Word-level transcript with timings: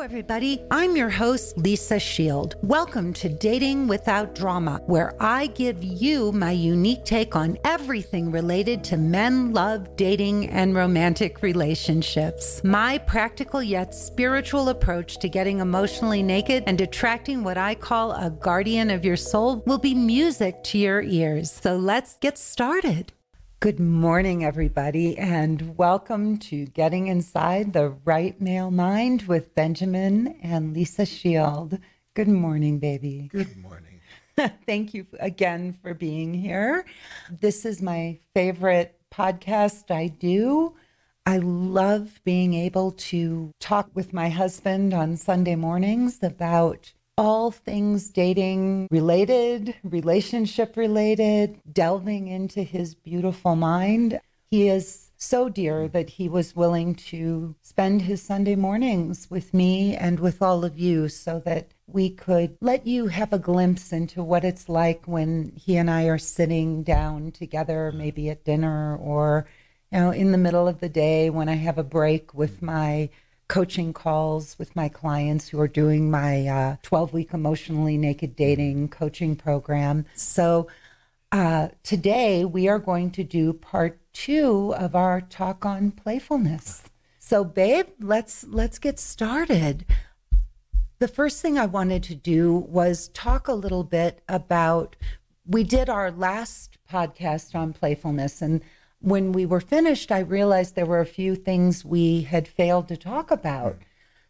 Everybody. 0.00 0.62
I'm 0.70 0.96
your 0.96 1.10
host, 1.10 1.58
Lisa 1.58 1.98
Shield. 1.98 2.54
Welcome 2.62 3.12
to 3.14 3.28
Dating 3.28 3.88
Without 3.88 4.32
Drama, 4.32 4.80
where 4.86 5.12
I 5.20 5.48
give 5.48 5.82
you 5.82 6.30
my 6.30 6.52
unique 6.52 7.04
take 7.04 7.34
on 7.34 7.58
everything 7.64 8.30
related 8.30 8.84
to 8.84 8.96
men, 8.96 9.52
love, 9.52 9.96
dating, 9.96 10.50
and 10.50 10.76
romantic 10.76 11.42
relationships. 11.42 12.62
My 12.62 12.98
practical 12.98 13.60
yet 13.60 13.92
spiritual 13.92 14.68
approach 14.68 15.18
to 15.18 15.28
getting 15.28 15.58
emotionally 15.58 16.22
naked 16.22 16.62
and 16.68 16.80
attracting 16.80 17.42
what 17.42 17.58
I 17.58 17.74
call 17.74 18.12
a 18.12 18.30
guardian 18.30 18.90
of 18.90 19.04
your 19.04 19.16
soul 19.16 19.64
will 19.66 19.78
be 19.78 19.94
music 19.94 20.62
to 20.64 20.78
your 20.78 21.02
ears. 21.02 21.50
So 21.50 21.76
let's 21.76 22.16
get 22.18 22.38
started. 22.38 23.12
Good 23.60 23.80
morning, 23.80 24.44
everybody, 24.44 25.18
and 25.18 25.76
welcome 25.76 26.36
to 26.38 26.66
Getting 26.66 27.08
Inside 27.08 27.72
the 27.72 27.88
Right 28.04 28.40
Male 28.40 28.70
Mind 28.70 29.22
with 29.22 29.52
Benjamin 29.56 30.38
and 30.44 30.72
Lisa 30.72 31.04
Shield. 31.04 31.76
Good 32.14 32.28
morning, 32.28 32.78
baby. 32.78 33.28
Good 33.32 33.56
morning. 33.56 34.00
Thank 34.64 34.94
you 34.94 35.08
again 35.18 35.72
for 35.72 35.92
being 35.92 36.32
here. 36.34 36.84
This 37.28 37.64
is 37.64 37.82
my 37.82 38.20
favorite 38.32 38.96
podcast 39.12 39.90
I 39.90 40.06
do. 40.06 40.76
I 41.26 41.38
love 41.38 42.20
being 42.22 42.54
able 42.54 42.92
to 42.92 43.50
talk 43.58 43.90
with 43.92 44.12
my 44.12 44.28
husband 44.28 44.94
on 44.94 45.16
Sunday 45.16 45.56
mornings 45.56 46.20
about 46.22 46.92
all 47.18 47.50
things 47.50 48.10
dating 48.10 48.86
related, 48.92 49.74
relationship 49.82 50.76
related, 50.76 51.60
delving 51.70 52.28
into 52.28 52.62
his 52.62 52.94
beautiful 52.94 53.56
mind. 53.56 54.20
He 54.52 54.68
is 54.68 55.10
so 55.16 55.48
dear 55.48 55.88
that 55.88 56.10
he 56.10 56.28
was 56.28 56.54
willing 56.54 56.94
to 56.94 57.56
spend 57.60 58.02
his 58.02 58.22
Sunday 58.22 58.54
mornings 58.54 59.28
with 59.28 59.52
me 59.52 59.96
and 59.96 60.20
with 60.20 60.40
all 60.40 60.64
of 60.64 60.78
you 60.78 61.08
so 61.08 61.40
that 61.40 61.72
we 61.88 62.08
could 62.08 62.56
let 62.60 62.86
you 62.86 63.08
have 63.08 63.32
a 63.32 63.38
glimpse 63.38 63.92
into 63.92 64.22
what 64.22 64.44
it's 64.44 64.68
like 64.68 65.04
when 65.06 65.52
he 65.56 65.76
and 65.76 65.90
I 65.90 66.04
are 66.04 66.18
sitting 66.18 66.84
down 66.84 67.32
together, 67.32 67.90
maybe 67.92 68.30
at 68.30 68.44
dinner 68.44 68.96
or, 68.96 69.46
you 69.92 69.98
know, 69.98 70.12
in 70.12 70.30
the 70.30 70.38
middle 70.38 70.68
of 70.68 70.78
the 70.78 70.88
day 70.88 71.30
when 71.30 71.48
I 71.48 71.56
have 71.56 71.78
a 71.78 71.84
break 71.84 72.32
with 72.32 72.62
my 72.62 73.10
coaching 73.48 73.92
calls 73.92 74.58
with 74.58 74.76
my 74.76 74.88
clients 74.88 75.48
who 75.48 75.58
are 75.58 75.68
doing 75.68 76.10
my 76.10 76.78
12 76.82 77.08
uh, 77.08 77.12
week 77.12 77.32
emotionally 77.32 77.96
naked 77.96 78.36
dating 78.36 78.88
coaching 78.88 79.34
program. 79.34 80.04
So 80.14 80.68
uh, 81.32 81.68
today 81.82 82.44
we 82.44 82.68
are 82.68 82.78
going 82.78 83.10
to 83.12 83.24
do 83.24 83.52
part 83.52 83.98
two 84.12 84.74
of 84.76 84.94
our 84.94 85.20
talk 85.20 85.64
on 85.64 85.90
playfulness. 85.90 86.82
So, 87.18 87.44
babe, 87.44 87.88
let's 88.00 88.44
let's 88.48 88.78
get 88.78 88.98
started. 88.98 89.84
The 90.98 91.08
first 91.08 91.42
thing 91.42 91.58
I 91.58 91.66
wanted 91.66 92.02
to 92.04 92.14
do 92.14 92.54
was 92.56 93.08
talk 93.08 93.48
a 93.48 93.52
little 93.52 93.84
bit 93.84 94.22
about. 94.28 94.96
We 95.46 95.64
did 95.64 95.88
our 95.88 96.10
last 96.10 96.78
podcast 96.90 97.54
on 97.54 97.72
playfulness, 97.74 98.40
and 98.40 98.62
when 99.00 99.32
we 99.32 99.46
were 99.46 99.60
finished, 99.60 100.10
I 100.10 100.20
realized 100.20 100.74
there 100.74 100.86
were 100.86 101.00
a 101.00 101.06
few 101.06 101.34
things 101.34 101.84
we 101.84 102.22
had 102.22 102.48
failed 102.48 102.88
to 102.88 102.96
talk 102.96 103.30
about. 103.30 103.76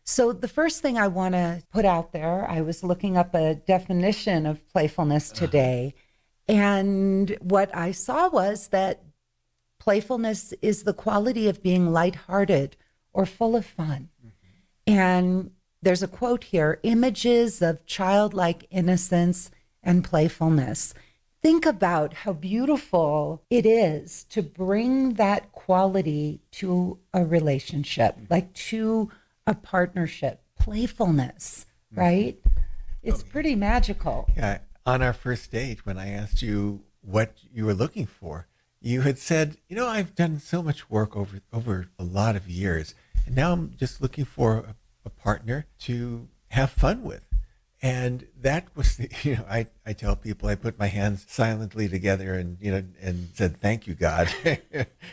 So, 0.04 0.32
the 0.32 0.48
first 0.48 0.80
thing 0.80 0.96
I 0.98 1.08
want 1.08 1.34
to 1.34 1.62
put 1.70 1.84
out 1.84 2.12
there, 2.12 2.48
I 2.48 2.62
was 2.62 2.82
looking 2.82 3.16
up 3.16 3.34
a 3.34 3.54
definition 3.54 4.46
of 4.46 4.66
playfulness 4.68 5.30
uh-huh. 5.30 5.40
today. 5.46 5.94
And 6.46 7.36
what 7.40 7.74
I 7.76 7.92
saw 7.92 8.30
was 8.30 8.68
that 8.68 9.02
playfulness 9.78 10.54
is 10.62 10.82
the 10.82 10.94
quality 10.94 11.48
of 11.48 11.62
being 11.62 11.92
lighthearted 11.92 12.76
or 13.12 13.26
full 13.26 13.54
of 13.54 13.66
fun. 13.66 14.08
Mm-hmm. 14.24 14.94
And 14.94 15.50
there's 15.82 16.02
a 16.02 16.08
quote 16.08 16.44
here 16.44 16.80
images 16.82 17.62
of 17.62 17.84
childlike 17.86 18.66
innocence 18.70 19.50
and 19.82 20.04
playfulness 20.04 20.94
think 21.42 21.66
about 21.66 22.12
how 22.14 22.32
beautiful 22.32 23.42
it 23.50 23.66
is 23.66 24.24
to 24.24 24.42
bring 24.42 25.14
that 25.14 25.52
quality 25.52 26.40
to 26.52 26.98
a 27.14 27.24
relationship, 27.24 28.16
mm-hmm. 28.16 28.26
like 28.30 28.52
to 28.54 29.10
a 29.46 29.54
partnership, 29.54 30.42
playfulness, 30.58 31.66
mm-hmm. 31.92 32.00
right? 32.00 32.38
It's 33.02 33.22
oh, 33.22 33.30
pretty 33.30 33.54
magical. 33.54 34.28
Yeah. 34.36 34.58
On 34.84 35.02
our 35.02 35.12
first 35.12 35.50
date, 35.52 35.84
when 35.84 35.98
I 35.98 36.08
asked 36.10 36.42
you 36.42 36.82
what 37.02 37.34
you 37.52 37.66
were 37.66 37.74
looking 37.74 38.06
for, 38.06 38.46
you 38.80 39.02
had 39.02 39.18
said, 39.18 39.56
"You 39.68 39.76
know, 39.76 39.86
I've 39.86 40.14
done 40.14 40.38
so 40.38 40.62
much 40.62 40.88
work 40.88 41.16
over 41.16 41.40
over 41.52 41.88
a 41.98 42.04
lot 42.04 42.36
of 42.36 42.48
years, 42.48 42.94
and 43.26 43.36
now 43.36 43.52
I'm 43.52 43.74
just 43.76 44.00
looking 44.00 44.24
for 44.24 44.58
a, 44.58 44.74
a 45.04 45.10
partner 45.10 45.66
to 45.80 46.28
have 46.50 46.70
fun 46.70 47.02
with." 47.02 47.27
And 47.80 48.26
that 48.40 48.66
was 48.74 48.96
the, 48.96 49.08
you 49.22 49.36
know 49.36 49.44
I, 49.48 49.66
I 49.86 49.92
tell 49.92 50.16
people 50.16 50.48
i 50.48 50.54
put 50.54 50.78
my 50.78 50.88
hands 50.88 51.24
silently 51.28 51.88
together 51.88 52.34
and 52.34 52.58
you 52.60 52.70
know 52.70 52.82
and 53.00 53.28
said 53.34 53.60
thank 53.60 53.86
you 53.86 53.94
god. 53.94 54.28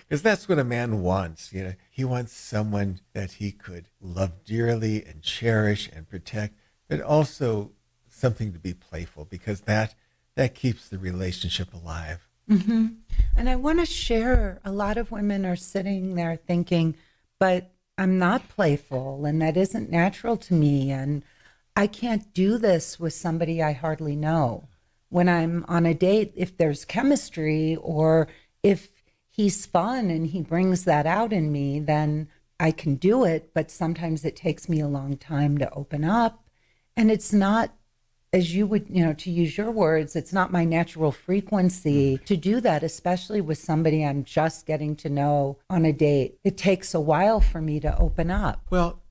Because 0.08 0.22
that's 0.22 0.48
what 0.48 0.60
a 0.60 0.64
man 0.64 1.02
wants 1.02 1.52
you 1.54 1.64
know. 1.64 1.74
He 1.90 2.04
wants 2.04 2.34
someone 2.34 3.00
that 3.14 3.34
he 3.34 3.52
could 3.52 3.90
love 4.02 4.44
dearly 4.46 5.04
and 5.04 5.22
cherish 5.22 5.90
and 5.94 6.10
protect 6.10 6.56
but 6.88 7.02
also 7.02 7.72
something 8.10 8.54
to 8.54 8.60
be 8.60 8.74
playful 8.74 9.26
because 9.26 9.62
that 9.62 9.96
that 10.36 10.54
keeps 10.56 10.90
the 10.90 10.98
relationship 11.00 11.74
alive. 11.74 12.28
Mm-hmm. 12.50 12.88
and 13.36 13.50
i 13.50 13.56
want 13.56 13.80
to 13.80 13.88
share 13.88 14.60
a 14.64 14.72
lot 14.72 14.98
of 14.98 15.12
women 15.12 15.48
are 15.48 15.56
sitting 15.56 16.14
there 16.14 16.36
thinking 16.36 16.96
but 17.40 17.72
i'm 17.98 18.20
not 18.20 18.50
playful 18.50 19.26
and 19.26 19.42
that 19.42 19.58
isn't 19.58 19.90
natural 19.90 20.38
to 20.38 20.54
me 20.54 20.92
and 20.92 21.24
I 21.76 21.88
can't 21.88 22.34
do 22.34 22.58
this 22.58 23.00
with 23.00 23.14
somebody 23.14 23.62
I 23.62 23.74
hardly 23.74 24.16
know. 24.16 24.70
When 25.10 25.28
I'm 25.28 25.66
on 25.68 25.86
a 25.86 25.94
date, 25.94 26.34
if 26.36 26.58
there's 26.58 26.86
chemistry 26.86 27.78
or 27.82 28.28
if 28.64 28.90
he's 29.30 29.66
fun 29.66 30.10
and 30.10 30.28
he 30.28 30.42
brings 30.42 30.86
that 30.86 31.06
out 31.06 31.34
in 31.34 31.52
me, 31.52 31.80
then 31.80 32.30
I 32.60 32.72
can 32.72 32.96
do 32.96 33.26
it. 33.26 33.52
But 33.54 33.70
sometimes 33.70 34.24
it 34.24 34.36
takes 34.36 34.70
me 34.70 34.80
a 34.80 34.88
long 34.88 35.18
time 35.18 35.58
to 35.58 35.72
open 35.74 36.04
up. 36.04 36.46
And 36.96 37.12
it's 37.12 37.34
not, 37.34 37.74
as 38.32 38.56
you 38.56 38.66
would, 38.68 38.88
you 38.90 39.06
know, 39.06 39.14
to 39.14 39.30
use 39.30 39.58
your 39.58 39.72
words, 39.72 40.16
it's 40.16 40.32
not 40.32 40.52
my 40.52 40.64
natural 40.64 41.12
frequency 41.12 42.18
mm. 42.18 42.26
to 42.26 42.38
do 42.38 42.62
that, 42.62 42.84
especially 42.84 43.42
with 43.42 43.58
somebody 43.58 44.06
I'm 44.06 44.24
just 44.24 44.66
getting 44.66 44.96
to 44.98 45.10
know 45.10 45.58
on 45.70 45.84
a 45.84 45.92
date. 45.92 46.40
It 46.46 46.58
takes 46.58 46.94
a 46.94 47.02
while 47.02 47.42
for 47.42 47.60
me 47.60 47.82
to 47.82 47.98
open 47.98 48.32
up. 48.32 48.62
Well, 48.70 49.02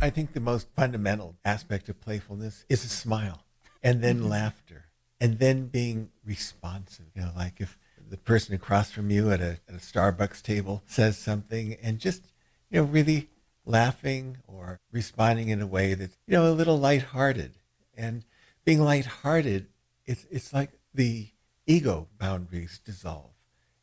I 0.00 0.10
think 0.10 0.32
the 0.32 0.40
most 0.40 0.68
fundamental 0.74 1.36
aspect 1.44 1.88
of 1.88 2.00
playfulness 2.00 2.64
is 2.68 2.84
a 2.84 2.88
smile 2.88 3.44
and 3.82 4.02
then 4.02 4.20
mm-hmm. 4.20 4.28
laughter 4.28 4.86
and 5.20 5.38
then 5.38 5.66
being 5.66 6.10
responsive. 6.24 7.06
You 7.14 7.22
know, 7.22 7.32
like 7.36 7.60
if 7.60 7.78
the 8.08 8.16
person 8.16 8.54
across 8.54 8.90
from 8.90 9.10
you 9.10 9.30
at 9.30 9.40
a, 9.40 9.58
at 9.68 9.74
a 9.74 9.78
Starbucks 9.78 10.42
table 10.42 10.82
says 10.86 11.16
something 11.16 11.76
and 11.82 11.98
just, 11.98 12.24
you 12.70 12.80
know, 12.80 12.86
really 12.86 13.28
laughing 13.64 14.38
or 14.46 14.80
responding 14.90 15.48
in 15.48 15.60
a 15.60 15.66
way 15.66 15.94
that's, 15.94 16.16
you 16.26 16.34
know, 16.34 16.50
a 16.50 16.52
little 16.52 16.78
lighthearted. 16.78 17.52
And 17.96 18.24
being 18.64 18.82
lighthearted, 18.82 19.66
it's, 20.06 20.26
it's 20.30 20.52
like 20.52 20.70
the 20.92 21.28
ego 21.66 22.08
boundaries 22.18 22.80
dissolve. 22.84 23.30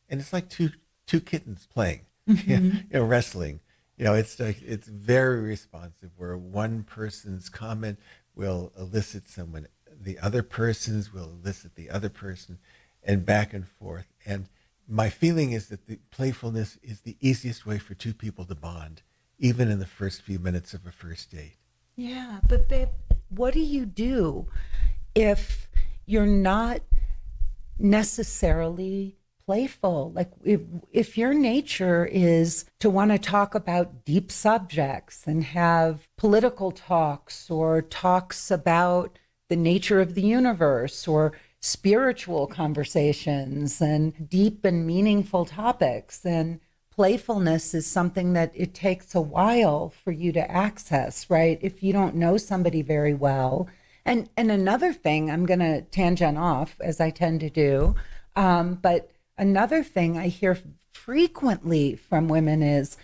And 0.08 0.20
it's 0.20 0.32
like 0.32 0.48
two, 0.48 0.70
two 1.06 1.20
kittens 1.20 1.66
playing, 1.72 2.06
mm-hmm. 2.28 2.50
you 2.50 2.84
know, 2.92 3.04
wrestling 3.04 3.60
you 3.98 4.04
know, 4.04 4.14
it's 4.14 4.38
like 4.38 4.62
it's 4.62 4.86
very 4.86 5.40
responsive 5.40 6.10
where 6.16 6.38
one 6.38 6.84
person's 6.84 7.48
comment 7.48 7.98
will 8.34 8.72
elicit 8.78 9.28
someone, 9.28 9.66
the 10.00 10.18
other 10.20 10.44
person's 10.44 11.12
will 11.12 11.30
elicit 11.42 11.74
the 11.74 11.90
other 11.90 12.08
person, 12.08 12.58
and 13.02 13.26
back 13.26 13.52
and 13.52 13.66
forth. 13.66 14.06
And 14.24 14.48
my 14.86 15.10
feeling 15.10 15.50
is 15.50 15.68
that 15.68 15.86
the 15.86 15.98
playfulness 16.12 16.78
is 16.80 17.00
the 17.00 17.16
easiest 17.20 17.66
way 17.66 17.78
for 17.78 17.94
two 17.94 18.14
people 18.14 18.44
to 18.44 18.54
bond, 18.54 19.02
even 19.38 19.68
in 19.68 19.80
the 19.80 19.86
first 19.86 20.22
few 20.22 20.38
minutes 20.38 20.72
of 20.72 20.86
a 20.86 20.92
first 20.92 21.32
date. 21.32 21.56
Yeah, 21.96 22.38
but 22.48 22.68
babe, 22.68 22.90
what 23.30 23.52
do 23.52 23.60
you 23.60 23.84
do 23.84 24.46
if 25.16 25.68
you're 26.06 26.24
not 26.24 26.82
necessarily 27.80 29.16
playful. 29.48 30.12
Like 30.14 30.30
if, 30.44 30.60
if 30.92 31.16
your 31.16 31.32
nature 31.32 32.04
is 32.04 32.66
to 32.80 32.90
want 32.90 33.12
to 33.12 33.18
talk 33.18 33.54
about 33.54 34.04
deep 34.04 34.30
subjects 34.30 35.26
and 35.26 35.42
have 35.42 36.06
political 36.18 36.70
talks 36.70 37.50
or 37.50 37.80
talks 37.80 38.50
about 38.50 39.18
the 39.48 39.56
nature 39.56 40.02
of 40.02 40.14
the 40.14 40.20
universe 40.20 41.08
or 41.08 41.32
spiritual 41.60 42.46
conversations 42.46 43.80
and 43.80 44.28
deep 44.28 44.66
and 44.66 44.86
meaningful 44.86 45.46
topics 45.46 46.18
then 46.18 46.60
playfulness 46.90 47.72
is 47.72 47.86
something 47.86 48.34
that 48.34 48.52
it 48.54 48.74
takes 48.74 49.14
a 49.14 49.20
while 49.20 49.88
for 49.88 50.12
you 50.12 50.30
to 50.30 50.50
access 50.50 51.28
right 51.30 51.58
if 51.62 51.82
you 51.82 51.92
don't 51.92 52.14
know 52.14 52.36
somebody 52.36 52.80
very 52.80 53.14
well 53.14 53.66
and 54.04 54.28
and 54.36 54.52
another 54.52 54.92
thing 54.92 55.30
i'm 55.30 55.46
going 55.46 55.58
to 55.58 55.82
tangent 55.82 56.38
off 56.38 56.76
as 56.80 57.00
i 57.00 57.10
tend 57.10 57.40
to 57.40 57.50
do 57.50 57.94
um, 58.36 58.74
but 58.74 59.10
Another 59.38 59.84
thing 59.84 60.18
I 60.18 60.28
hear 60.28 60.58
frequently 60.92 61.94
from 61.94 62.28
women 62.28 62.62
is 62.62 62.96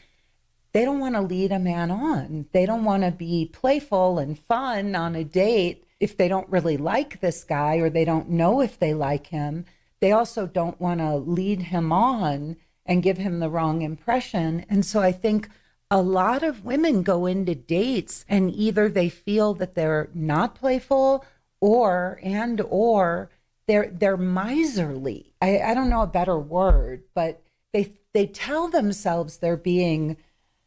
they 0.72 0.84
don't 0.84 0.98
want 0.98 1.14
to 1.14 1.20
lead 1.20 1.52
a 1.52 1.60
man 1.60 1.92
on. 1.92 2.46
They 2.50 2.66
don't 2.66 2.84
want 2.84 3.04
to 3.04 3.12
be 3.12 3.46
playful 3.52 4.18
and 4.18 4.36
fun 4.36 4.96
on 4.96 5.14
a 5.14 5.22
date 5.22 5.84
if 6.00 6.16
they 6.16 6.26
don't 6.26 6.50
really 6.50 6.76
like 6.76 7.20
this 7.20 7.44
guy 7.44 7.76
or 7.76 7.88
they 7.88 8.04
don't 8.04 8.28
know 8.28 8.60
if 8.60 8.78
they 8.78 8.92
like 8.92 9.28
him. 9.28 9.64
They 10.00 10.10
also 10.10 10.46
don't 10.46 10.80
want 10.80 10.98
to 10.98 11.14
lead 11.16 11.62
him 11.62 11.92
on 11.92 12.56
and 12.84 13.02
give 13.02 13.18
him 13.18 13.38
the 13.38 13.48
wrong 13.48 13.82
impression. 13.82 14.66
And 14.68 14.84
so 14.84 15.00
I 15.00 15.12
think 15.12 15.48
a 15.90 16.02
lot 16.02 16.42
of 16.42 16.64
women 16.64 17.04
go 17.04 17.26
into 17.26 17.54
dates 17.54 18.24
and 18.28 18.52
either 18.52 18.88
they 18.88 19.08
feel 19.08 19.54
that 19.54 19.76
they're 19.76 20.10
not 20.12 20.56
playful 20.56 21.24
or 21.60 22.18
and 22.22 22.60
or 22.68 23.30
they're 23.66 23.90
they're 23.92 24.16
miserly. 24.16 25.32
I, 25.40 25.60
I 25.60 25.74
don't 25.74 25.90
know 25.90 26.02
a 26.02 26.06
better 26.06 26.38
word, 26.38 27.04
but 27.14 27.42
they 27.72 27.94
they 28.12 28.26
tell 28.26 28.68
themselves 28.68 29.38
they're 29.38 29.56
being 29.56 30.16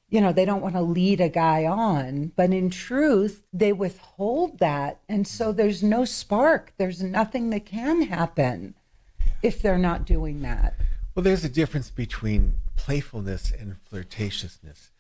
you 0.10 0.22
know, 0.22 0.32
they 0.32 0.46
don't 0.46 0.62
want 0.62 0.76
to 0.76 0.82
lead 0.82 1.20
a 1.20 1.28
guy 1.28 1.66
on, 1.66 2.32
but 2.36 2.52
in 2.52 2.70
truth, 2.70 3.44
they 3.52 3.74
withhold 3.74 4.60
that. 4.60 5.02
And 5.10 5.28
so 5.28 5.52
there's 5.52 5.84
no 5.84 6.06
spark. 6.06 6.74
There's 6.78 7.04
nothing 7.04 7.50
that 7.50 7.66
can 7.66 8.04
happen 8.04 8.76
if 9.44 9.62
they're 9.62 9.78
not 9.78 10.06
doing 10.06 10.42
that. 10.44 10.76
Well, 11.14 11.24
there's 11.24 11.44
a 11.44 11.50
difference 11.50 11.90
between 11.90 12.56
playfulness 12.76 13.52
and 13.52 13.76
flirtatiousness. 13.92 14.92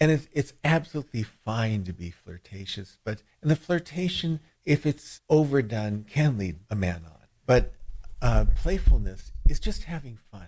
And 0.00 0.10
it's, 0.10 0.28
it's 0.32 0.54
absolutely 0.64 1.22
fine 1.22 1.84
to 1.84 1.92
be 1.92 2.10
flirtatious, 2.10 2.98
but 3.04 3.22
and 3.42 3.50
the 3.50 3.56
flirtation, 3.56 4.40
if 4.64 4.86
it's 4.86 5.20
overdone, 5.28 6.04
can 6.08 6.36
lead 6.36 6.56
a 6.68 6.74
man 6.74 7.02
on. 7.06 7.23
But 7.46 7.72
uh, 8.22 8.46
playfulness 8.56 9.32
is 9.48 9.60
just 9.60 9.84
having 9.84 10.18
fun, 10.30 10.46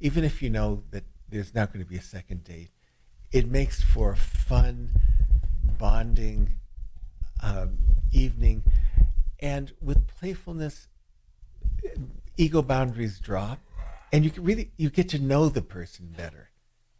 even 0.00 0.24
if 0.24 0.42
you 0.42 0.50
know 0.50 0.82
that 0.90 1.04
there's 1.28 1.54
not 1.54 1.72
going 1.72 1.84
to 1.84 1.90
be 1.90 1.96
a 1.96 2.02
second 2.02 2.44
date 2.44 2.70
it 3.30 3.50
makes 3.50 3.82
for 3.82 4.12
a 4.12 4.16
fun, 4.16 4.90
bonding 5.78 6.58
um, 7.42 7.78
evening. 8.12 8.62
And 9.40 9.72
with 9.80 10.06
playfulness, 10.08 10.88
ego 12.36 12.62
boundaries 12.62 13.20
drop, 13.20 13.60
and 14.12 14.24
you 14.24 14.32
really 14.40 14.70
you 14.76 14.90
get 14.90 15.08
to 15.10 15.18
know 15.18 15.48
the 15.48 15.62
person 15.62 16.14
better 16.16 16.50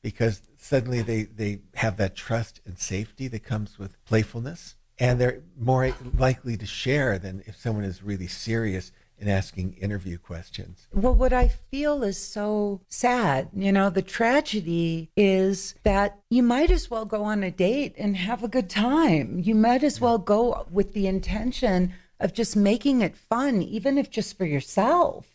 because 0.03 0.43
suddenly 0.57 1.03
they 1.03 1.25
they 1.25 1.61
have 1.75 1.97
that 1.97 2.15
trust 2.15 2.61
and 2.65 2.79
safety 2.79 3.27
that 3.29 3.43
comes 3.43 3.79
with 3.79 4.03
playfulness, 4.05 4.77
and 4.99 5.21
they're 5.21 5.43
more 5.59 5.93
likely 6.17 6.57
to 6.57 6.67
share 6.67 7.19
than 7.19 7.43
if 7.47 7.57
someone 7.57 7.85
is 7.85 8.03
really 8.03 8.29
serious 8.29 8.93
in 9.19 9.29
asking 9.29 9.75
interview 9.75 10.19
questions. 10.19 10.87
Well, 10.93 11.15
what 11.15 11.33
I 11.33 11.49
feel 11.49 12.03
is 12.03 12.19
so 12.19 12.81
sad. 12.89 13.49
You 13.55 13.73
know, 13.73 13.91
the 13.91 14.03
tragedy 14.03 15.11
is 15.17 15.75
that 15.83 16.19
you 16.31 16.43
might 16.43 16.71
as 16.71 16.91
well 16.91 17.05
go 17.05 17.25
on 17.25 17.43
a 17.43 17.51
date 17.51 17.95
and 17.99 18.17
have 18.17 18.45
a 18.45 18.49
good 18.49 18.71
time. 18.71 19.41
You 19.43 19.55
might 19.55 19.83
as 19.83 20.01
well 20.01 20.19
go 20.19 20.67
with 20.71 20.93
the 20.93 21.07
intention 21.07 21.95
of 22.21 22.33
just 22.33 22.57
making 22.57 23.01
it 23.01 23.17
fun, 23.17 23.63
even 23.63 23.99
if 23.99 24.11
just 24.11 24.37
for 24.37 24.45
yourself. 24.45 25.27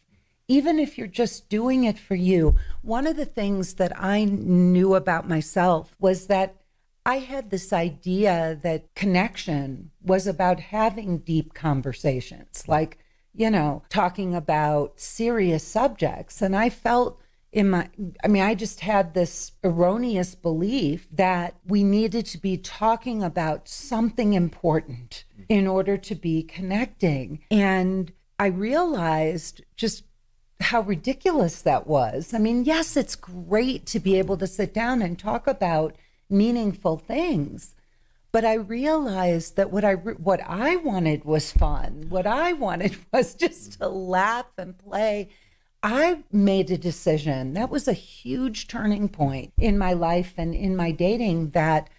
Even 0.47 0.77
if 0.77 0.97
you're 0.97 1.07
just 1.07 1.49
doing 1.49 1.85
it 1.85 1.97
for 1.97 2.15
you. 2.15 2.55
One 2.81 3.07
of 3.07 3.15
the 3.15 3.25
things 3.25 3.75
that 3.75 3.93
I 3.97 4.25
knew 4.25 4.95
about 4.95 5.27
myself 5.27 5.95
was 5.99 6.27
that 6.27 6.55
I 7.05 7.19
had 7.19 7.49
this 7.49 7.73
idea 7.73 8.59
that 8.61 8.93
connection 8.95 9.91
was 10.01 10.27
about 10.27 10.59
having 10.59 11.19
deep 11.19 11.53
conversations. 11.53 12.63
Like, 12.67 12.97
you 13.35 13.49
know, 13.49 13.83
talking 13.89 14.35
about 14.35 14.99
serious 14.99 15.63
subjects. 15.63 16.41
And 16.41 16.55
I 16.55 16.69
felt 16.69 17.19
in 17.51 17.69
my, 17.69 17.87
I 18.23 18.27
mean, 18.27 18.41
I 18.41 18.55
just 18.55 18.79
had 18.79 19.13
this 19.13 19.51
erroneous 19.63 20.33
belief 20.33 21.07
that 21.11 21.55
we 21.65 21.83
needed 21.83 22.25
to 22.27 22.37
be 22.39 22.57
talking 22.57 23.23
about 23.23 23.67
something 23.67 24.33
important 24.33 25.23
in 25.49 25.67
order 25.67 25.97
to 25.97 26.15
be 26.15 26.43
connecting. 26.43 27.43
And 27.51 28.11
I 28.39 28.47
realized 28.47 29.61
just 29.75 30.03
how 30.59 30.81
ridiculous 30.81 31.61
that 31.61 31.85
was. 31.85 32.33
I 32.33 32.39
mean, 32.39 32.65
yes, 32.65 32.97
it's 32.97 33.15
great 33.15 33.85
to 33.87 33.99
be 33.99 34.17
able 34.17 34.37
to 34.37 34.47
sit 34.47 34.73
down 34.73 35.01
and 35.01 35.17
talk 35.17 35.45
about 35.45 35.95
meaningful 36.29 36.97
things, 36.97 37.75
but 38.33 38.43
I 38.43 38.55
realized 38.55 39.55
that 39.57 39.71
what 39.71 39.85
I 39.85 39.93
what 39.93 40.41
I 40.41 40.75
wanted 40.77 41.23
was 41.23 41.53
fun. 41.53 42.07
What 42.09 42.25
I 42.25 42.51
wanted 42.53 42.97
was 43.13 43.35
just 43.35 43.79
to 43.79 43.87
laugh 43.87 44.47
and 44.57 44.77
play. 44.77 45.29
I 45.83 46.23
made 46.31 46.71
a 46.71 46.77
decision. 46.77 47.53
That 47.53 47.69
was 47.69 47.87
a 47.87 47.93
huge 47.93 48.67
turning 48.67 49.07
point 49.07 49.53
in 49.59 49.77
my 49.77 49.93
life 49.93 50.33
and 50.37 50.55
in 50.55 50.75
my 50.75 50.91
dating 50.91 51.51
that 51.51 51.89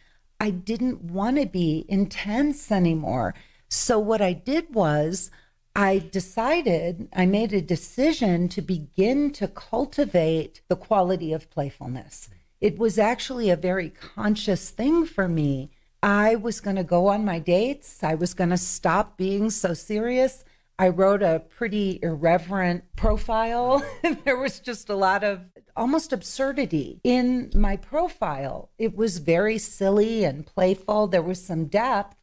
I 0.41 0.51
didn't 0.51 1.05
want 1.05 1.39
to 1.39 1.47
be 1.47 1.85
intense 1.89 2.73
anymore. 2.73 3.35
So 3.69 3.99
what 3.99 4.21
I 4.21 4.33
did 4.33 4.75
was 4.75 5.31
I 5.77 5.99
decided, 5.99 7.09
I 7.15 7.27
made 7.27 7.53
a 7.53 7.61
decision 7.61 8.49
to 8.51 8.63
begin 8.63 9.33
to 9.33 9.49
cultivate 9.49 10.63
the 10.69 10.77
quality 10.77 11.33
of 11.33 11.51
playfulness. 11.51 12.29
It 12.61 12.79
was 12.79 12.99
actually 12.99 13.51
a 13.51 13.57
very 13.57 13.91
conscious 13.91 14.71
thing 14.71 15.05
for 15.05 15.29
me 15.29 15.71
I 16.05 16.35
was 16.35 16.61
going 16.61 16.77
to 16.77 16.85
go 16.85 17.07
on 17.07 17.25
my 17.25 17.39
dates. 17.39 18.05
I 18.05 18.15
was 18.15 18.35
going 18.35 18.51
to 18.51 18.59
stop 18.59 19.17
being 19.17 19.49
so 19.49 19.73
serious. 19.73 20.45
I 20.79 20.89
wrote 20.89 21.23
a 21.23 21.43
pretty 21.49 21.99
irreverent 22.03 22.85
profile. 22.95 23.83
there 24.25 24.37
was 24.37 24.61
just 24.61 24.91
a 24.91 24.97
lot 24.97 25.25
of 25.25 25.41
almost 25.75 26.13
absurdity 26.13 27.01
in 27.05 27.51
my 27.55 27.79
profile. 27.79 28.69
It 28.77 28.95
was 28.95 29.17
very 29.17 29.57
silly 29.57 30.25
and 30.25 30.45
playful. 30.45 31.07
There 31.07 31.23
was 31.23 31.43
some 31.43 31.69
depth, 31.69 32.17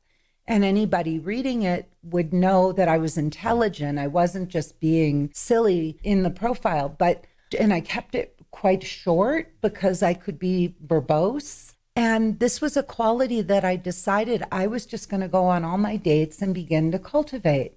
and 0.46 0.64
anybody 0.64 1.18
reading 1.18 1.64
it 1.64 1.92
would 2.04 2.34
know 2.34 2.72
that 2.74 2.88
I 2.88 3.00
was 3.00 3.18
intelligent. 3.18 3.98
I 3.98 4.06
wasn't 4.06 4.50
just 4.50 4.80
being 4.80 5.32
silly 5.34 5.98
in 6.04 6.22
the 6.22 6.30
profile, 6.30 6.88
but 6.88 7.26
and 7.58 7.74
I 7.74 7.82
kept 7.82 8.14
it 8.14 8.36
quite 8.52 8.84
short 8.84 9.60
because 9.60 10.04
I 10.04 10.14
could 10.14 10.38
be 10.38 10.76
verbose 10.86 11.74
and 11.96 12.40
this 12.40 12.62
was 12.62 12.78
a 12.78 12.84
quality 12.84 13.42
that 13.42 13.66
I 13.66 13.76
decided 13.76 14.44
I 14.52 14.68
was 14.68 14.86
just 14.86 15.10
going 15.10 15.22
to 15.22 15.28
go 15.28 15.46
on 15.46 15.66
all 15.66 15.78
my 15.78 15.98
dates 15.98 16.42
and 16.42 16.54
begin 16.54 16.92
to 16.92 17.00
cultivate. 17.00 17.74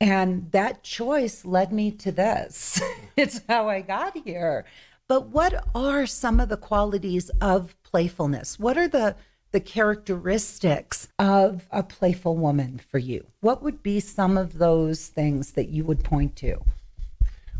And 0.00 0.50
that 0.52 0.82
choice 0.82 1.44
led 1.44 1.72
me 1.72 1.90
to 1.90 2.12
this. 2.12 2.80
it's 3.16 3.42
how 3.48 3.68
I 3.68 3.82
got 3.82 4.16
here. 4.16 4.64
But 5.08 5.28
what 5.28 5.66
are 5.74 6.06
some 6.06 6.40
of 6.40 6.48
the 6.48 6.56
qualities 6.56 7.30
of 7.40 7.76
playfulness? 7.82 8.58
What 8.58 8.76
are 8.76 8.88
the 8.88 9.16
the 9.52 9.60
characteristics 9.60 11.08
of 11.18 11.66
a 11.70 11.82
playful 11.82 12.36
woman 12.36 12.78
for 12.90 12.98
you? 12.98 13.26
What 13.40 13.62
would 13.62 13.82
be 13.82 14.00
some 14.00 14.36
of 14.36 14.58
those 14.58 15.06
things 15.06 15.52
that 15.52 15.68
you 15.68 15.84
would 15.84 16.04
point 16.04 16.36
to? 16.36 16.62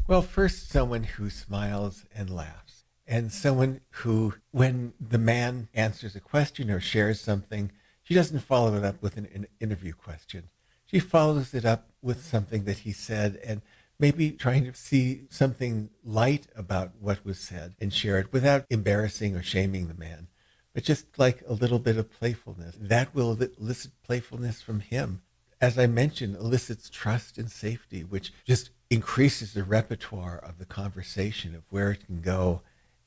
Well, 0.09 0.21
first, 0.21 0.68
someone 0.68 1.04
who 1.04 1.30
smiles 1.30 2.04
and 2.14 2.28
laughs 2.28 2.65
and 3.07 3.33
someone 3.33 3.81
who, 3.91 4.35
when 4.51 4.93
the 5.01 5.19
man 5.19 5.69
answers 5.75 6.17
a 6.17 6.21
question 6.21 6.71
or 6.71 6.81
shares 6.81 7.21
something, 7.21 7.71
she 8.03 8.15
doesn't 8.15 8.41
follow 8.41 8.75
it 8.77 8.85
up 8.85 9.01
with 9.03 9.17
an, 9.17 9.29
an, 9.35 9.47
interview 9.61 9.93
question. 9.93 10.45
She 10.85 10.99
follows 10.99 11.55
it 11.55 11.65
up 11.65 11.91
with 12.03 12.25
something 12.25 12.65
that 12.65 12.79
he 12.79 12.93
said 12.93 13.41
and 13.45 13.63
maybe 13.99 14.31
trying 14.31 14.65
to 14.65 14.75
see 14.75 15.23
something 15.31 15.91
light 16.05 16.47
about 16.55 16.93
what 17.01 17.25
was 17.25 17.39
said 17.39 17.75
and 17.81 17.93
share 17.93 18.19
it 18.19 18.33
without 18.33 18.67
embarrassing 18.71 19.35
or 19.35 19.43
shaming 19.43 19.89
the 19.89 19.95
man, 19.95 20.29
but 20.75 20.85
just 20.85 21.19
like 21.19 21.43
a 21.49 21.55
little 21.55 21.79
bit 21.79 21.97
of 21.97 22.11
playfulness. 22.11 22.77
That 22.81 23.15
will 23.15 23.33
elicit 23.59 23.93
playfulness 24.05 24.63
from 24.63 24.81
him. 24.81 25.23
As 25.61 25.79
I 25.79 25.87
mentioned, 25.87 26.37
elicits 26.37 26.91
trust 26.91 27.39
and 27.39 27.51
safety, 27.51 28.05
which 28.05 28.33
just 28.45 28.71
increases 28.91 29.55
the 29.55 29.65
repertoire 29.65 30.39
of 30.39 30.59
the 30.59 30.67
conversation 30.67 31.55
of 31.55 31.63
where 31.71 31.91
it 31.91 32.07
can 32.07 32.21
go 32.21 32.63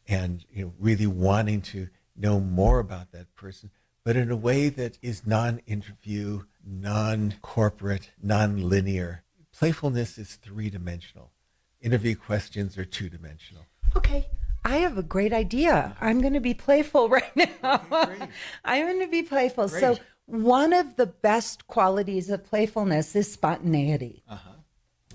and 0.10 0.44
you 0.52 0.66
know 0.66 0.74
really 0.78 1.08
wanting 1.08 1.62
to 1.62 1.88
know 2.18 2.40
more 2.40 2.80
about 2.80 3.12
that 3.12 3.34
person 3.36 3.70
but 4.04 4.18
in 4.18 4.32
a 4.32 4.36
way 4.36 4.68
that 4.68 4.98
is 5.02 5.26
non-interview 5.26 6.42
non-corporate 6.66 8.10
non-linear 8.22 9.24
playfulness 9.58 10.18
is 10.18 10.36
three-dimensional 10.36 11.32
interview 11.80 12.16
questions 12.16 12.78
are 12.78 12.86
two-dimensional 12.86 13.66
okay 13.96 14.28
I 14.66 14.78
have 14.78 14.98
a 14.98 15.04
great 15.04 15.32
idea. 15.32 15.96
I'm 16.02 16.20
going 16.20 16.34
to 16.34 16.42
be 16.42 16.54
playful 16.54 17.08
right 17.18 17.36
now. 17.64 17.82
I'm 18.66 18.86
going 18.86 19.00
to 19.00 19.08
be 19.08 19.24
playful. 19.24 19.70
Great. 19.70 19.80
So, 19.80 19.98
one 20.26 20.74
of 20.74 20.96
the 20.96 21.08
best 21.08 21.66
qualities 21.66 22.30
of 22.30 22.44
playfulness 22.44 23.16
is 23.16 23.32
spontaneity. 23.32 24.22
Uh-huh. 24.30 24.50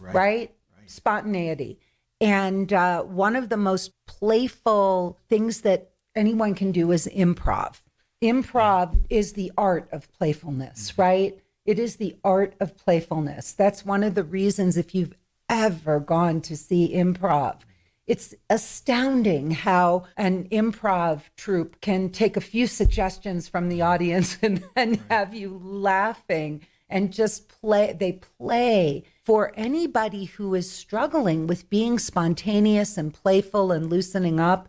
Right. 0.01 0.15
right? 0.15 0.55
right. 0.79 0.91
Spontaneity. 0.91 1.79
And 2.21 2.73
uh, 2.73 3.03
one 3.03 3.37
of 3.37 3.49
the 3.49 3.57
most 3.57 3.93
playful 4.07 5.19
things 5.29 5.63
that 5.63 5.91
anyone 6.15 6.55
can 6.55 6.73
do 6.73 6.93
is 6.93 7.09
improv. 7.15 7.81
Improv 8.23 9.05
is 9.11 9.33
the 9.33 9.53
art 9.59 9.89
of 9.93 10.11
playfulness, 10.13 10.93
mm-hmm. 10.93 11.03
right? 11.03 11.41
It 11.67 11.79
is 11.79 11.97
the 11.97 12.17
art 12.25 12.55
of 12.61 12.77
playfulness. 12.77 13.53
That's 13.53 13.85
one 13.85 14.03
of 14.03 14.15
the 14.15 14.25
reasons, 14.25 14.77
if 14.77 14.95
you've 14.95 15.17
ever 15.49 16.01
gone 16.01 16.41
to 16.43 16.57
see 16.57 16.95
improv, 16.95 17.61
it's 18.07 18.35
astounding 18.51 19.51
how 19.51 20.05
an 20.17 20.49
improv 20.51 21.23
troupe 21.37 21.81
can 21.81 22.11
take 22.11 22.37
a 22.37 22.43
few 22.43 22.67
suggestions 22.67 23.49
from 23.49 23.69
the 23.69 23.83
audience 23.83 24.39
and 24.43 24.63
then 24.75 25.03
have 25.09 25.35
you 25.35 25.59
laughing 25.63 26.67
and 26.89 27.13
just 27.13 27.49
play. 27.49 27.97
They 27.99 28.13
play 28.13 29.05
for 29.25 29.53
anybody 29.57 30.25
who 30.27 30.55
is 30.55 30.71
struggling 30.71 31.47
with 31.47 31.71
being 31.71 31.99
spontaneous 31.99 32.99
and 32.99 33.15
playful 33.15 33.73
and 33.73 33.89
loosening 33.89 34.39
up, 34.39 34.69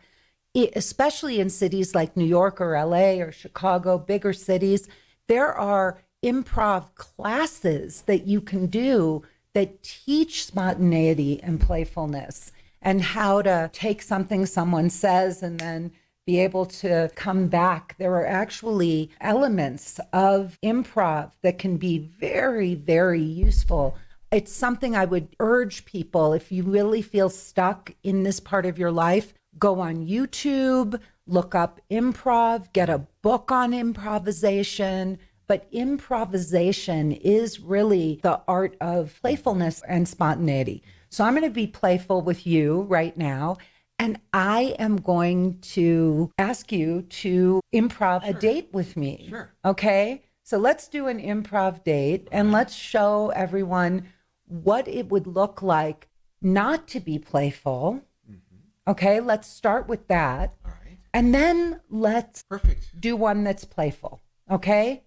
especially 0.75 1.39
in 1.39 1.49
cities 1.49 1.93
like 1.93 2.15
New 2.15 2.25
York 2.25 2.61
or 2.61 2.81
LA 2.81 3.19
or 3.21 3.31
Chicago, 3.31 3.97
bigger 3.97 4.31
cities. 4.31 4.87
There 5.27 5.53
are 5.53 6.01
improv 6.23 6.95
classes 6.95 8.03
that 8.03 8.25
you 8.25 8.39
can 8.39 8.67
do 8.67 9.23
that 9.53 9.83
teach 9.83 10.45
spontaneity 10.45 11.41
and 11.43 11.59
playfulness 11.59 12.51
and 12.81 13.01
how 13.01 13.41
to 13.41 13.69
take 13.73 14.01
something 14.01 14.45
someone 14.45 14.89
says 14.89 15.43
and 15.43 15.59
then 15.59 15.91
be 16.25 16.39
able 16.39 16.65
to 16.65 17.09
come 17.15 17.47
back. 17.47 17.95
There 17.97 18.13
are 18.13 18.25
actually 18.25 19.11
elements 19.21 19.99
of 20.13 20.57
improv 20.63 21.31
that 21.41 21.59
can 21.59 21.77
be 21.77 21.97
very, 21.97 22.73
very 22.73 23.21
useful. 23.21 23.97
It's 24.31 24.51
something 24.51 24.95
I 24.95 25.05
would 25.05 25.35
urge 25.39 25.85
people 25.85 26.33
if 26.33 26.51
you 26.51 26.63
really 26.63 27.01
feel 27.01 27.29
stuck 27.29 27.93
in 28.03 28.23
this 28.23 28.39
part 28.39 28.65
of 28.65 28.77
your 28.77 28.91
life, 28.91 29.33
go 29.57 29.79
on 29.79 30.07
YouTube, 30.07 30.99
look 31.27 31.55
up 31.55 31.79
improv, 31.89 32.71
get 32.73 32.89
a 32.89 33.07
book 33.21 33.51
on 33.51 33.73
improvisation. 33.73 35.17
But 35.47 35.67
improvisation 35.71 37.11
is 37.11 37.59
really 37.59 38.19
the 38.23 38.41
art 38.47 38.75
of 38.81 39.17
playfulness 39.21 39.83
and 39.87 40.07
spontaneity. 40.07 40.81
So 41.09 41.23
I'm 41.23 41.33
going 41.33 41.43
to 41.43 41.51
be 41.51 41.67
playful 41.67 42.21
with 42.21 42.47
you 42.47 42.81
right 42.81 43.15
now. 43.15 43.57
And 43.99 44.19
I 44.33 44.75
am 44.79 44.97
going 44.97 45.59
to 45.59 46.31
ask 46.37 46.71
you 46.71 47.03
to 47.03 47.61
improv 47.73 48.23
sure. 48.23 48.31
a 48.31 48.33
date 48.33 48.69
with 48.73 48.97
me. 48.97 49.27
Sure. 49.29 49.53
Okay. 49.63 50.23
So 50.43 50.57
let's 50.57 50.87
do 50.87 51.07
an 51.07 51.19
improv 51.19 51.83
date 51.83 52.27
and 52.31 52.51
let's 52.51 52.73
show 52.73 53.29
everyone 53.29 54.07
what 54.47 54.87
it 54.87 55.09
would 55.09 55.27
look 55.27 55.61
like 55.61 56.07
not 56.41 56.87
to 56.89 56.99
be 56.99 57.17
playful. 57.19 58.01
Mm-hmm. 58.29 58.91
Okay. 58.91 59.19
Let's 59.19 59.47
start 59.47 59.87
with 59.87 60.07
that. 60.07 60.53
All 60.63 60.71
right. 60.71 60.97
And 61.13 61.33
then 61.33 61.81
let's 61.89 62.43
Perfect. 62.43 62.99
do 62.99 63.15
one 63.15 63.43
that's 63.43 63.65
playful. 63.65 64.21
Okay. 64.49 65.03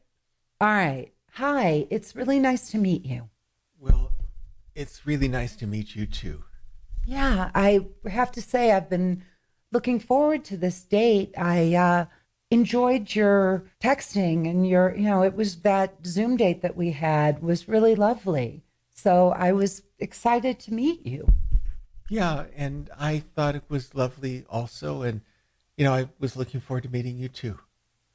All 0.61 0.69
right. 0.69 1.13
Hi. 1.33 1.87
It's 1.91 2.17
really 2.17 2.39
nice 2.39 2.71
to 2.71 2.79
meet 2.79 3.05
you. 3.05 3.29
Well, 3.79 4.13
it's 4.75 5.07
really 5.07 5.29
nice 5.29 5.55
to 5.57 5.67
meet 5.67 5.95
you 5.95 6.07
too. 6.07 6.45
Yeah, 7.09 7.51
I 7.55 7.87
have 8.07 8.31
to 8.33 8.43
say 8.43 8.71
I've 8.71 8.91
been 8.91 9.23
looking 9.73 9.99
forward 9.99 10.45
to 10.45 10.59
this 10.59 10.83
date. 10.83 11.33
I 11.39 11.75
uh, 11.75 12.05
enjoyed 12.51 13.15
your 13.15 13.65
texting 13.83 14.49
and 14.49 14.69
your, 14.69 14.95
you 14.95 15.05
know, 15.05 15.23
it 15.23 15.35
was 15.35 15.57
that 15.63 16.07
Zoom 16.07 16.37
date 16.37 16.61
that 16.61 16.77
we 16.77 16.91
had 16.91 17.43
was 17.43 17.67
really 17.67 17.95
lovely. 17.95 18.63
So 18.99 19.31
I 19.31 19.53
was 19.53 19.83
excited 20.01 20.59
to 20.61 20.75
meet 20.75 21.07
you. 21.07 21.29
Yeah, 22.11 22.47
and 22.57 22.91
I 22.99 23.21
thought 23.21 23.55
it 23.55 23.63
was 23.69 23.95
lovely 23.95 24.45
also. 24.51 25.03
And, 25.03 25.21
you 25.77 25.85
know, 25.85 25.95
I 25.95 26.09
was 26.19 26.37
looking 26.37 26.59
forward 26.59 26.83
to 26.83 26.89
meeting 26.89 27.17
you 27.17 27.29
too. 27.29 27.61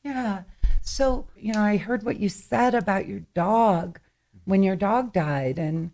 Yeah. 0.04 0.44
So, 0.82 1.28
you 1.38 1.54
know, 1.54 1.62
I 1.62 1.78
heard 1.78 2.04
what 2.04 2.20
you 2.20 2.28
said 2.28 2.75
about 2.75 3.08
your 3.08 3.22
dog 3.34 4.02
when 4.44 4.62
your 4.62 4.75
dog 4.75 5.13
died. 5.13 5.58
And 5.58 5.92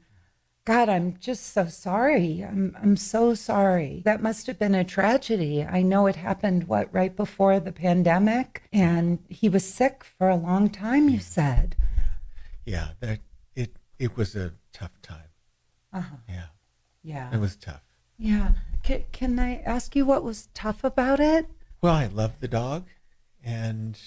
God, 0.66 0.90
I'm 0.90 1.18
just 1.20 1.54
so 1.54 1.68
sorry. 1.68 2.44
I'm 2.44 2.76
I'm 2.82 2.98
so 2.98 3.36
sorry. 3.36 4.02
That 4.06 4.24
must 4.24 4.48
have 4.48 4.58
been 4.58 4.74
a 4.74 4.84
tragedy. 4.84 5.64
I 5.64 5.84
know 5.84 6.08
it 6.08 6.16
happened 6.16 6.68
what 6.68 6.92
right 6.92 7.16
before 7.16 7.60
the 7.60 7.72
pandemic 7.72 8.64
and 8.74 9.20
he 9.30 9.50
was 9.50 9.72
sick 9.72 10.04
for 10.04 10.30
a 10.30 10.36
long 10.36 10.68
time, 10.68 11.10
you 11.10 11.20
said. 11.20 11.76
Yeah, 12.66 12.90
that 13.02 13.20
it 13.56 13.76
it 14.00 14.18
was 14.18 14.36
a 14.36 14.54
tough 14.74 15.02
time. 15.02 15.30
Uh-huh. 15.94 16.16
Yeah. 16.28 16.46
Yeah. 17.04 17.34
It 17.34 17.40
was 17.40 17.56
tough. 17.56 17.84
Yeah. 18.18 18.52
Can, 18.84 19.04
can 19.12 19.40
I 19.40 19.58
ask 19.66 19.96
you 19.96 20.06
what 20.06 20.24
was 20.24 20.50
tough 20.54 20.84
about 20.84 21.20
it? 21.20 21.48
Well, 21.82 21.96
I 21.96 22.08
love 22.08 22.34
the 22.40 22.48
dog 22.48 22.86
and 23.44 24.00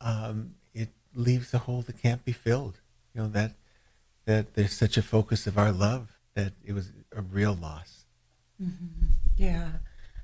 um, 0.00 0.54
it 0.74 0.90
leaves 1.14 1.54
a 1.54 1.58
hole 1.58 1.82
that 1.82 2.00
can't 2.00 2.24
be 2.24 2.32
filled. 2.32 2.80
You 3.14 3.22
know 3.22 3.28
that 3.28 3.52
that 4.26 4.54
there's 4.54 4.74
such 4.74 4.96
a 4.96 5.02
focus 5.02 5.46
of 5.46 5.56
our 5.56 5.72
love 5.72 6.18
that 6.34 6.52
it 6.64 6.72
was 6.72 6.92
a 7.14 7.22
real 7.22 7.54
loss. 7.54 8.04
Mm-hmm. 8.62 9.06
Yeah. 9.36 9.68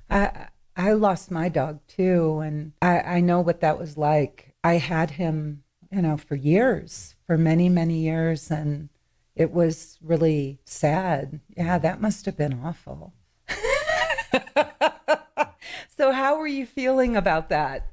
I, 0.09 0.47
I 0.75 0.93
lost 0.93 1.31
my 1.31 1.49
dog 1.49 1.79
too, 1.87 2.39
and 2.39 2.73
I, 2.81 2.99
I 2.99 3.19
know 3.21 3.41
what 3.41 3.61
that 3.61 3.79
was 3.79 3.97
like. 3.97 4.53
I 4.63 4.73
had 4.77 5.11
him, 5.11 5.63
you 5.91 6.01
know, 6.01 6.17
for 6.17 6.35
years, 6.35 7.15
for 7.25 7.37
many, 7.37 7.69
many 7.69 7.99
years, 7.99 8.51
and 8.51 8.89
it 9.35 9.51
was 9.51 9.97
really 10.01 10.59
sad. 10.65 11.39
Yeah, 11.55 11.77
that 11.79 12.01
must 12.01 12.25
have 12.25 12.37
been 12.37 12.59
awful. 12.63 13.13
so, 15.89 16.11
how 16.11 16.37
were 16.37 16.47
you 16.47 16.65
feeling 16.65 17.15
about 17.15 17.49
that? 17.49 17.87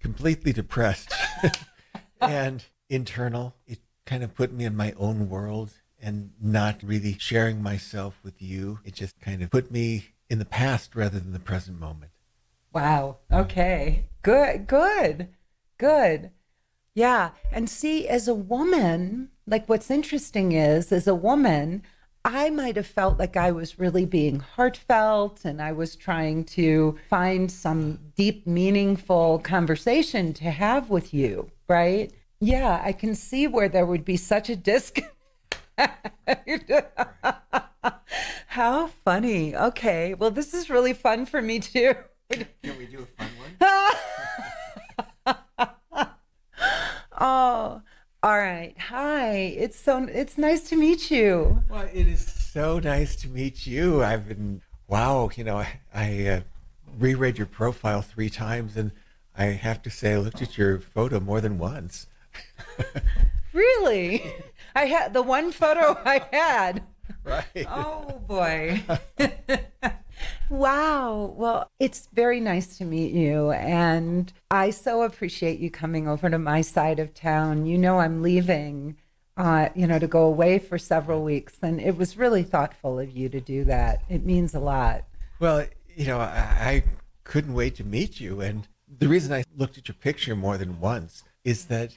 Completely 0.00 0.52
depressed 0.52 1.12
and 2.20 2.64
internal. 2.88 3.56
It 3.66 3.80
kind 4.06 4.22
of 4.22 4.34
put 4.34 4.52
me 4.52 4.64
in 4.64 4.76
my 4.76 4.92
own 4.98 5.28
world 5.28 5.72
and 6.00 6.32
not 6.40 6.82
really 6.82 7.16
sharing 7.18 7.62
myself 7.62 8.18
with 8.22 8.40
you. 8.40 8.80
It 8.84 8.94
just 8.94 9.20
kind 9.20 9.42
of 9.42 9.50
put 9.50 9.70
me 9.70 10.08
in 10.28 10.38
the 10.38 10.44
past 10.44 10.94
rather 10.94 11.18
than 11.18 11.32
the 11.32 11.38
present 11.38 11.78
moment. 11.78 12.12
Wow. 12.72 13.18
Okay. 13.32 14.06
Good. 14.22 14.66
Good. 14.66 15.28
Good. 15.78 16.30
Yeah. 16.94 17.30
And 17.52 17.68
see, 17.68 18.08
as 18.08 18.28
a 18.28 18.34
woman, 18.34 19.30
like 19.46 19.68
what's 19.68 19.90
interesting 19.90 20.52
is, 20.52 20.92
as 20.92 21.06
a 21.06 21.14
woman, 21.14 21.82
I 22.24 22.48
might 22.50 22.76
have 22.76 22.86
felt 22.86 23.18
like 23.18 23.36
I 23.36 23.50
was 23.52 23.78
really 23.78 24.06
being 24.06 24.40
heartfelt 24.40 25.44
and 25.44 25.60
I 25.60 25.72
was 25.72 25.94
trying 25.96 26.44
to 26.44 26.96
find 27.10 27.50
some 27.50 27.98
deep, 28.16 28.46
meaningful 28.46 29.40
conversation 29.40 30.32
to 30.34 30.50
have 30.50 30.88
with 30.88 31.12
you, 31.12 31.50
right? 31.68 32.10
Yeah, 32.40 32.80
I 32.82 32.92
can 32.92 33.14
see 33.14 33.46
where 33.46 33.68
there 33.68 33.84
would 33.86 34.04
be 34.04 34.16
such 34.16 34.48
a 34.48 34.56
disconnect. 34.56 35.12
How 38.46 38.86
funny. 39.04 39.54
Okay. 39.54 40.14
Well, 40.14 40.30
this 40.30 40.54
is 40.54 40.70
really 40.70 40.94
fun 40.94 41.26
for 41.26 41.42
me 41.42 41.58
too. 41.58 41.94
Can 42.30 42.46
we 42.78 42.86
do 42.86 43.00
a 43.00 43.06
fun 43.22 43.30
one? 43.38 43.50
oh, 47.18 47.82
all 48.22 48.38
right. 48.38 48.74
Hi. 48.78 49.32
It's 49.32 49.78
so 49.78 50.04
it's 50.10 50.38
nice 50.38 50.68
to 50.70 50.76
meet 50.76 51.10
you. 51.10 51.62
Well, 51.68 51.88
it 51.92 52.08
is 52.08 52.26
so 52.26 52.78
nice 52.78 53.16
to 53.16 53.28
meet 53.28 53.66
you. 53.66 54.02
I've 54.02 54.28
been 54.28 54.62
wow, 54.88 55.30
you 55.34 55.44
know, 55.44 55.58
I, 55.58 55.80
I 55.94 56.26
uh, 56.26 56.40
reread 56.98 57.38
your 57.38 57.46
profile 57.46 58.02
3 58.02 58.30
times 58.30 58.76
and 58.76 58.92
I 59.36 59.46
have 59.46 59.82
to 59.82 59.90
say 59.90 60.14
I 60.14 60.18
looked 60.18 60.40
at 60.40 60.56
your 60.56 60.78
photo 60.78 61.20
more 61.20 61.40
than 61.40 61.58
once. 61.58 62.06
really? 63.52 64.22
I 64.74 64.86
had 64.86 65.12
the 65.12 65.22
one 65.22 65.52
photo 65.52 65.98
I 66.04 66.24
had. 66.32 66.82
Right. 67.22 67.66
Oh 67.68 68.22
boy. 68.26 68.82
wow. 70.48 71.34
Well, 71.36 71.70
it's 71.78 72.08
very 72.12 72.40
nice 72.40 72.78
to 72.78 72.84
meet 72.84 73.12
you. 73.12 73.50
And 73.52 74.32
I 74.50 74.70
so 74.70 75.02
appreciate 75.02 75.58
you 75.58 75.70
coming 75.70 76.08
over 76.08 76.30
to 76.30 76.38
my 76.38 76.60
side 76.60 76.98
of 76.98 77.14
town. 77.14 77.66
You 77.66 77.78
know, 77.78 78.00
I'm 78.00 78.22
leaving, 78.22 78.96
uh, 79.36 79.68
you 79.74 79.86
know, 79.86 79.98
to 79.98 80.06
go 80.06 80.24
away 80.24 80.58
for 80.58 80.78
several 80.78 81.22
weeks. 81.22 81.56
And 81.62 81.80
it 81.80 81.96
was 81.96 82.16
really 82.16 82.42
thoughtful 82.42 82.98
of 82.98 83.10
you 83.10 83.28
to 83.28 83.40
do 83.40 83.64
that. 83.64 84.02
It 84.08 84.24
means 84.24 84.54
a 84.54 84.60
lot. 84.60 85.04
Well, 85.40 85.66
you 85.96 86.06
know, 86.06 86.20
I, 86.20 86.28
I 86.60 86.84
couldn't 87.24 87.54
wait 87.54 87.74
to 87.76 87.84
meet 87.84 88.20
you. 88.20 88.40
And 88.40 88.68
the 88.98 89.08
reason 89.08 89.32
I 89.32 89.44
looked 89.56 89.78
at 89.78 89.88
your 89.88 89.94
picture 89.94 90.36
more 90.36 90.58
than 90.58 90.80
once 90.80 91.24
is 91.44 91.66
that 91.66 91.96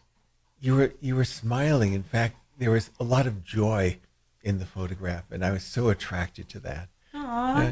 you 0.59 0.75
were 0.75 0.93
you 0.99 1.15
were 1.15 1.25
smiling. 1.25 1.93
In 1.93 2.03
fact, 2.03 2.37
there 2.57 2.71
was 2.71 2.89
a 2.99 3.03
lot 3.03 3.27
of 3.27 3.43
joy 3.43 3.99
in 4.43 4.59
the 4.59 4.65
photograph, 4.65 5.25
and 5.31 5.43
I 5.43 5.51
was 5.51 5.63
so 5.63 5.89
attracted 5.89 6.49
to 6.49 6.59
that. 6.61 6.89
Aww, 7.13 7.67
uh, 7.67 7.71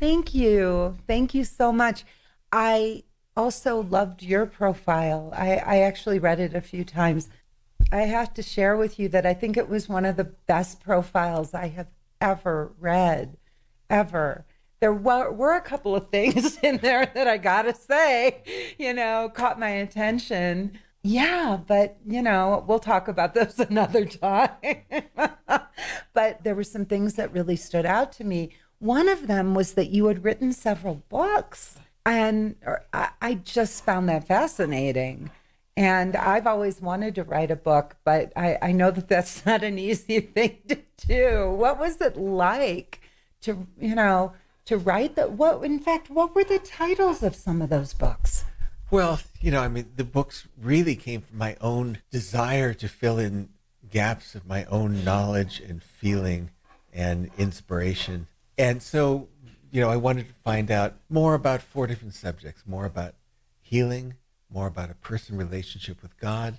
thank 0.00 0.34
you, 0.34 0.96
thank 1.06 1.34
you 1.34 1.44
so 1.44 1.72
much. 1.72 2.04
I 2.52 3.04
also 3.36 3.82
loved 3.82 4.22
your 4.22 4.46
profile. 4.46 5.32
I, 5.34 5.56
I 5.56 5.78
actually 5.80 6.18
read 6.18 6.40
it 6.40 6.54
a 6.54 6.60
few 6.60 6.84
times. 6.84 7.28
I 7.90 8.02
have 8.02 8.32
to 8.34 8.42
share 8.42 8.76
with 8.76 8.98
you 8.98 9.08
that 9.10 9.26
I 9.26 9.34
think 9.34 9.56
it 9.56 9.68
was 9.68 9.88
one 9.88 10.04
of 10.04 10.16
the 10.16 10.24
best 10.24 10.80
profiles 10.80 11.54
I 11.54 11.68
have 11.68 11.88
ever 12.20 12.72
read, 12.80 13.36
ever. 13.90 14.44
There 14.80 14.92
were, 14.92 15.30
were 15.30 15.54
a 15.54 15.60
couple 15.60 15.94
of 15.94 16.10
things 16.10 16.58
in 16.62 16.78
there 16.78 17.10
that 17.14 17.28
I 17.28 17.36
gotta 17.36 17.74
say, 17.74 18.74
you 18.78 18.92
know, 18.92 19.30
caught 19.32 19.58
my 19.58 19.70
attention. 19.70 20.78
Yeah, 21.02 21.58
but 21.66 21.98
you 22.06 22.22
know, 22.22 22.64
we'll 22.66 22.78
talk 22.78 23.08
about 23.08 23.34
those 23.34 23.58
another 23.70 24.06
time. 24.06 24.50
but 26.14 26.42
there 26.42 26.54
were 26.54 26.64
some 26.64 26.86
things 26.86 27.14
that 27.14 27.32
really 27.32 27.56
stood 27.56 27.84
out 27.86 28.12
to 28.12 28.24
me. 28.24 28.50
One 28.84 29.08
of 29.08 29.26
them 29.28 29.54
was 29.54 29.72
that 29.74 29.88
you 29.88 30.06
had 30.06 30.24
written 30.24 30.52
several 30.52 31.02
books. 31.08 31.78
And 32.04 32.56
I, 32.92 33.40
just 33.44 33.82
found 33.82 34.10
that 34.10 34.28
fascinating. 34.28 35.30
And 35.74 36.14
I've 36.14 36.46
always 36.46 36.82
wanted 36.82 37.14
to 37.14 37.24
write 37.24 37.50
a 37.50 37.56
book, 37.56 37.96
but 38.04 38.30
I, 38.36 38.58
I 38.60 38.72
know 38.72 38.90
that 38.90 39.08
that's 39.08 39.46
not 39.46 39.64
an 39.64 39.78
easy 39.78 40.20
thing 40.34 40.58
to 40.68 40.78
do. 40.98 41.50
What 41.50 41.78
was 41.78 41.98
it 42.02 42.18
like 42.18 43.00
to, 43.40 43.66
you 43.80 43.94
know, 43.94 44.34
to 44.66 44.76
write 44.76 45.16
that? 45.16 45.32
What, 45.32 45.64
in 45.64 45.78
fact, 45.78 46.10
what 46.10 46.34
were 46.34 46.44
the 46.44 46.58
titles 46.58 47.22
of 47.22 47.34
some 47.34 47.62
of 47.62 47.70
those 47.70 47.94
books? 47.94 48.44
Well, 48.90 49.18
you 49.40 49.50
know, 49.50 49.62
I 49.62 49.68
mean, 49.68 49.92
the 49.96 50.04
books 50.04 50.46
really 50.60 50.94
came 50.94 51.22
from 51.22 51.38
my 51.38 51.56
own 51.62 51.98
desire 52.10 52.74
to 52.74 52.86
fill 52.86 53.18
in 53.18 53.48
gaps 53.90 54.34
of 54.34 54.46
my 54.46 54.66
own 54.66 55.04
knowledge 55.04 55.58
and 55.58 55.82
feeling 55.82 56.50
and 56.92 57.30
inspiration. 57.38 58.26
And 58.56 58.82
so, 58.82 59.28
you 59.70 59.80
know, 59.80 59.90
I 59.90 59.96
wanted 59.96 60.28
to 60.28 60.34
find 60.34 60.70
out 60.70 60.94
more 61.08 61.34
about 61.34 61.62
four 61.62 61.86
different 61.86 62.14
subjects 62.14 62.62
more 62.66 62.86
about 62.86 63.14
healing, 63.60 64.14
more 64.48 64.66
about 64.66 64.90
a 64.90 64.94
person 64.94 65.36
relationship 65.36 66.02
with 66.02 66.18
God, 66.18 66.58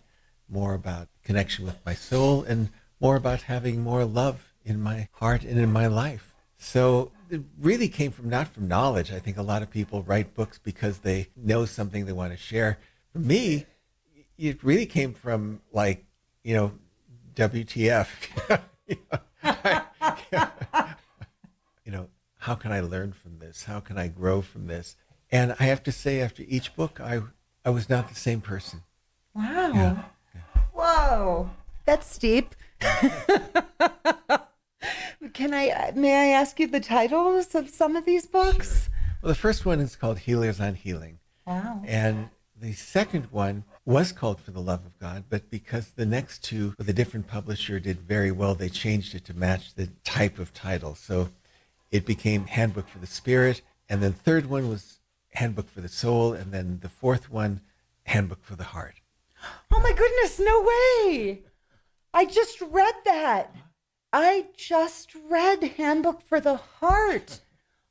more 0.49 0.73
about 0.73 1.07
connection 1.23 1.65
with 1.65 1.77
my 1.85 1.93
soul, 1.93 2.43
and 2.43 2.69
more 2.99 3.15
about 3.15 3.43
having 3.43 3.81
more 3.81 4.03
love 4.03 4.53
in 4.63 4.81
my 4.81 5.07
heart 5.13 5.43
and 5.43 5.57
in 5.59 5.71
my 5.71 5.87
life. 5.87 6.35
So 6.57 7.11
it 7.29 7.41
really 7.59 7.87
came 7.87 8.11
from 8.11 8.29
not 8.29 8.47
from 8.47 8.67
knowledge. 8.67 9.11
I 9.11 9.19
think 9.19 9.37
a 9.37 9.43
lot 9.43 9.61
of 9.61 9.69
people 9.69 10.03
write 10.03 10.33
books 10.33 10.59
because 10.59 10.99
they 10.99 11.27
know 11.35 11.65
something 11.65 12.05
they 12.05 12.11
want 12.11 12.31
to 12.31 12.37
share. 12.37 12.79
For 13.13 13.19
me, 13.19 13.65
it 14.37 14.63
really 14.63 14.85
came 14.85 15.13
from 15.13 15.61
like, 15.71 16.05
you 16.43 16.55
know, 16.55 16.71
WTF. 17.35 18.07
you 18.87 18.97
know, 19.11 19.19
how 22.45 22.53
can 22.53 22.71
I 22.71 22.79
learn 22.79 23.11
from 23.11 23.39
this? 23.39 23.63
How 23.63 23.79
can 23.79 23.97
I 23.97 24.07
grow 24.07 24.43
from 24.43 24.67
this? 24.67 24.95
And 25.31 25.55
I 25.59 25.63
have 25.63 25.81
to 25.81 25.91
say, 25.91 26.21
after 26.21 26.43
each 26.47 26.75
book, 26.75 26.99
I 27.01 27.21
I 27.65 27.71
was 27.71 27.89
not 27.89 28.07
the 28.07 28.13
same 28.13 28.39
person. 28.39 28.83
Wow. 29.33 29.71
Yeah. 29.73 30.03
Whoa. 30.71 31.49
That's 31.85 32.05
steep. 32.05 32.53
Can 35.33 35.55
I 35.55 35.91
may 35.95 36.13
I 36.13 36.27
ask 36.39 36.59
you 36.59 36.67
the 36.67 36.79
titles 36.79 37.55
of 37.55 37.71
some 37.71 37.95
of 37.95 38.05
these 38.05 38.27
books? 38.27 38.83
Sure. 38.83 38.91
Well, 39.23 39.29
the 39.29 39.35
first 39.35 39.65
one 39.65 39.79
is 39.79 39.95
called 39.95 40.19
Healers 40.19 40.59
on 40.59 40.75
Healing. 40.75 41.17
Wow. 41.47 41.81
And 41.83 42.29
the 42.55 42.73
second 42.73 43.25
one 43.31 43.63
was 43.85 44.11
called 44.11 44.39
For 44.39 44.51
the 44.51 44.61
Love 44.61 44.85
of 44.85 44.99
God, 44.99 45.23
but 45.31 45.49
because 45.49 45.93
the 45.93 46.05
next 46.05 46.43
two 46.43 46.75
with 46.77 46.87
a 46.89 46.93
different 46.93 47.25
publisher 47.25 47.79
did 47.79 48.01
very 48.01 48.31
well, 48.31 48.53
they 48.53 48.69
changed 48.69 49.15
it 49.15 49.25
to 49.25 49.33
match 49.33 49.73
the 49.73 49.87
type 50.03 50.37
of 50.37 50.53
title. 50.53 50.93
So 50.93 51.29
it 51.95 52.05
became 52.05 52.45
Handbook 52.45 52.87
for 52.87 52.99
the 52.99 53.07
Spirit, 53.07 53.61
and 53.89 54.01
then 54.01 54.13
third 54.13 54.47
one 54.47 54.69
was 54.69 54.99
Handbook 55.29 55.69
for 55.69 55.81
the 55.81 55.89
Soul, 55.89 56.33
and 56.33 56.51
then 56.51 56.79
the 56.81 56.89
fourth 56.89 57.29
one, 57.31 57.61
Handbook 58.03 58.43
for 58.43 58.55
the 58.55 58.65
Heart. 58.65 59.01
Oh 59.71 59.79
my 59.81 59.93
goodness, 59.93 60.39
no 60.39 60.61
way! 60.61 61.43
I 62.13 62.25
just 62.25 62.61
read 62.61 62.95
that. 63.05 63.55
I 64.11 64.47
just 64.55 65.13
read 65.29 65.63
Handbook 65.63 66.21
for 66.21 66.39
the 66.39 66.55
Heart. 66.55 67.41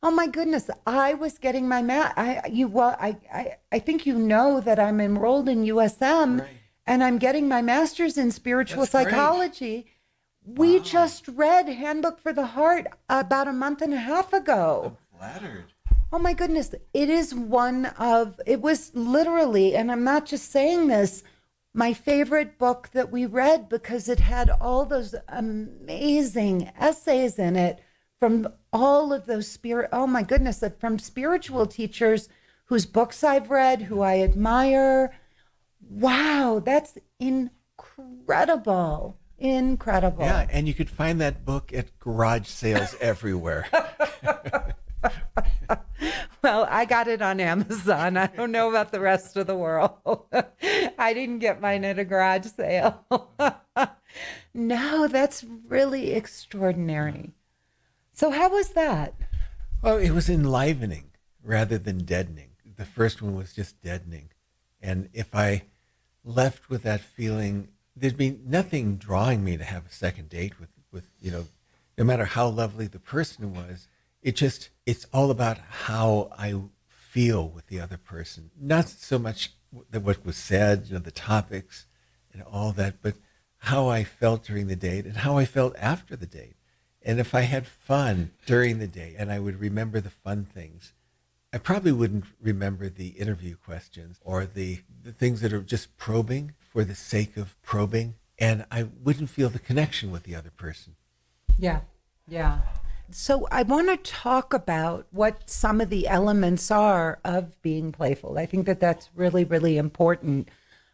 Oh 0.03 0.11
my 0.11 0.27
goodness, 0.27 0.69
I 0.87 1.15
was 1.15 1.39
getting 1.39 1.67
my 1.67 1.81
mat. 1.81 2.13
I 2.17 2.43
you 2.49 2.69
well, 2.69 2.97
I, 3.01 3.17
I 3.33 3.57
I 3.73 3.79
think 3.79 4.05
you 4.05 4.19
know 4.19 4.61
that 4.61 4.79
I'm 4.79 5.01
enrolled 5.01 5.49
in 5.49 5.65
USM 5.65 6.41
right. 6.41 6.49
and 6.87 7.03
I'm 7.03 7.19
getting 7.19 7.49
my 7.49 7.63
master's 7.63 8.19
in 8.19 8.31
spiritual 8.31 8.83
That's 8.83 8.93
psychology. 8.93 9.83
Great. 9.83 9.94
We 10.47 10.77
wow. 10.77 10.85
just 10.85 11.29
read 11.29 11.69
Handbook 11.69 12.21
for 12.21 12.33
the 12.33 12.47
Heart 12.47 12.87
about 13.09 13.49
a 13.49 13.53
month 13.53 13.81
and 13.81 13.95
a 13.95 13.99
half 13.99 14.33
ago. 14.33 14.99
I'm 15.13 15.19
flattered. 15.19 15.73
Oh 16.13 16.19
my 16.19 16.35
goodness. 16.35 16.75
It 16.93 17.09
is 17.09 17.35
one 17.35 17.87
of, 17.87 18.41
it 18.47 18.61
was 18.61 18.95
literally, 18.95 19.75
and 19.75 19.91
I'm 19.91 20.05
not 20.05 20.27
just 20.27 20.51
saying 20.51 20.89
this, 20.89 21.23
my 21.73 21.93
favorite 21.93 22.59
book 22.59 22.91
that 22.93 23.11
we 23.11 23.27
read 23.27 23.69
because 23.69 24.09
it 24.09 24.21
had 24.21 24.49
all 24.49 24.85
those 24.85 25.15
amazing 25.29 26.71
essays 26.79 27.39
in 27.39 27.57
it 27.57 27.81
from 28.21 28.47
all 28.73 29.13
of 29.13 29.27
those 29.27 29.49
spirit, 29.49 29.89
oh 29.93 30.07
my 30.07 30.23
goodness, 30.23 30.63
from 30.79 30.99
spiritual 30.99 31.67
teachers 31.67 32.29
whose 32.67 32.87
books 32.87 33.25
I've 33.25 33.51
read, 33.51 33.83
who 33.83 34.03
I 34.03 34.21
admire. 34.21 35.19
Wow, 35.81 36.63
that's 36.65 36.97
incredible. 37.19 39.19
Incredible. 39.45 40.25
Yeah, 40.25 40.47
and 40.51 40.67
you 40.67 40.73
could 40.73 40.89
find 40.89 41.21
that 41.21 41.45
book 41.45 41.71
at 41.75 41.99
garage 41.99 42.49
sales 42.49 42.97
everywhere. 43.01 43.67
well, 46.43 46.67
I 46.71 46.87
got 46.87 47.09
it 47.09 47.21
on 47.21 47.41
Amazon. 47.41 48.17
I 48.17 48.29
don't 48.29 48.53
know 48.53 48.71
about 48.71 48.91
the 48.91 49.01
rest 49.01 49.37
of 49.37 49.47
the 49.47 49.55
world. 49.55 49.99
I 50.99 51.13
didn't 51.13 51.41
get 51.41 51.61
mine 51.61 51.85
at 51.85 51.99
a 51.99 52.07
garage 52.07 52.47
sale. 52.47 53.05
no, 54.55 55.09
that's 55.09 55.45
really 55.69 56.13
extraordinary. 56.13 57.35
So, 58.15 58.31
how 58.31 58.49
was 58.49 58.71
that? 58.71 59.13
Well, 59.83 59.99
it 59.99 60.13
was 60.13 60.31
enlivening 60.31 61.11
rather 61.43 61.77
than 61.77 62.07
deadening. 62.07 62.53
The 62.65 62.87
first 62.87 63.21
one 63.21 63.37
was 63.37 63.53
just 63.53 63.83
deadening. 63.83 64.31
And 64.81 65.11
if 65.13 65.35
I 65.35 65.65
left 66.25 66.71
with 66.71 66.83
that 66.85 67.03
feeling 67.03 67.69
there'd 67.97 68.17
be 68.17 68.39
nothing 68.45 68.97
drawing 68.97 69.45
me 69.45 69.57
to 69.57 69.65
have 69.65 69.87
a 69.87 69.93
second 69.93 70.29
date 70.29 70.59
with, 70.59 70.71
with, 70.93 71.05
you 71.21 71.31
know, 71.31 71.47
no 71.97 72.05
matter 72.05 72.25
how 72.25 72.49
lovely 72.49 72.87
the 72.87 72.99
person 72.99 73.55
was. 73.55 73.89
It 74.23 74.37
just, 74.37 74.71
it's 74.87 75.07
all 75.13 75.31
about 75.31 75.59
how 75.59 76.31
I 76.37 76.55
feel 76.89 77.49
with 77.49 77.67
the 77.69 77.81
other 77.81 77.97
person. 77.97 78.51
Not 78.61 78.89
so 78.89 79.19
much 79.19 79.53
that 79.91 80.01
what 80.01 80.25
was 80.25 80.37
said, 80.37 80.87
you 80.87 80.95
know, 80.95 81.01
the 81.01 81.11
topics 81.11 81.87
and 82.33 82.43
all 82.43 82.73
that, 82.73 83.03
but 83.03 83.15
how 83.59 83.89
I 83.89 84.05
felt 84.05 84.45
during 84.45 84.67
the 84.67 84.77
date 84.77 85.05
and 85.05 85.19
how 85.19 85.39
I 85.39 85.45
felt 85.45 85.77
after 85.79 86.17
the 86.17 86.27
date. 86.27 86.57
And 87.03 87.21
if 87.21 87.35
I 87.35 87.43
had 87.43 87.67
fun 87.67 88.33
during 88.47 88.79
the 88.79 88.87
day 88.87 89.15
and 89.17 89.31
I 89.31 89.39
would 89.39 89.61
remember 89.61 90.01
the 90.01 90.11
fun 90.11 90.45
things, 90.45 90.93
I 91.53 91.59
probably 91.59 91.93
wouldn't 91.93 92.25
remember 92.41 92.89
the 92.89 93.09
interview 93.09 93.57
questions 93.57 94.19
or 94.25 94.45
the, 94.47 94.81
the 95.03 95.13
things 95.13 95.41
that 95.43 95.53
are 95.53 95.61
just 95.61 95.97
probing 95.97 96.55
for 96.75 96.85
the 96.85 96.95
sake 96.95 97.39
of 97.39 97.61
probing. 97.63 98.17
And 98.39 98.67
I 98.71 98.89
wouldn't 99.03 99.31
feel 99.31 99.49
the 99.49 99.61
connection 99.61 100.11
with 100.11 100.25
the 100.25 100.35
other 100.35 100.51
person. 100.51 100.97
Yeah. 101.57 101.81
Yeah. 102.29 102.59
So 103.11 103.47
I 103.53 103.63
want 103.63 103.89
to 103.89 104.11
talk 104.11 104.53
about 104.53 105.07
what 105.13 105.49
some 105.49 105.81
of 105.81 105.89
the 105.89 106.09
elements 106.09 106.71
are 106.71 107.21
of 107.25 107.61
being 107.63 107.93
playful. 107.93 108.39
I 108.39 108.47
think 108.47 108.67
that 108.67 108.81
that's 108.81 109.09
really, 109.15 109.45
really 109.45 109.79
important. 109.79 110.49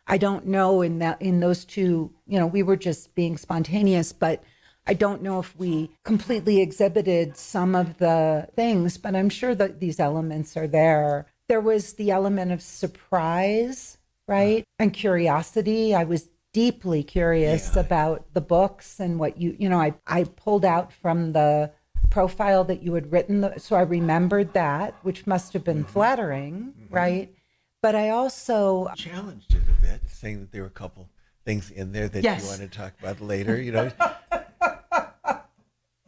I 0.07 0.19
don't 0.19 0.47
know 0.47 0.83
in 0.83 0.99
that 0.99 1.23
in 1.23 1.41
those 1.41 1.65
two, 1.65 2.13
you 2.27 2.39
know, 2.39 2.47
we 2.47 2.63
were 2.63 2.77
just 2.77 3.15
being 3.15 3.39
spontaneous, 3.39 4.13
but 4.13 4.43
I 4.87 4.95
don't 4.95 5.23
know 5.23 5.39
if 5.39 5.57
we 5.57 5.93
completely 6.05 6.61
exhibited 6.61 7.37
some 7.37 7.75
of 7.75 7.99
the 7.99 8.49
things, 8.55 8.99
but 8.99 9.15
I'm 9.15 9.29
sure 9.29 9.55
that 9.55 9.81
these 9.81 10.01
elements 10.01 10.57
are 10.57 10.67
there. 10.67 11.27
There 11.49 11.61
was 11.61 11.95
the 11.95 12.11
element 12.11 12.51
of 12.51 12.61
surprise, 12.61 13.99
right? 14.29 14.65
And 14.79 14.93
curiosity. 14.93 15.95
I 15.95 16.05
was 16.05 16.29
deeply 16.53 17.03
curious 17.03 17.73
yeah. 17.75 17.81
about 17.81 18.27
the 18.35 18.41
books 18.41 19.01
and 19.01 19.19
what 19.19 19.41
you, 19.41 19.57
you 19.59 19.69
know, 19.69 19.81
I, 19.81 19.95
I 20.07 20.25
pulled 20.25 20.65
out 20.65 20.93
from 20.93 21.33
the 21.33 21.71
profile 22.11 22.65
that 22.65 22.83
you 22.83 22.95
had 22.95 23.13
written. 23.13 23.53
So 23.59 23.77
I 23.77 23.83
remembered 23.83 24.53
that, 24.55 24.95
which 25.03 25.27
must 25.27 25.53
have 25.53 25.65
been 25.65 25.85
mm-hmm. 25.85 25.93
flattering, 25.93 26.75
mm-hmm. 26.79 26.95
right? 26.95 27.35
But 27.83 27.95
I 27.95 28.11
also 28.11 28.91
challenged 28.97 29.55
it 29.55 29.63
a 29.69 29.83
bit, 29.83 30.03
saying 30.09 30.41
that 30.41 30.53
there 30.53 30.63
were 30.63 30.69
a 30.69 30.71
couple 30.71 31.09
things 31.45 31.71
in 31.71 31.93
there 31.93 32.09
that 32.09 32.23
yes. 32.23 32.43
you 32.43 32.49
want 32.49 32.61
to 32.61 32.69
talk 32.69 32.93
about 33.01 33.21
later, 33.21 33.61
you 33.61 33.73
know. 33.73 33.91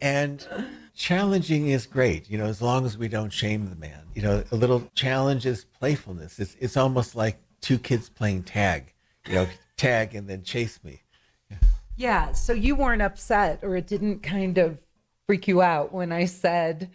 and 0.00 0.46
challenging 0.94 1.68
is 1.68 1.86
great, 1.86 2.28
you 2.28 2.36
know, 2.36 2.44
as 2.44 2.60
long 2.60 2.84
as 2.84 2.98
we 2.98 3.08
don't 3.08 3.32
shame 3.32 3.70
the 3.70 3.76
man. 3.76 4.02
You 4.14 4.22
know, 4.22 4.44
a 4.50 4.56
little 4.56 4.90
challenge 4.94 5.46
is 5.46 5.64
playfulness. 5.64 6.38
It's 6.38 6.56
it's 6.60 6.76
almost 6.76 7.16
like 7.16 7.40
two 7.62 7.78
kids 7.78 8.10
playing 8.10 8.42
tag, 8.42 8.92
you 9.26 9.36
know, 9.36 9.46
tag 9.78 10.14
and 10.14 10.28
then 10.28 10.42
chase 10.42 10.78
me. 10.84 11.00
Yeah. 11.96 12.32
So 12.32 12.52
you 12.52 12.74
weren't 12.74 13.00
upset 13.00 13.60
or 13.62 13.76
it 13.76 13.86
didn't 13.86 14.20
kind 14.22 14.58
of 14.58 14.78
freak 15.26 15.48
you 15.48 15.62
out 15.62 15.92
when 15.92 16.12
I 16.12 16.26
said, 16.26 16.90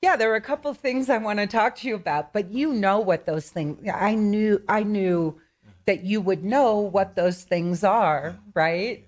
yeah, 0.00 0.16
there 0.16 0.30
are 0.32 0.36
a 0.36 0.40
couple 0.40 0.70
of 0.70 0.78
things 0.78 1.10
I 1.10 1.18
want 1.18 1.38
to 1.38 1.46
talk 1.46 1.76
to 1.76 1.88
you 1.88 1.94
about, 1.94 2.32
but 2.32 2.50
you 2.50 2.72
know 2.72 3.00
what 3.00 3.26
those 3.26 3.50
things 3.50 3.88
I 3.92 4.14
knew 4.14 4.62
I 4.68 4.82
knew 4.82 5.40
that 5.86 6.04
you 6.04 6.20
would 6.20 6.44
know 6.44 6.78
what 6.78 7.16
those 7.16 7.42
things 7.42 7.82
are, 7.82 8.38
right? 8.54 9.06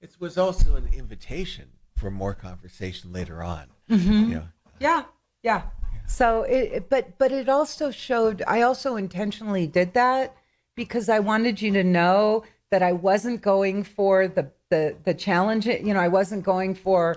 It 0.00 0.16
was 0.18 0.38
also 0.38 0.76
an 0.76 0.88
invitation 0.92 1.68
for 1.96 2.10
more 2.10 2.34
conversation 2.34 3.12
later 3.12 3.42
on. 3.42 3.66
Mm-hmm. 3.90 4.12
You 4.12 4.34
know? 4.36 4.48
Yeah. 4.80 5.04
Yeah. 5.42 5.62
So 6.06 6.42
it 6.42 6.88
but 6.88 7.18
but 7.18 7.30
it 7.30 7.48
also 7.48 7.90
showed 7.90 8.42
I 8.46 8.62
also 8.62 8.96
intentionally 8.96 9.66
did 9.66 9.92
that 9.94 10.34
because 10.78 11.10
I 11.10 11.18
wanted 11.18 11.60
you 11.60 11.72
to 11.72 11.84
know 11.84 12.44
that 12.70 12.82
I 12.82 12.92
wasn't 12.92 13.42
going 13.42 13.82
for 13.82 14.26
the 14.28 14.50
the 14.70 14.96
the 15.04 15.12
challenge. 15.12 15.66
You 15.66 15.92
know, 15.92 16.00
I 16.00 16.08
wasn't 16.08 16.44
going 16.44 16.74
for 16.74 17.16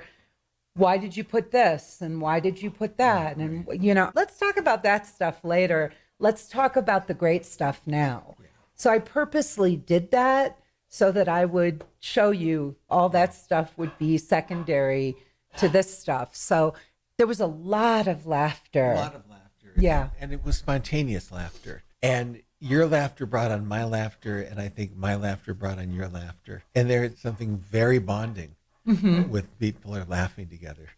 why 0.73 0.97
did 0.97 1.15
you 1.15 1.23
put 1.23 1.51
this 1.51 2.01
and 2.01 2.19
why 2.19 2.39
did 2.39 2.61
you 2.61 2.71
put 2.71 2.97
that 2.97 3.35
and 3.35 3.67
you 3.83 3.93
know 3.93 4.09
let's 4.15 4.37
talk 4.37 4.55
about 4.55 4.83
that 4.83 5.05
stuff 5.05 5.43
later 5.43 5.91
let's 6.17 6.47
talk 6.47 6.77
about 6.77 7.07
the 7.09 7.13
great 7.13 7.45
stuff 7.45 7.81
now 7.85 8.35
so 8.73 8.89
i 8.89 8.97
purposely 8.97 9.75
did 9.75 10.11
that 10.11 10.57
so 10.87 11.11
that 11.11 11.27
i 11.27 11.43
would 11.43 11.83
show 11.99 12.31
you 12.31 12.73
all 12.89 13.09
that 13.09 13.33
stuff 13.33 13.77
would 13.77 13.91
be 13.97 14.17
secondary 14.17 15.13
to 15.57 15.67
this 15.67 15.99
stuff 15.99 16.33
so 16.33 16.73
there 17.17 17.27
was 17.27 17.41
a 17.41 17.45
lot 17.45 18.07
of 18.07 18.25
laughter 18.25 18.93
A 18.93 18.95
lot 18.95 19.15
of 19.15 19.29
laughter. 19.29 19.41
Yeah. 19.77 20.09
And 20.19 20.31
it 20.31 20.43
was 20.43 20.57
spontaneous 20.57 21.31
laughter. 21.31 21.83
And 22.01 22.41
your 22.61 22.85
laughter 22.85 23.25
brought 23.25 23.51
on 23.51 23.67
my 23.67 23.83
laughter, 23.83 24.39
and 24.39 24.61
I 24.61 24.69
think 24.69 24.95
my 24.95 25.15
laughter 25.15 25.53
brought 25.53 25.79
on 25.79 25.91
your 25.91 26.07
laughter. 26.07 26.63
And 26.73 26.89
there's 26.89 27.19
something 27.19 27.57
very 27.57 27.99
bonding 27.99 28.55
Mm-hmm. 28.87 29.29
with 29.29 29.59
people 29.59 29.95
are 29.95 30.05
laughing 30.05 30.47
together. 30.47 30.89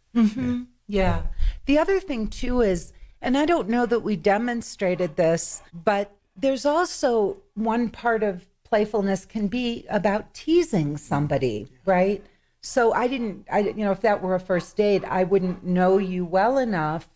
Yeah. 0.87 1.23
The 1.65 1.77
other 1.77 1.99
thing 1.99 2.29
too 2.29 2.61
is, 2.61 2.93
and 3.21 3.37
I 3.37 3.45
don't 3.45 3.67
know 3.67 3.85
that 3.85 3.99
we 3.99 4.15
demonstrated 4.15 5.17
this, 5.17 5.61
but 5.73 6.15
there's 6.33 6.65
also 6.65 7.39
one 7.55 7.89
part 7.89 8.23
of 8.23 8.45
playfulness 8.63 9.25
can 9.25 9.49
be 9.49 9.85
about 9.89 10.33
teasing 10.33 10.95
somebody, 10.95 11.67
right? 11.85 12.23
So 12.61 12.93
I 12.93 13.07
didn't, 13.07 13.45
I, 13.51 13.59
you 13.59 13.83
know, 13.83 13.91
if 13.91 13.99
that 13.99 14.21
were 14.21 14.35
a 14.35 14.39
first 14.39 14.77
date, 14.77 15.03
I 15.03 15.25
wouldn't 15.25 15.65
know 15.65 15.97
you 15.97 16.23
well 16.23 16.57
enough. 16.57 17.09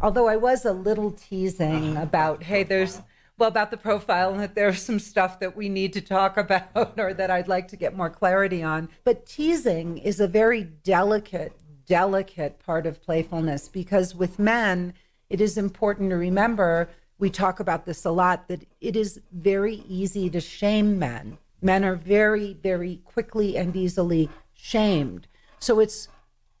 Although 0.00 0.26
I 0.26 0.36
was 0.36 0.64
a 0.64 0.72
little 0.72 1.10
teasing 1.10 1.98
about, 1.98 2.44
hey, 2.44 2.62
there's, 2.62 3.02
well, 3.36 3.48
about 3.48 3.70
the 3.70 3.76
profile 3.76 4.32
and 4.32 4.40
that 4.40 4.54
there's 4.54 4.82
some 4.82 4.98
stuff 4.98 5.40
that 5.40 5.56
we 5.56 5.68
need 5.68 5.92
to 5.92 6.00
talk 6.00 6.36
about 6.38 6.98
or 6.98 7.14
that 7.14 7.30
I'd 7.30 7.48
like 7.48 7.68
to 7.68 7.76
get 7.76 7.96
more 7.96 8.10
clarity 8.10 8.62
on. 8.62 8.88
But 9.04 9.26
teasing 9.26 9.98
is 9.98 10.20
a 10.20 10.28
very 10.28 10.62
delicate, 10.64 11.52
delicate 11.86 12.58
part 12.58 12.86
of 12.86 13.02
playfulness 13.02 13.68
because 13.68 14.14
with 14.14 14.38
men, 14.38 14.94
it 15.28 15.40
is 15.40 15.58
important 15.58 16.10
to 16.10 16.16
remember 16.16 16.88
we 17.18 17.30
talk 17.30 17.60
about 17.60 17.86
this 17.86 18.04
a 18.04 18.10
lot 18.10 18.48
that 18.48 18.66
it 18.80 18.96
is 18.96 19.20
very 19.32 19.82
easy 19.88 20.28
to 20.30 20.40
shame 20.40 20.98
men. 20.98 21.38
Men 21.62 21.84
are 21.84 21.96
very, 21.96 22.54
very 22.54 23.00
quickly 23.04 23.56
and 23.56 23.74
easily 23.74 24.28
shamed. 24.52 25.26
So 25.58 25.80
it's 25.80 26.08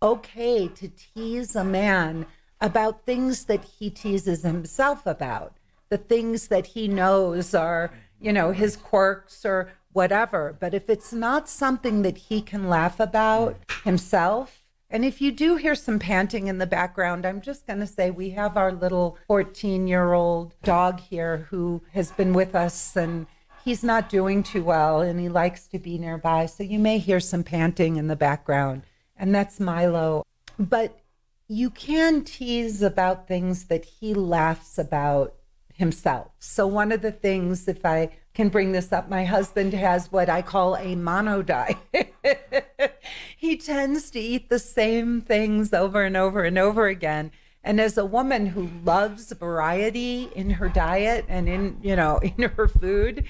okay 0.00 0.68
to 0.68 0.88
tease 0.88 1.56
a 1.56 1.64
man 1.64 2.26
about 2.60 3.04
things 3.04 3.44
that 3.44 3.64
he 3.64 3.90
teases 3.90 4.42
himself 4.42 5.06
about, 5.06 5.56
the 5.94 5.98
things 5.98 6.48
that 6.48 6.66
he 6.66 6.88
knows 6.88 7.54
are, 7.54 7.92
you 8.20 8.32
know, 8.32 8.50
his 8.50 8.74
quirks 8.74 9.46
or 9.46 9.70
whatever. 9.92 10.56
But 10.58 10.74
if 10.74 10.90
it's 10.90 11.12
not 11.12 11.48
something 11.48 12.02
that 12.02 12.18
he 12.18 12.42
can 12.42 12.68
laugh 12.68 12.98
about 12.98 13.60
himself, 13.84 14.64
and 14.90 15.04
if 15.04 15.20
you 15.20 15.30
do 15.30 15.54
hear 15.54 15.76
some 15.76 16.00
panting 16.00 16.48
in 16.48 16.58
the 16.58 16.66
background, 16.66 17.24
I'm 17.24 17.40
just 17.40 17.64
going 17.64 17.78
to 17.78 17.86
say 17.86 18.10
we 18.10 18.30
have 18.30 18.56
our 18.56 18.72
little 18.72 19.16
14 19.28 19.86
year 19.86 20.14
old 20.14 20.56
dog 20.64 20.98
here 20.98 21.46
who 21.50 21.80
has 21.92 22.10
been 22.10 22.32
with 22.32 22.56
us 22.56 22.96
and 22.96 23.28
he's 23.64 23.84
not 23.84 24.08
doing 24.08 24.42
too 24.42 24.64
well 24.64 25.00
and 25.00 25.20
he 25.20 25.28
likes 25.28 25.68
to 25.68 25.78
be 25.78 25.96
nearby. 25.96 26.46
So 26.46 26.64
you 26.64 26.80
may 26.80 26.98
hear 26.98 27.20
some 27.20 27.44
panting 27.44 27.98
in 27.98 28.08
the 28.08 28.16
background, 28.16 28.82
and 29.16 29.32
that's 29.32 29.60
Milo. 29.60 30.26
But 30.58 30.98
you 31.46 31.70
can 31.70 32.24
tease 32.24 32.82
about 32.82 33.28
things 33.28 33.66
that 33.66 33.84
he 33.84 34.12
laughs 34.12 34.76
about 34.76 35.36
himself. 35.74 36.28
So 36.38 36.66
one 36.66 36.92
of 36.92 37.02
the 37.02 37.12
things, 37.12 37.68
if 37.68 37.84
I 37.84 38.10
can 38.32 38.48
bring 38.48 38.72
this 38.72 38.92
up, 38.92 39.08
my 39.08 39.24
husband 39.24 39.72
has 39.74 40.10
what 40.10 40.28
I 40.28 40.42
call 40.42 40.76
a 40.76 40.94
mono 40.94 41.42
diet. 41.42 41.76
he 43.36 43.56
tends 43.56 44.10
to 44.10 44.20
eat 44.20 44.48
the 44.48 44.58
same 44.58 45.20
things 45.20 45.72
over 45.72 46.02
and 46.02 46.16
over 46.16 46.42
and 46.42 46.58
over 46.58 46.86
again. 46.86 47.30
And 47.62 47.80
as 47.80 47.96
a 47.96 48.04
woman 48.04 48.46
who 48.46 48.70
loves 48.84 49.32
variety 49.32 50.30
in 50.34 50.50
her 50.50 50.68
diet 50.68 51.24
and 51.28 51.48
in, 51.48 51.78
you 51.82 51.96
know, 51.96 52.18
in 52.22 52.50
her 52.50 52.68
food, 52.68 53.24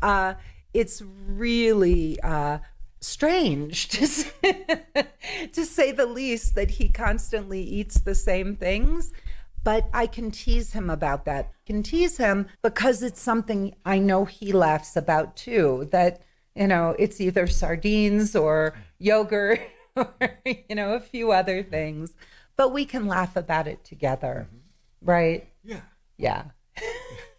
uh, 0.00 0.34
it's 0.72 1.02
really 1.26 2.20
uh, 2.20 2.58
strange 3.00 3.88
to 3.88 4.06
say, 4.06 4.66
to 5.52 5.64
say 5.64 5.92
the 5.92 6.06
least 6.06 6.54
that 6.54 6.70
he 6.70 6.88
constantly 6.88 7.60
eats 7.60 8.00
the 8.00 8.14
same 8.14 8.56
things 8.56 9.12
but 9.62 9.88
I 9.92 10.06
can 10.06 10.30
tease 10.30 10.72
him 10.72 10.88
about 10.88 11.24
that. 11.26 11.46
I 11.52 11.66
can 11.66 11.82
tease 11.82 12.16
him 12.16 12.46
because 12.62 13.02
it's 13.02 13.20
something 13.20 13.74
I 13.84 13.98
know 13.98 14.24
he 14.24 14.52
laughs 14.52 14.96
about 14.96 15.36
too. 15.36 15.88
That, 15.92 16.22
you 16.54 16.66
know, 16.66 16.94
it's 16.98 17.20
either 17.20 17.46
sardines 17.46 18.34
or 18.34 18.74
yogurt 18.98 19.60
or, 19.96 20.38
you 20.44 20.74
know, 20.74 20.94
a 20.94 21.00
few 21.00 21.32
other 21.32 21.62
things. 21.62 22.14
But 22.56 22.72
we 22.72 22.84
can 22.84 23.06
laugh 23.06 23.36
about 23.36 23.66
it 23.66 23.84
together. 23.84 24.46
Mm-hmm. 24.48 25.10
Right? 25.10 25.48
Yeah. 25.64 25.80
Yeah. 26.16 26.44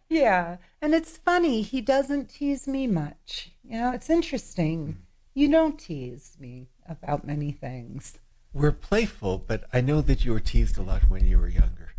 yeah. 0.08 0.56
And 0.82 0.94
it's 0.94 1.16
funny, 1.18 1.62
he 1.62 1.80
doesn't 1.80 2.30
tease 2.30 2.66
me 2.66 2.86
much. 2.86 3.52
You 3.62 3.78
know, 3.78 3.92
it's 3.92 4.10
interesting. 4.10 4.98
You 5.34 5.50
don't 5.50 5.78
tease 5.78 6.36
me 6.40 6.68
about 6.88 7.26
many 7.26 7.52
things. 7.52 8.18
We're 8.52 8.72
playful, 8.72 9.38
but 9.38 9.64
I 9.72 9.80
know 9.80 10.00
that 10.00 10.24
you 10.24 10.32
were 10.32 10.40
teased 10.40 10.76
a 10.78 10.82
lot 10.82 11.02
when 11.08 11.26
you 11.26 11.38
were 11.38 11.48
younger. 11.48 11.94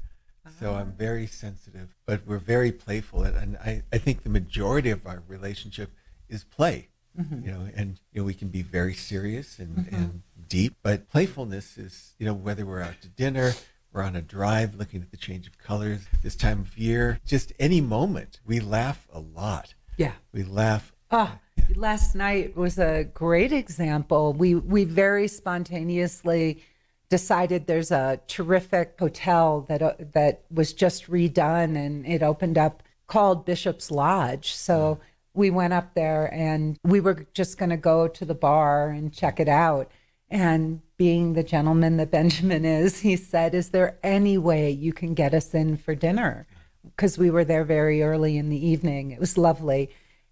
So 0.59 0.73
ah. 0.73 0.79
I'm 0.79 0.91
very 0.91 1.27
sensitive, 1.27 1.95
but 2.05 2.21
we're 2.27 2.37
very 2.37 2.71
playful. 2.71 3.23
And, 3.23 3.35
and 3.35 3.57
I, 3.57 3.83
I 3.91 3.97
think 3.97 4.23
the 4.23 4.29
majority 4.29 4.89
of 4.89 5.07
our 5.07 5.23
relationship 5.27 5.91
is 6.29 6.43
play. 6.43 6.89
Mm-hmm. 7.19 7.45
You 7.45 7.51
know, 7.51 7.67
and 7.75 7.99
you 8.13 8.21
know, 8.21 8.25
we 8.25 8.33
can 8.33 8.47
be 8.47 8.61
very 8.61 8.93
serious 8.93 9.59
and, 9.59 9.75
mm-hmm. 9.75 9.95
and 9.95 10.21
deep, 10.47 10.75
but 10.81 11.09
playfulness 11.09 11.77
is, 11.77 12.13
you 12.17 12.25
know, 12.25 12.33
whether 12.33 12.65
we're 12.65 12.81
out 12.81 13.01
to 13.01 13.09
dinner, 13.09 13.53
we're 13.91 14.03
on 14.03 14.15
a 14.15 14.21
drive 14.21 14.75
looking 14.75 15.01
at 15.01 15.11
the 15.11 15.17
change 15.17 15.45
of 15.47 15.57
colors 15.57 16.07
this 16.23 16.37
time 16.37 16.61
of 16.61 16.77
year, 16.77 17.19
just 17.25 17.51
any 17.59 17.81
moment, 17.81 18.39
we 18.45 18.61
laugh 18.61 19.07
a 19.11 19.19
lot. 19.19 19.73
Yeah. 19.97 20.13
We 20.31 20.43
laugh. 20.43 20.93
Ah, 21.13 21.39
last 21.75 22.15
night 22.15 22.55
was 22.55 22.79
a 22.79 23.03
great 23.13 23.51
example. 23.51 24.31
We 24.31 24.55
we 24.55 24.85
very 24.85 25.27
spontaneously 25.27 26.63
decided 27.09 27.67
there's 27.67 27.91
a 27.91 28.21
terrific 28.27 28.95
hotel 28.97 29.65
that 29.67 29.81
uh, 29.81 29.93
that 30.13 30.43
was 30.49 30.71
just 30.71 31.11
redone 31.11 31.75
and 31.75 32.05
it 32.05 32.23
opened 32.23 32.57
up 32.57 32.81
called 33.07 33.45
Bishop's 33.45 33.91
Lodge. 33.91 34.53
So 34.53 34.99
we 35.33 35.49
went 35.49 35.73
up 35.73 35.95
there 35.95 36.33
and 36.33 36.77
we 36.85 37.01
were 37.01 37.25
just 37.33 37.57
going 37.57 37.71
to 37.71 37.77
go 37.77 38.07
to 38.07 38.23
the 38.23 38.33
bar 38.33 38.89
and 38.89 39.13
check 39.13 39.41
it 39.41 39.49
out. 39.49 39.91
And 40.29 40.81
being 40.95 41.33
the 41.33 41.43
gentleman 41.43 41.97
that 41.97 42.11
Benjamin 42.11 42.63
is, 42.63 43.01
he 43.01 43.17
said, 43.17 43.53
"Is 43.53 43.71
there 43.71 43.97
any 44.01 44.37
way 44.37 44.71
you 44.71 44.93
can 44.93 45.13
get 45.13 45.33
us 45.33 45.53
in 45.53 45.75
for 45.75 45.93
dinner?" 45.93 46.47
Because 46.85 47.17
we 47.17 47.29
were 47.29 47.43
there 47.43 47.65
very 47.65 48.01
early 48.01 48.37
in 48.37 48.47
the 48.47 48.65
evening. 48.65 49.11
It 49.11 49.19
was 49.19 49.37
lovely. 49.37 49.89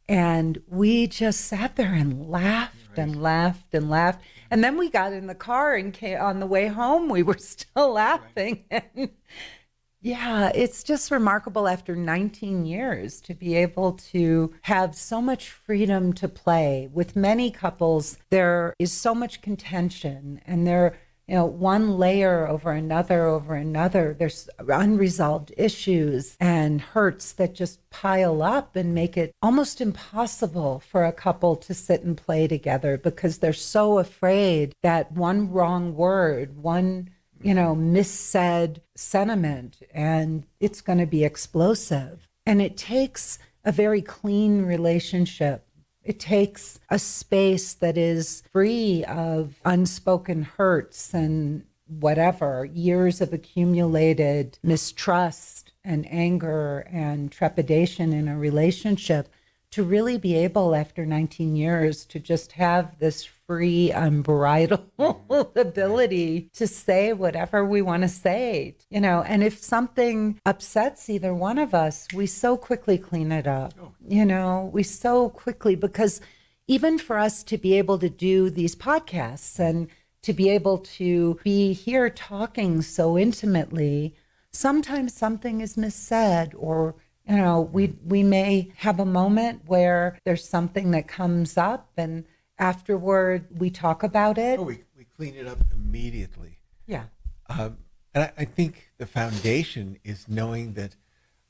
And 0.10 0.60
we 0.68 1.06
just 1.06 1.42
sat 1.42 1.76
there 1.76 1.94
and 1.94 2.28
laughed 2.30 2.98
and 2.98 3.22
laughed 3.22 3.76
and 3.76 3.92
laughed. 3.92 4.24
And 4.50 4.64
then 4.64 4.76
we 4.76 4.90
got 4.90 5.14
in 5.14 5.28
the 5.28 5.36
car 5.36 5.76
and 5.76 5.94
came, 5.94 6.20
on 6.20 6.40
the 6.40 6.48
way 6.48 6.66
home, 6.66 7.10
we 7.10 7.22
were 7.22 7.38
still 7.40 7.94
laughing. 7.94 8.66
And 8.72 9.12
yeah, 10.02 10.52
it's 10.56 10.82
just 10.82 11.12
remarkable 11.12 11.68
after 11.68 11.96
19 11.96 12.66
years 12.66 13.22
to 13.22 13.36
be 13.36 13.56
able 13.56 13.94
to 14.12 14.52
have 14.64 14.96
so 14.96 15.22
much 15.22 15.52
freedom 15.52 16.12
to 16.14 16.28
play. 16.28 16.90
With 16.92 17.16
many 17.16 17.52
couples, 17.52 18.18
there 18.32 18.74
is 18.80 18.92
so 18.92 19.14
much 19.14 19.44
contention 19.44 20.42
and 20.48 20.66
there 20.66 20.98
you 21.30 21.36
know, 21.36 21.46
one 21.46 22.00
layer 22.00 22.48
over 22.48 22.72
another 22.72 23.28
over 23.28 23.54
another. 23.54 24.16
There's 24.18 24.50
unresolved 24.58 25.54
issues 25.56 26.36
and 26.40 26.82
hurts 26.82 27.34
that 27.34 27.54
just 27.54 27.88
pile 27.92 28.42
up 28.42 28.76
and 28.76 28.96
make 28.96 29.16
it 29.16 29.32
almost 29.40 29.80
impossible 29.80 30.80
for 30.80 31.06
a 31.06 31.14
couple 31.14 31.56
to 31.58 31.74
sit 31.76 32.02
and 32.02 32.18
play 32.18 32.48
together 32.48 32.98
because 32.98 33.38
they're 33.38 33.54
so 33.54 34.00
afraid 34.00 34.74
that 34.82 35.12
one 35.12 35.52
wrong 35.52 35.96
word, 35.96 36.58
one, 36.58 37.12
you 37.44 37.54
know, 37.54 37.76
missaid 37.76 38.78
sentiment, 38.96 39.84
and 39.94 40.48
it's 40.60 40.82
going 40.82 40.98
to 40.98 41.06
be 41.06 41.24
explosive. 41.24 42.28
And 42.48 42.60
it 42.60 42.76
takes 42.76 43.38
a 43.64 43.72
very 43.72 44.02
clean 44.02 44.64
relationship 44.64 45.64
it 46.10 46.20
takes 46.20 46.80
a 46.90 46.98
space 46.98 47.76
that 47.76 47.96
is 47.96 48.42
free 48.52 49.06
of 49.06 49.62
unspoken 49.64 50.42
hurts 50.42 51.14
and 51.14 51.64
whatever, 51.86 52.66
years 52.66 53.22
of 53.22 53.32
accumulated 53.32 54.58
mistrust 54.64 55.72
and 55.84 56.12
anger 56.12 56.80
and 56.92 57.32
trepidation 57.32 58.12
in 58.12 58.28
a 58.28 58.36
relationship 58.36 59.30
to 59.70 59.84
really 59.84 60.18
be 60.18 60.36
able, 60.36 60.74
after 60.74 61.06
19 61.06 61.56
years, 61.56 62.06
to 62.06 62.20
just 62.20 62.54
have 62.54 62.98
this 62.98 63.30
free, 63.50 63.90
unbridled 63.90 64.86
ability 65.56 66.52
to 66.54 66.68
say 66.68 67.14
whatever 67.14 67.66
we 67.66 67.82
want 67.82 68.04
to 68.04 68.08
say, 68.08 68.76
you 68.92 69.02
know. 69.02 69.24
And 69.24 69.44
if 69.44 69.58
something 69.58 70.40
upsets 70.46 71.10
either 71.10 71.34
one 71.34 71.58
of 71.58 71.74
us, 71.74 72.08
we 72.14 72.28
so 72.28 72.56
quickly 72.56 73.00
clean 73.00 73.32
it 73.32 73.48
up, 73.48 73.74
oh. 73.82 73.92
you 74.08 74.24
know, 74.24 74.70
we 74.72 74.84
so 74.84 75.30
quickly, 75.30 75.74
because 75.74 76.22
even 76.68 77.00
for 77.00 77.18
us 77.18 77.42
to 77.46 77.58
be 77.58 77.74
able 77.74 77.98
to 77.98 78.10
do 78.10 78.52
these 78.52 78.76
podcasts 78.76 79.58
and 79.58 79.88
to 80.22 80.32
be 80.32 80.48
able 80.50 80.78
to 80.78 81.40
be 81.44 81.74
here 81.74 82.08
talking 82.08 82.84
so 82.84 83.18
intimately, 83.18 84.14
sometimes 84.52 85.12
something 85.12 85.60
is 85.62 85.76
missaid 85.76 86.54
or 86.56 86.94
you 87.28 87.36
know 87.36 87.62
we 87.62 87.96
we 88.06 88.22
may 88.22 88.72
have 88.78 89.00
a 89.00 89.06
moment 89.06 89.62
where 89.66 90.20
there's 90.24 90.48
something 90.48 90.92
that 90.92 91.08
comes 91.08 91.58
up 91.58 91.90
and 91.98 92.26
afterward 92.60 93.46
we 93.58 93.70
talk 93.70 94.04
about 94.04 94.38
it. 94.38 94.60
Oh, 94.60 94.64
we, 94.64 94.84
we 94.98 95.06
clean 95.06 95.36
it 95.36 95.48
up 95.48 95.60
immediately. 95.74 96.60
yeah. 96.86 97.06
Um, 97.48 97.78
and 98.14 98.26
I, 98.26 98.32
I 98.42 98.46
think 98.46 98.92
the 98.98 99.06
foundation 99.08 99.98
is 100.04 100.28
knowing 100.28 100.74
that, 100.74 100.96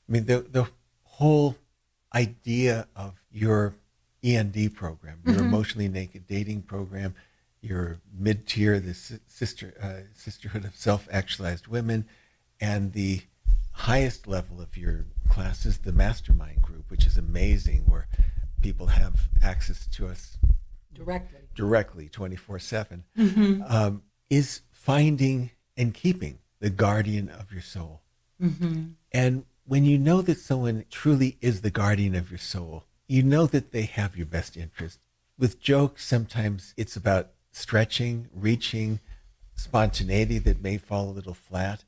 I 0.08 0.12
mean, 0.12 0.24
the, 0.26 0.40
the 0.40 0.68
whole 1.02 1.56
idea 2.14 2.86
of 2.96 3.14
your 3.30 3.74
END 4.22 4.74
program, 4.74 5.20
your 5.26 5.38
emotionally 5.38 5.88
naked 5.88 6.26
dating 6.26 6.62
program, 6.62 7.14
your 7.60 8.00
mid 8.18 8.46
tier, 8.46 8.80
the 8.80 8.94
sister, 8.94 9.74
uh, 9.82 10.08
Sisterhood 10.14 10.64
of 10.64 10.74
Self 10.74 11.08
Actualized 11.10 11.66
Women, 11.66 12.06
and 12.60 12.92
the 12.92 13.22
highest 13.72 14.26
level 14.26 14.60
of 14.60 14.76
your 14.76 15.06
class 15.28 15.64
is 15.64 15.78
the 15.78 15.92
mastermind 15.92 16.62
group, 16.62 16.90
which 16.90 17.06
is 17.06 17.16
amazing, 17.16 17.84
where 17.86 18.08
people 18.60 18.88
have 18.88 19.28
access 19.42 19.86
to 19.86 20.06
us 20.06 20.36
directly 21.04 21.38
directly 21.54 22.08
24 22.08 22.58
7 22.58 23.04
um, 23.68 24.02
is 24.28 24.62
finding 24.70 25.50
and 25.76 25.92
keeping 25.94 26.38
the 26.60 26.70
guardian 26.70 27.28
of 27.28 27.52
your 27.52 27.62
soul. 27.62 28.02
And 29.12 29.44
when 29.66 29.84
you 29.84 29.98
know 29.98 30.22
that 30.22 30.38
someone 30.38 30.84
truly 30.90 31.36
is 31.40 31.60
the 31.60 31.70
guardian 31.70 32.14
of 32.14 32.30
your 32.30 32.38
soul, 32.38 32.84
you 33.06 33.22
know 33.22 33.46
that 33.46 33.72
they 33.72 33.82
have 33.82 34.16
your 34.16 34.26
best 34.26 34.56
interest. 34.56 34.98
With 35.38 35.60
jokes, 35.60 36.04
sometimes 36.06 36.74
it's 36.76 36.96
about 36.96 37.30
stretching, 37.52 38.28
reaching, 38.34 39.00
spontaneity 39.54 40.38
that 40.38 40.62
may 40.62 40.76
fall 40.78 41.08
a 41.08 41.16
little 41.18 41.34
flat. 41.34 41.84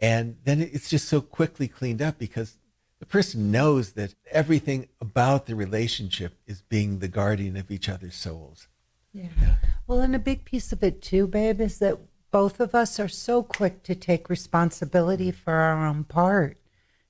And 0.00 0.36
then 0.44 0.60
it's 0.60 0.90
just 0.90 1.08
so 1.08 1.20
quickly 1.20 1.68
cleaned 1.68 2.02
up 2.02 2.18
because 2.18 2.58
the 3.02 3.06
person 3.06 3.50
knows 3.50 3.94
that 3.94 4.14
everything 4.30 4.86
about 5.00 5.46
the 5.46 5.56
relationship 5.56 6.38
is 6.46 6.62
being 6.62 7.00
the 7.00 7.08
guardian 7.08 7.56
of 7.56 7.68
each 7.68 7.88
other's 7.88 8.14
souls. 8.14 8.68
Yeah. 9.12 9.56
Well, 9.88 9.98
and 9.98 10.14
a 10.14 10.20
big 10.20 10.44
piece 10.44 10.72
of 10.72 10.84
it 10.84 11.02
too, 11.02 11.26
babe, 11.26 11.60
is 11.60 11.80
that 11.80 11.98
both 12.30 12.60
of 12.60 12.76
us 12.76 13.00
are 13.00 13.08
so 13.08 13.42
quick 13.42 13.82
to 13.82 13.96
take 13.96 14.30
responsibility 14.30 15.32
for 15.32 15.52
our 15.52 15.84
own 15.84 16.04
part. 16.04 16.58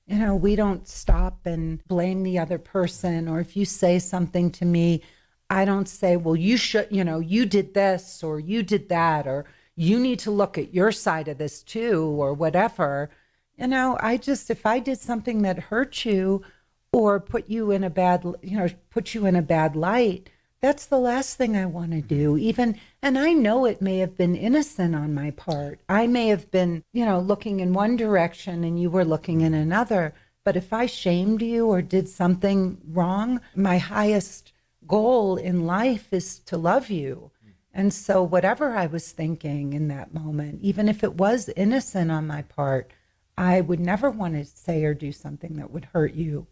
You 0.07 0.17
know, 0.17 0.35
we 0.35 0.55
don't 0.55 0.87
stop 0.87 1.45
and 1.45 1.85
blame 1.87 2.23
the 2.23 2.39
other 2.39 2.57
person. 2.57 3.27
Or 3.27 3.39
if 3.39 3.55
you 3.55 3.63
say 3.63 3.99
something 3.99 4.49
to 4.53 4.65
me, 4.65 5.03
I 5.47 5.63
don't 5.63 5.87
say, 5.87 6.17
well, 6.17 6.35
you 6.35 6.57
should, 6.57 6.87
you 6.89 7.03
know, 7.03 7.19
you 7.19 7.45
did 7.45 7.75
this 7.75 8.23
or 8.23 8.39
you 8.39 8.63
did 8.63 8.89
that, 8.89 9.27
or 9.27 9.45
you 9.75 9.99
need 9.99 10.17
to 10.19 10.31
look 10.31 10.57
at 10.57 10.73
your 10.73 10.91
side 10.91 11.27
of 11.27 11.37
this 11.37 11.61
too, 11.61 12.03
or 12.03 12.33
whatever. 12.33 13.11
You 13.57 13.67
know, 13.67 13.97
I 13.99 14.17
just, 14.17 14.49
if 14.49 14.65
I 14.65 14.79
did 14.79 14.99
something 14.99 15.41
that 15.43 15.59
hurt 15.59 16.05
you 16.05 16.43
or 16.91 17.19
put 17.19 17.49
you 17.49 17.71
in 17.71 17.83
a 17.83 17.89
bad, 17.89 18.23
you 18.41 18.57
know, 18.57 18.67
put 18.89 19.13
you 19.13 19.25
in 19.25 19.35
a 19.35 19.41
bad 19.41 19.75
light, 19.75 20.29
that's 20.59 20.85
the 20.85 20.99
last 20.99 21.37
thing 21.37 21.57
I 21.57 21.65
want 21.65 21.91
to 21.91 22.01
do. 22.01 22.37
Even, 22.37 22.79
and 23.01 23.19
I 23.19 23.33
know 23.33 23.65
it 23.65 23.81
may 23.81 23.99
have 23.99 24.15
been 24.15 24.35
innocent 24.35 24.95
on 24.95 25.13
my 25.13 25.31
part. 25.31 25.81
I 25.89 26.07
may 26.07 26.27
have 26.27 26.49
been, 26.51 26.83
you 26.93 27.05
know, 27.05 27.19
looking 27.19 27.59
in 27.59 27.73
one 27.73 27.97
direction 27.97 28.63
and 28.63 28.81
you 28.81 28.89
were 28.89 29.05
looking 29.05 29.41
in 29.41 29.53
another. 29.53 30.13
But 30.43 30.55
if 30.55 30.73
I 30.73 30.85
shamed 30.85 31.41
you 31.41 31.67
or 31.67 31.81
did 31.81 32.07
something 32.07 32.77
wrong, 32.87 33.41
my 33.55 33.77
highest 33.77 34.53
goal 34.87 35.37
in 35.37 35.65
life 35.65 36.11
is 36.11 36.39
to 36.39 36.57
love 36.57 36.89
you. 36.89 37.31
And 37.73 37.93
so, 37.93 38.21
whatever 38.21 38.75
I 38.75 38.85
was 38.85 39.11
thinking 39.11 39.73
in 39.73 39.87
that 39.87 40.13
moment, 40.13 40.59
even 40.61 40.87
if 40.87 41.03
it 41.03 41.15
was 41.15 41.49
innocent 41.55 42.11
on 42.11 42.27
my 42.27 42.43
part, 42.43 42.91
I 43.37 43.61
would 43.61 43.79
never 43.79 44.09
want 44.09 44.35
to 44.35 44.45
say 44.45 44.83
or 44.83 44.93
do 44.93 45.11
something 45.11 45.55
that 45.55 45.71
would 45.71 45.85
hurt 45.85 46.13
you. 46.13 46.47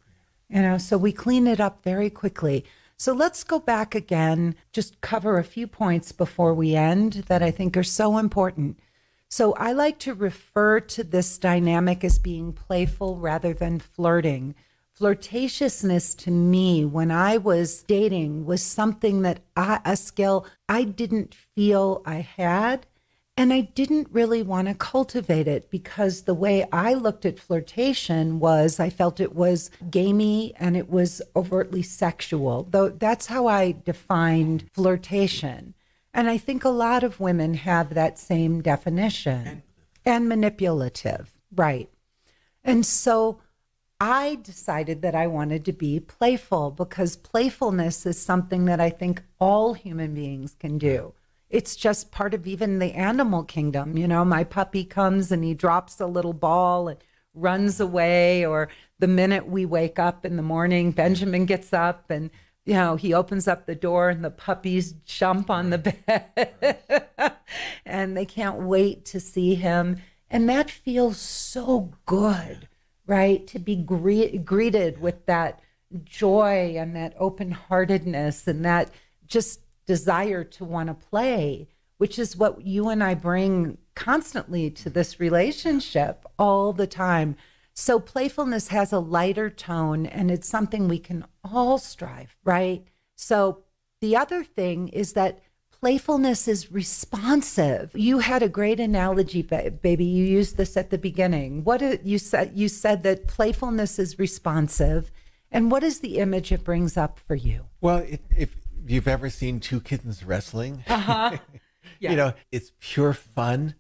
You 0.50 0.62
know, 0.62 0.78
so 0.78 0.98
we 0.98 1.12
clean 1.12 1.48
it 1.48 1.60
up 1.60 1.84
very 1.84 2.10
quickly. 2.10 2.66
So 2.98 3.14
let's 3.14 3.44
go 3.44 3.58
back 3.60 3.96
again, 3.96 4.56
just 4.74 5.02
cover 5.02 5.38
a 5.38 5.44
few 5.44 5.66
points 5.66 6.12
before 6.12 6.54
we 6.54 6.76
end 6.76 7.26
that 7.28 7.42
I 7.42 7.50
think 7.50 7.76
are 7.76 7.84
so 7.84 8.18
important. 8.18 8.80
So 9.28 9.54
I 9.54 9.72
like 9.72 9.98
to 10.00 10.14
refer 10.14 10.82
to 10.82 11.04
this 11.04 11.38
dynamic 11.38 12.04
as 12.04 12.20
being 12.20 12.52
playful 12.52 13.18
rather 13.18 13.54
than 13.54 13.80
flirting. 13.80 14.56
Flirtatiousness 15.00 16.16
to 16.18 16.32
me, 16.32 16.84
when 16.84 17.10
I 17.10 17.38
was 17.38 17.82
dating, 17.84 18.46
was 18.46 18.62
something 18.62 19.22
that 19.22 19.40
I, 19.56 19.80
a 19.86 19.96
skill 19.96 20.46
I 20.68 20.84
didn't 20.84 21.34
feel 21.34 22.04
I 22.06 22.16
had. 22.16 22.86
And 23.38 23.54
I 23.54 23.62
didn't 23.62 24.10
really 24.12 24.44
want 24.44 24.68
to 24.68 24.74
cultivate 24.74 25.48
it 25.48 25.70
because 25.72 26.24
the 26.24 26.34
way 26.34 26.68
I 26.72 26.94
looked 26.94 27.26
at 27.26 27.40
flirtation 27.40 28.40
was 28.40 28.80
I 28.80 28.90
felt 28.90 29.20
it 29.20 29.34
was 29.36 29.72
gamey 29.90 30.54
and 30.60 30.76
it 30.76 30.90
was 30.90 31.22
overtly 31.36 31.82
sexual. 31.82 32.68
Though 32.70 32.90
that's 32.90 33.28
how 33.28 33.48
I 33.48 33.72
defined 33.84 34.70
flirtation. 34.74 35.74
And 36.14 36.30
I 36.30 36.38
think 36.38 36.66
a 36.66 36.70
lot 36.70 37.04
of 37.04 37.20
women 37.22 37.54
have 37.54 37.94
that 37.94 38.20
same 38.20 38.62
definition 38.62 39.64
and 40.06 40.28
manipulative, 40.28 41.32
right? 41.56 41.90
And 42.64 42.86
so 42.86 43.40
I 44.00 44.40
decided 44.42 45.02
that 45.04 45.16
I 45.16 45.28
wanted 45.28 45.64
to 45.66 45.72
be 45.72 46.00
playful 46.00 46.72
because 46.72 47.16
playfulness 47.16 48.06
is 48.06 48.20
something 48.20 48.66
that 48.66 48.82
I 48.82 48.90
think 48.90 49.24
all 49.40 49.74
human 49.74 50.14
beings 50.14 50.56
can 50.60 50.78
do. 50.78 51.14
It's 51.52 51.76
just 51.76 52.12
part 52.12 52.34
of 52.34 52.48
even 52.48 52.80
the 52.80 52.94
animal 52.94 53.44
kingdom. 53.44 53.98
You 53.98 54.08
know, 54.08 54.26
my 54.26 54.44
puppy 54.44 54.84
comes 54.84 55.32
and 55.32 55.44
he 55.44 55.54
drops 55.54 56.00
a 56.00 56.08
little 56.08 56.34
ball 56.34 56.88
and 56.88 57.00
runs 57.34 57.80
away, 57.80 58.46
or 58.46 58.70
the 59.00 59.08
minute 59.08 59.48
we 59.48 59.66
wake 59.66 60.00
up 60.00 60.26
in 60.26 60.38
the 60.38 60.42
morning, 60.42 60.92
Benjamin 60.92 61.46
gets 61.46 61.74
up 61.74 62.10
and 62.10 62.30
you 62.66 62.74
know, 62.76 62.96
he 62.96 63.14
opens 63.14 63.48
up 63.48 63.66
the 63.66 63.76
door 63.76 64.10
and 64.10 64.24
the 64.24 64.30
puppies 64.30 64.94
jump 65.06 65.50
on 65.50 65.72
the 65.72 65.78
bed 65.80 67.34
and 67.86 68.16
they 68.16 68.26
can't 68.26 68.60
wait 68.60 69.06
to 69.06 69.20
see 69.20 69.56
him. 69.56 69.98
And 70.30 70.48
that 70.48 70.70
feels 70.70 71.18
so 71.18 71.92
good, 72.06 72.68
right? 73.08 73.46
To 73.48 73.60
be 73.60 73.76
gre- 73.76 74.38
greeted 74.44 75.02
with 75.02 75.26
that 75.26 75.60
joy 76.04 76.76
and 76.78 76.96
that 76.96 77.16
open 77.18 77.52
heartedness 77.52 78.48
and 78.48 78.64
that 78.64 78.92
just 79.26 79.60
desire 79.92 80.46
to 80.46 80.64
want 80.64 80.88
to 80.88 80.94
play, 80.94 81.68
which 81.98 82.18
is 82.18 82.38
what 82.38 82.66
you 82.66 82.88
and 82.88 83.04
I 83.04 83.14
bring 83.14 83.78
constantly 83.94 84.70
to 84.72 84.90
this 84.90 85.20
relationship 85.20 86.26
all 86.40 86.72
the 86.72 86.88
time. 86.88 87.36
So 87.74 88.00
playfulness 88.00 88.70
has 88.70 88.94
a 88.94 89.00
lighter 89.00 89.50
tone 89.50 90.06
and 90.06 90.32
it's 90.32 90.48
something 90.48 90.88
we 90.88 90.98
can 90.98 91.26
all 91.44 91.78
strive, 91.78 92.38
right? 92.46 92.88
So 93.18 93.64
the 94.00 94.16
other 94.16 94.46
thing 94.46 94.88
is 94.88 95.12
that 95.12 95.42
playfulness 95.82 96.48
is 96.48 96.72
responsive. 96.72 97.92
You 97.94 98.20
had 98.20 98.42
a 98.42 98.48
great 98.48 98.80
analogy, 98.80 99.42
baby. 99.42 100.06
You 100.06 100.24
used 100.24 100.56
this 100.56 100.78
at 100.78 100.90
the 100.90 100.98
beginning. 100.98 101.66
What 101.66 101.82
it, 101.82 102.04
you 102.04 102.18
said 102.18 102.54
you 102.56 102.70
said 102.70 103.04
that 103.04 103.28
playfulness 103.28 104.00
is 104.00 104.18
responsive. 104.18 105.12
And 105.52 105.70
what 105.70 105.84
is 105.84 106.00
the 106.00 106.20
image 106.20 106.54
it 106.54 106.64
brings 106.64 106.96
up 106.96 107.20
for 107.20 107.36
you? 107.36 107.66
Well, 107.82 107.98
it, 107.98 108.22
if 108.38 108.56
you've 108.92 109.08
ever 109.08 109.30
seen 109.30 109.60
two 109.60 109.80
kittens 109.80 110.24
wrestling, 110.24 110.84
Uh-huh. 110.88 111.38
you 112.00 112.16
know, 112.16 112.34
it's 112.52 112.72
pure 112.80 113.14
fun. 113.14 113.76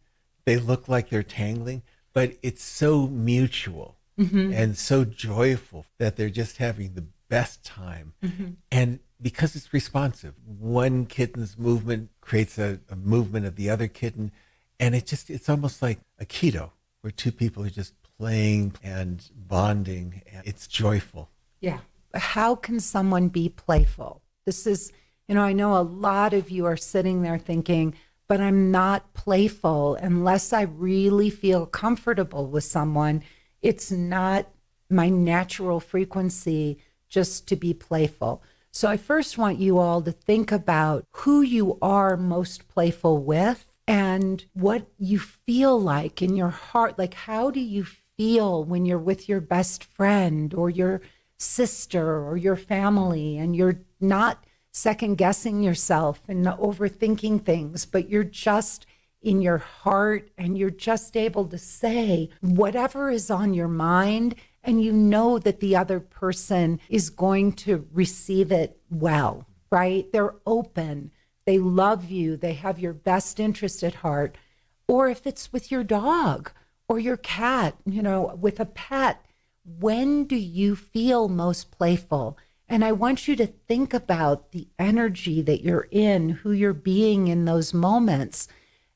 They 0.46 0.58
look 0.58 0.88
like 0.88 1.10
they're 1.10 1.24
tangling, 1.24 1.84
but 2.14 2.34
it's 2.42 2.64
so 2.64 3.08
mutual 3.08 3.98
and 4.18 4.78
so 4.78 5.04
joyful 5.04 5.88
that 5.98 6.16
they're 6.16 6.30
just 6.30 6.58
having 6.58 6.94
the 6.94 7.06
best 7.28 7.64
time. 7.64 8.14
And 8.72 9.00
because 9.20 9.56
it's 9.56 9.74
responsive, 9.74 10.36
one 10.46 11.08
kitten's 11.08 11.58
movement 11.58 12.10
creates 12.22 12.60
a, 12.60 12.80
a 12.90 12.96
movement 12.96 13.48
of 13.48 13.56
the 13.56 13.70
other 13.72 13.88
kitten. 13.88 14.32
And 14.80 14.94
it 14.94 15.08
just, 15.08 15.30
it's 15.32 15.50
almost 15.50 15.82
like 15.82 16.00
aikido 16.22 16.70
where 17.02 17.10
two 17.12 17.32
people 17.32 17.64
are 17.66 17.70
just 17.72 17.94
playing 18.20 18.74
and 18.84 19.28
bonding. 19.36 20.22
And 20.32 20.46
it's 20.46 20.68
joyful. 20.68 21.30
Yeah. 21.60 21.80
How 22.14 22.54
can 22.56 22.80
someone 22.80 23.28
be 23.30 23.50
playful? 23.50 24.22
This 24.46 24.68
is, 24.68 24.92
you 25.32 25.36
know, 25.36 25.44
I 25.44 25.54
know 25.54 25.78
a 25.78 25.82
lot 25.82 26.34
of 26.34 26.50
you 26.50 26.66
are 26.66 26.76
sitting 26.76 27.22
there 27.22 27.38
thinking, 27.38 27.96
but 28.28 28.42
I'm 28.42 28.70
not 28.70 29.14
playful 29.14 29.96
unless 29.96 30.52
I 30.52 30.64
really 30.64 31.30
feel 31.30 31.66
comfortable 31.66 32.48
with 32.48 32.66
someone. 32.66 33.24
It's 33.62 33.90
not 33.92 34.50
my 34.90 35.08
natural 35.08 35.80
frequency 35.80 36.80
just 37.08 37.48
to 37.48 37.56
be 37.56 37.74
playful. 37.74 38.44
So 38.72 38.90
I 38.90 38.98
first 38.98 39.38
want 39.38 39.58
you 39.58 39.78
all 39.78 40.02
to 40.02 40.12
think 40.12 40.52
about 40.52 41.06
who 41.12 41.40
you 41.42 41.78
are 41.82 42.18
most 42.18 42.68
playful 42.68 43.24
with 43.24 43.66
and 43.88 44.44
what 44.52 44.86
you 45.00 45.18
feel 45.18 45.80
like 45.80 46.22
in 46.22 46.36
your 46.36 46.50
heart. 46.50 47.00
Like, 47.00 47.14
how 47.14 47.52
do 47.52 47.62
you 47.62 47.86
feel 48.18 48.66
when 48.66 48.86
you're 48.86 48.98
with 48.98 49.30
your 49.30 49.40
best 49.40 49.86
friend 49.86 50.54
or 50.54 50.70
your 50.70 51.02
sister 51.38 52.20
or 52.20 52.36
your 52.36 52.58
family 52.58 53.38
and 53.38 53.56
you're 53.56 53.80
not 54.02 54.46
second 54.72 55.18
guessing 55.18 55.62
yourself 55.62 56.22
and 56.28 56.46
overthinking 56.46 57.44
things, 57.44 57.86
but 57.86 58.10
you're 58.10 58.24
just 58.24 58.86
in 59.22 59.42
your 59.42 59.60
heart 59.60 60.30
and 60.38 60.58
you're 60.58 60.70
just 60.70 61.16
able 61.16 61.46
to 61.46 61.58
say 61.58 62.30
whatever 62.42 63.10
is 63.10 63.30
on 63.30 63.54
your 63.54 63.68
mind 63.68 64.36
and 64.64 64.84
you 64.84 64.92
know 64.92 65.40
that 65.40 65.60
the 65.60 65.76
other 65.76 66.00
person 66.00 66.80
is 66.90 67.10
going 67.10 67.52
to 67.52 67.88
receive 67.92 68.52
it 68.52 68.80
well, 68.90 69.46
right? 69.72 70.12
They're 70.12 70.36
open, 70.46 71.12
they 71.46 71.58
love 71.58 72.10
you, 72.10 72.38
they 72.38 72.54
have 72.54 72.80
your 72.80 72.94
best 72.94 73.40
interest 73.40 73.84
at 73.84 73.96
heart. 73.96 74.38
Or 74.88 75.08
if 75.08 75.26
it's 75.26 75.54
with 75.54 75.72
your 75.72 75.84
dog 75.84 76.52
or 76.88 77.00
your 77.00 77.18
cat, 77.18 77.76
you 77.86 78.02
know, 78.02 78.38
with 78.40 78.60
a 78.60 78.66
pet, 78.66 79.26
when 79.64 80.26
do 80.26 80.36
you 80.36 80.76
feel 80.76 81.30
most 81.30 81.72
playful? 81.72 82.38
And 82.72 82.86
I 82.86 82.94
want 82.94 83.28
you 83.28 83.36
to 83.36 83.48
think 83.48 83.94
about 83.94 84.54
the 84.54 84.70
energy 84.80 85.42
that 85.42 85.62
you're 85.62 85.90
in, 85.92 86.30
who 86.30 86.54
you're 86.54 86.72
being 86.72 87.28
in 87.28 87.44
those 87.44 87.74
moments. 87.74 88.48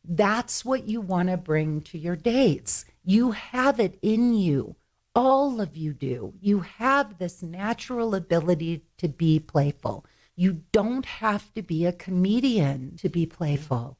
That's 0.01 0.63
what 0.63 0.87
you 0.87 1.01
want 1.01 1.27
to 1.27 1.35
bring 1.35 1.81
to 1.81 1.97
your 1.97 2.15
dates. 2.15 2.85
You 3.03 3.31
have 3.31 3.77
it 3.81 3.99
in 4.01 4.33
you. 4.33 4.77
All 5.13 5.59
of 5.59 5.75
you 5.75 5.91
do. 5.91 6.35
You 6.39 6.61
have 6.61 7.17
this 7.17 7.43
natural 7.43 8.15
ability 8.15 8.85
to 8.97 9.09
be 9.09 9.41
playful. 9.41 10.05
You 10.37 10.61
don't 10.71 11.05
have 11.05 11.53
to 11.55 11.61
be 11.61 11.85
a 11.85 11.91
comedian 11.91 12.95
to 13.01 13.09
be 13.09 13.25
playful. 13.25 13.97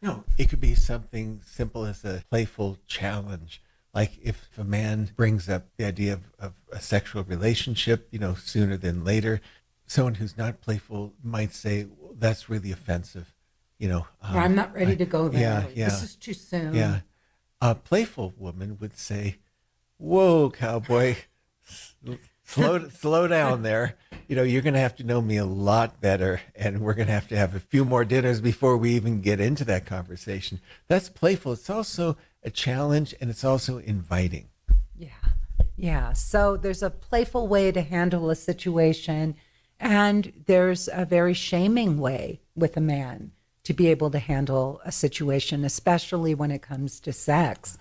No, 0.00 0.22
it 0.36 0.48
could 0.48 0.60
be 0.60 0.76
something 0.76 1.40
simple 1.44 1.84
as 1.84 2.04
a 2.04 2.22
playful 2.30 2.78
challenge. 2.86 3.62
Like 3.94 4.18
if 4.22 4.48
a 4.58 4.64
man 4.64 5.10
brings 5.16 5.48
up 5.48 5.66
the 5.76 5.84
idea 5.84 6.12
of, 6.12 6.20
of 6.38 6.52
a 6.72 6.80
sexual 6.80 7.24
relationship, 7.24 8.08
you 8.10 8.18
know, 8.18 8.34
sooner 8.34 8.76
than 8.76 9.04
later, 9.04 9.40
someone 9.86 10.16
who's 10.16 10.36
not 10.36 10.60
playful 10.60 11.14
might 11.22 11.52
say, 11.52 11.86
well, 11.98 12.14
that's 12.18 12.48
really 12.48 12.70
offensive. 12.70 13.34
You 13.78 13.88
know, 13.88 14.06
um, 14.22 14.36
I'm 14.36 14.54
not 14.54 14.74
ready 14.74 14.92
I, 14.92 14.96
to 14.96 15.04
go 15.06 15.28
there. 15.28 15.40
Yeah, 15.40 15.66
yeah. 15.74 15.84
This 15.86 16.02
is 16.02 16.16
too 16.16 16.34
soon. 16.34 16.74
Yeah. 16.74 17.00
A 17.60 17.74
playful 17.74 18.34
woman 18.36 18.76
would 18.80 18.96
say, 18.98 19.36
whoa, 19.98 20.50
cowboy, 20.50 21.16
slow, 22.44 22.88
slow 22.88 23.28
down 23.28 23.62
there. 23.62 23.96
You 24.26 24.36
know, 24.36 24.42
you're 24.42 24.62
going 24.62 24.74
to 24.74 24.80
have 24.80 24.96
to 24.96 25.04
know 25.04 25.20
me 25.20 25.36
a 25.36 25.44
lot 25.44 26.00
better, 26.00 26.40
and 26.54 26.80
we're 26.80 26.94
going 26.94 27.06
to 27.06 27.12
have 27.12 27.28
to 27.28 27.36
have 27.36 27.54
a 27.54 27.60
few 27.60 27.84
more 27.84 28.04
dinners 28.04 28.40
before 28.40 28.76
we 28.76 28.90
even 28.90 29.20
get 29.20 29.40
into 29.40 29.64
that 29.66 29.86
conversation. 29.86 30.60
That's 30.86 31.08
playful. 31.08 31.52
It's 31.52 31.70
also 31.70 32.16
a 32.42 32.50
challenge, 32.50 33.14
and 33.20 33.30
it's 33.30 33.44
also 33.44 33.78
inviting. 33.78 34.48
Yeah. 34.96 35.08
Yeah. 35.76 36.12
So 36.12 36.56
there's 36.56 36.82
a 36.82 36.90
playful 36.90 37.48
way 37.48 37.72
to 37.72 37.82
handle 37.82 38.30
a 38.30 38.36
situation, 38.36 39.34
and 39.78 40.32
there's 40.46 40.88
a 40.92 41.04
very 41.04 41.34
shaming 41.34 41.98
way 41.98 42.40
with 42.56 42.76
a 42.76 42.80
man 42.80 43.32
to 43.64 43.74
be 43.74 43.88
able 43.88 44.10
to 44.10 44.18
handle 44.18 44.80
a 44.84 44.92
situation, 44.92 45.64
especially 45.64 46.34
when 46.34 46.50
it 46.50 46.62
comes 46.62 47.00
to 47.00 47.12
sex 47.12 47.78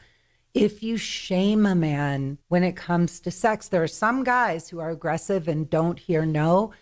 if 0.57 0.81
you 0.81 0.97
shame 0.97 1.65
a 1.65 1.75
man 1.75 2.39
when 2.47 2.63
it 2.63 2.75
comes 2.75 3.19
to 3.19 3.31
sex, 3.31 3.67
there 3.67 3.83
are 3.83 3.87
some 3.87 4.23
guys 4.23 4.69
who 4.69 4.79
are 4.79 4.89
aggressive 4.89 5.47
and 5.47 5.69
don't 5.69 5.99
hear 5.99 6.25
no. 6.25 6.73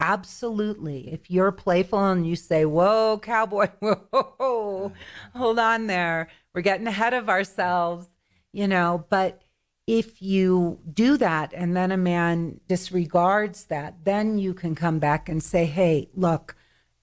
Absolutely. 0.00 1.12
If 1.12 1.30
you're 1.30 1.52
playful 1.52 2.04
and 2.04 2.26
you 2.26 2.36
say, 2.36 2.64
Whoa, 2.64 3.18
cowboy, 3.22 3.68
whoa, 3.80 4.92
hold 5.34 5.58
on 5.58 5.86
there. 5.86 6.28
We're 6.54 6.62
getting 6.62 6.86
ahead 6.86 7.14
of 7.14 7.28
ourselves, 7.28 8.08
you 8.52 8.68
know. 8.68 9.06
But 9.08 9.42
if 9.86 10.20
you 10.20 10.80
do 10.92 11.16
that 11.16 11.52
and 11.54 11.76
then 11.76 11.92
a 11.92 11.96
man 11.96 12.60
disregards 12.68 13.64
that, 13.66 14.04
then 14.04 14.38
you 14.38 14.52
can 14.52 14.74
come 14.74 14.98
back 14.98 15.28
and 15.28 15.42
say, 15.42 15.64
Hey, 15.64 16.10
look, 16.14 16.56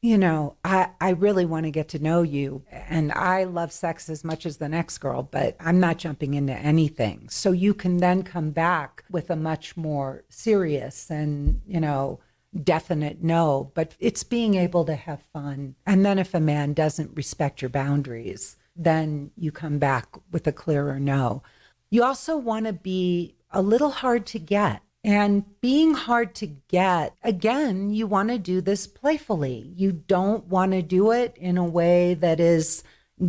you 0.03 0.17
know, 0.17 0.57
I, 0.65 0.89
I 0.99 1.11
really 1.11 1.45
want 1.45 1.63
to 1.65 1.71
get 1.71 1.87
to 1.89 1.99
know 1.99 2.23
you. 2.23 2.63
And 2.69 3.11
I 3.13 3.45
love 3.45 3.71
sex 3.71 4.09
as 4.09 4.23
much 4.23 4.45
as 4.45 4.57
the 4.57 4.67
next 4.67 4.97
girl, 4.97 5.23
but 5.23 5.55
I'm 5.61 5.79
not 5.79 5.97
jumping 5.97 6.33
into 6.33 6.53
anything. 6.53 7.29
So 7.29 7.53
you 7.53 7.73
can 7.73 7.97
then 7.97 8.21
come 8.23 8.51
back 8.51 9.05
with 9.09 9.29
a 9.29 9.37
much 9.37 9.77
more 9.77 10.25
serious 10.27 11.09
and, 11.09 11.61
you 11.65 11.79
know, 11.79 12.19
definite 12.61 13.23
no. 13.23 13.71
But 13.73 13.95
it's 13.99 14.23
being 14.23 14.55
able 14.55 14.85
to 14.85 14.95
have 14.95 15.23
fun. 15.33 15.75
And 15.85 16.05
then 16.05 16.19
if 16.19 16.33
a 16.33 16.39
man 16.39 16.73
doesn't 16.73 17.15
respect 17.15 17.61
your 17.61 17.69
boundaries, 17.69 18.57
then 18.75 19.31
you 19.37 19.51
come 19.51 19.79
back 19.79 20.07
with 20.31 20.47
a 20.47 20.51
clearer 20.51 20.99
no. 20.99 21.43
You 21.89 22.03
also 22.03 22.37
want 22.37 22.65
to 22.65 22.73
be 22.73 23.35
a 23.51 23.61
little 23.61 23.91
hard 23.91 24.25
to 24.27 24.39
get. 24.39 24.81
And 25.05 25.43
being 25.59 25.93
hard 25.93 26.33
to 26.35 26.47
get, 26.47 27.13
again, 27.23 27.89
you 27.89 28.07
want 28.07 28.29
to 28.29 28.37
do 28.37 28.61
this 28.61 28.87
playfully. 28.87 29.73
You 29.75 29.91
don't 29.91 30.47
want 30.47 30.71
to 30.71 30.81
do 30.81 31.11
it 31.11 31.35
in 31.37 31.57
a 31.57 31.65
way 31.65 32.13
that 32.13 32.39
is 32.39 32.83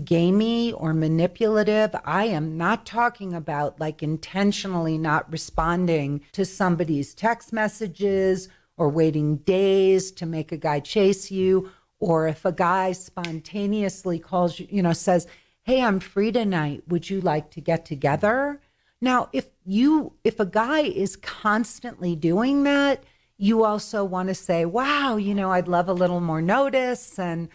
gamey 0.05 0.73
or 0.73 0.95
manipulative. 0.95 1.95
I 2.05 2.27
am 2.27 2.57
not 2.57 2.87
talking 2.87 3.35
about 3.35 3.81
like 3.81 4.03
intentionally 4.03 4.97
not 4.97 5.31
responding 5.31 6.23
to 6.33 6.45
somebody's 6.45 7.13
text 7.13 7.53
messages 7.53 8.49
or 8.77 8.89
waiting 8.89 9.37
days 9.37 10.11
to 10.13 10.27
make 10.27 10.53
a 10.53 10.57
guy 10.57 10.81
chase 10.81 11.31
you. 11.31 11.71
Or 12.01 12.27
if 12.27 12.45
a 12.45 12.53
guy 12.53 12.93
spontaneously 12.93 14.19
calls 14.19 14.59
you, 14.59 14.67
you 14.71 14.83
know, 14.83 14.93
says, 14.93 15.27
Hey, 15.63 15.83
I'm 15.83 15.99
free 15.99 16.31
tonight. 16.31 16.83
Would 16.89 17.09
you 17.09 17.23
like 17.23 17.51
to 17.53 17.61
get 17.61 17.87
together? 17.87 18.61
Now, 19.01 19.29
if 19.33 19.49
you 19.65 20.15
if 20.25 20.41
a 20.41 20.47
guy 20.47 20.81
is 20.81 21.17
constantly 21.17 22.17
doing 22.17 22.63
that, 22.65 23.05
you 23.37 23.65
also 23.65 24.05
want 24.05 24.29
to 24.29 24.35
say, 24.35 24.65
"Wow, 24.65 25.17
you 25.17 25.35
know, 25.35 25.53
I'd 25.53 25.69
love 25.69 25.89
a 25.89 25.93
little 25.93 26.21
more 26.21 26.43
notice." 26.43 27.19
And 27.19 27.49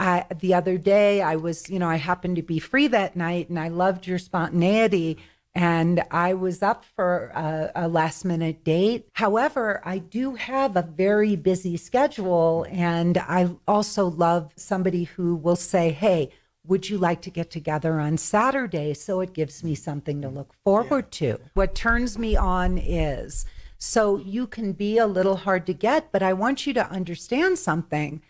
I, 0.00 0.24
the 0.40 0.54
other 0.54 0.78
day, 0.78 1.22
I 1.22 1.36
was, 1.36 1.70
you 1.70 1.78
know, 1.78 1.88
I 1.88 1.96
happened 1.96 2.36
to 2.36 2.42
be 2.42 2.58
free 2.58 2.86
that 2.88 3.16
night, 3.16 3.48
and 3.48 3.58
I 3.58 3.68
loved 3.68 4.06
your 4.06 4.18
spontaneity. 4.18 5.18
And 5.56 6.04
I 6.10 6.34
was 6.34 6.62
up 6.62 6.84
for 6.84 7.32
a, 7.34 7.72
a 7.74 7.88
last 7.88 8.26
minute 8.26 8.62
date. 8.62 9.08
However, 9.14 9.80
I 9.86 9.96
do 9.96 10.34
have 10.34 10.76
a 10.76 10.82
very 10.82 11.34
busy 11.34 11.78
schedule. 11.78 12.66
And 12.68 13.16
I 13.16 13.48
also 13.66 14.06
love 14.06 14.52
somebody 14.56 15.04
who 15.04 15.34
will 15.34 15.56
say, 15.56 15.92
Hey, 15.92 16.28
would 16.66 16.90
you 16.90 16.98
like 16.98 17.22
to 17.22 17.30
get 17.30 17.50
together 17.50 17.98
on 17.98 18.18
Saturday? 18.18 18.92
So 18.92 19.22
it 19.22 19.32
gives 19.32 19.64
me 19.64 19.74
something 19.74 20.20
to 20.20 20.28
look 20.28 20.52
forward 20.62 21.06
yeah. 21.12 21.36
to. 21.36 21.40
What 21.54 21.74
turns 21.74 22.18
me 22.18 22.36
on 22.36 22.76
is 22.76 23.46
so 23.78 24.18
you 24.18 24.46
can 24.46 24.72
be 24.72 24.98
a 24.98 25.06
little 25.06 25.36
hard 25.36 25.64
to 25.68 25.72
get, 25.72 26.12
but 26.12 26.22
I 26.22 26.34
want 26.34 26.66
you 26.66 26.74
to 26.74 26.90
understand 26.90 27.58
something. 27.58 28.20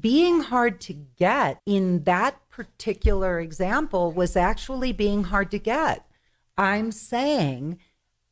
Being 0.00 0.40
hard 0.40 0.80
to 0.80 0.94
get 0.94 1.60
in 1.64 2.02
that 2.04 2.40
particular 2.50 3.38
example 3.38 4.10
was 4.10 4.36
actually 4.36 4.90
being 4.92 5.24
hard 5.24 5.52
to 5.52 5.60
get. 5.60 6.04
I'm 6.56 6.92
saying 6.92 7.78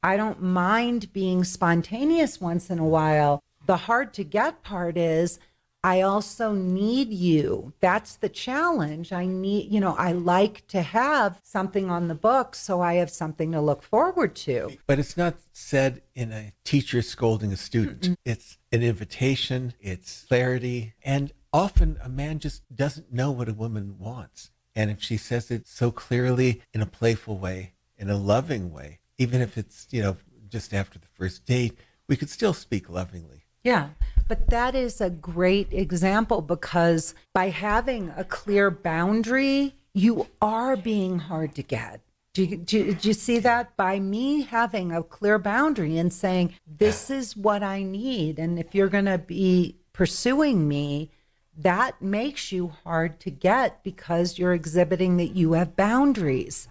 I 0.03 0.17
don't 0.17 0.43
mind 0.43 1.13
being 1.13 1.45
spontaneous 1.45 2.41
once 2.41 2.71
in 2.71 2.79
a 2.79 2.87
while. 2.87 3.43
The 3.67 3.77
hard 3.77 4.15
to 4.15 4.25
get 4.25 4.63
part 4.63 4.97
is 4.97 5.39
I 5.83 6.03
also 6.03 6.53
need 6.53 7.11
you. 7.11 7.73
That's 7.81 8.17
the 8.17 8.29
challenge. 8.29 9.13
I 9.13 9.25
need, 9.27 9.71
you 9.71 9.81
know, 9.81 9.95
I 9.97 10.13
like 10.13 10.67
to 10.69 10.83
have 10.83 11.41
something 11.43 11.91
on 11.91 12.09
the 12.09 12.15
book 12.15 12.55
so 12.55 12.83
I 12.83 12.95
have 12.95 13.11
something 13.11 13.53
to 13.53 13.61
look 13.61 13.83
forward 13.83 14.35
to. 14.37 14.77
But 14.87 14.99
it's 14.99 15.17
not 15.17 15.37
said 15.53 16.03
in 16.15 16.33
a 16.33 16.53
teacher 16.65 17.01
scolding 17.01 17.53
a 17.53 17.57
student. 17.57 18.03
Mm-mm. 18.03 18.17
It's 18.27 18.59
an 18.73 18.83
invitation, 18.83 19.73
it's 19.81 20.25
clarity, 20.29 20.95
and 21.03 21.33
often 21.53 21.99
a 22.03 22.11
man 22.11 22.41
just 22.41 22.63
doesn't 22.75 23.13
know 23.13 23.31
what 23.31 23.49
a 23.49 23.55
woman 23.55 23.99
wants. 23.99 24.51
And 24.75 24.91
if 24.91 25.03
she 25.03 25.17
says 25.17 25.51
it 25.51 25.67
so 25.67 25.91
clearly 25.91 26.63
in 26.75 26.83
a 26.83 26.87
playful 26.87 27.39
way, 27.39 27.73
in 28.01 28.11
a 28.11 28.17
loving 28.17 28.73
way, 28.73 28.99
even 29.19 29.41
if 29.41 29.57
it's, 29.59 29.87
you 29.91 30.03
know, 30.03 30.17
just 30.49 30.73
after 30.75 30.99
the 30.99 31.07
first 31.07 31.45
date, 31.45 31.79
we 32.09 32.17
could 32.17 32.31
still 32.31 32.55
speak 32.55 32.89
lovingly. 32.89 33.45
Yeah. 33.63 33.91
But 34.27 34.49
that 34.49 34.75
is 34.75 35.01
a 35.01 35.11
great 35.11 35.73
example 35.73 36.41
because 36.41 37.15
by 37.35 37.51
having 37.51 38.13
a 38.17 38.25
clear 38.25 38.71
boundary, 38.71 39.75
you 39.93 40.29
are 40.41 40.77
being 40.77 41.19
hard 41.19 41.55
to 41.57 41.63
get. 41.63 42.01
Do 42.33 42.45
you, 42.45 42.57
do, 42.57 42.95
do 42.95 43.09
you 43.09 43.15
see 43.15 43.39
that? 43.41 43.77
By 43.77 44.01
me 44.01 44.43
having 44.43 44.93
a 44.93 45.03
clear 45.03 45.39
boundary 45.39 45.99
and 45.99 46.13
saying, 46.13 46.55
this 46.67 47.11
is 47.11 47.37
what 47.37 47.63
I 47.63 47.83
need. 47.83 48.39
And 48.39 48.59
if 48.59 48.75
you're 48.75 48.89
going 48.89 49.07
to 49.07 49.19
be 49.19 49.77
pursuing 49.93 50.67
me, 50.67 51.11
that 51.59 52.01
makes 52.01 52.53
you 52.53 52.69
hard 52.85 53.21
to 53.21 53.31
get 53.31 53.83
because 53.83 54.39
you're 54.39 54.55
exhibiting 54.55 55.17
that 55.19 55.37
you 55.37 55.53
have 55.53 55.77
boundaries. 55.77 56.69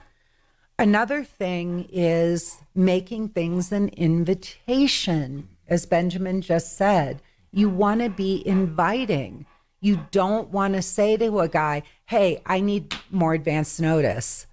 Another 0.80 1.26
thing 1.26 1.90
is 1.92 2.62
making 2.74 3.28
things 3.28 3.74
an 3.74 3.90
invitation, 3.90 5.50
as 5.68 5.86
Benjamin 5.86 6.42
just 6.42 6.78
said. 6.78 7.22
You 7.52 7.68
want 7.68 8.00
to 8.00 8.10
be 8.10 8.42
inviting. 8.48 9.46
You 9.82 10.08
don't 10.12 10.52
want 10.52 10.76
to 10.76 10.82
say 10.82 11.18
to 11.18 11.42
a 11.42 11.50
guy, 11.50 11.84
hey, 12.06 12.42
I 12.46 12.62
need 12.62 12.96
more 13.12 13.34
advance 13.34 13.82
notice. 13.82 14.48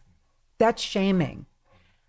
That's 0.59 0.83
shaming. 0.83 1.47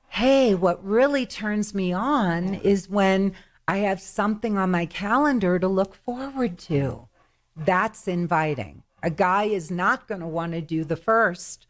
Hey, 0.07 0.55
what 0.55 0.83
really 0.83 1.27
turns 1.27 1.75
me 1.75 1.93
on 1.93 2.55
is 2.55 2.89
when 2.89 3.33
I 3.67 3.77
have 3.77 4.01
something 4.01 4.57
on 4.57 4.71
my 4.71 4.87
calendar 4.87 5.59
to 5.59 5.67
look 5.67 5.93
forward 5.93 6.57
to. 6.59 7.07
That's 7.55 8.07
inviting. 8.07 8.81
A 9.03 9.11
guy 9.11 9.43
is 9.43 9.69
not 9.69 10.07
going 10.07 10.21
to 10.21 10.27
want 10.27 10.53
to 10.53 10.61
do 10.61 10.83
the 10.83 10.95
first, 10.95 11.66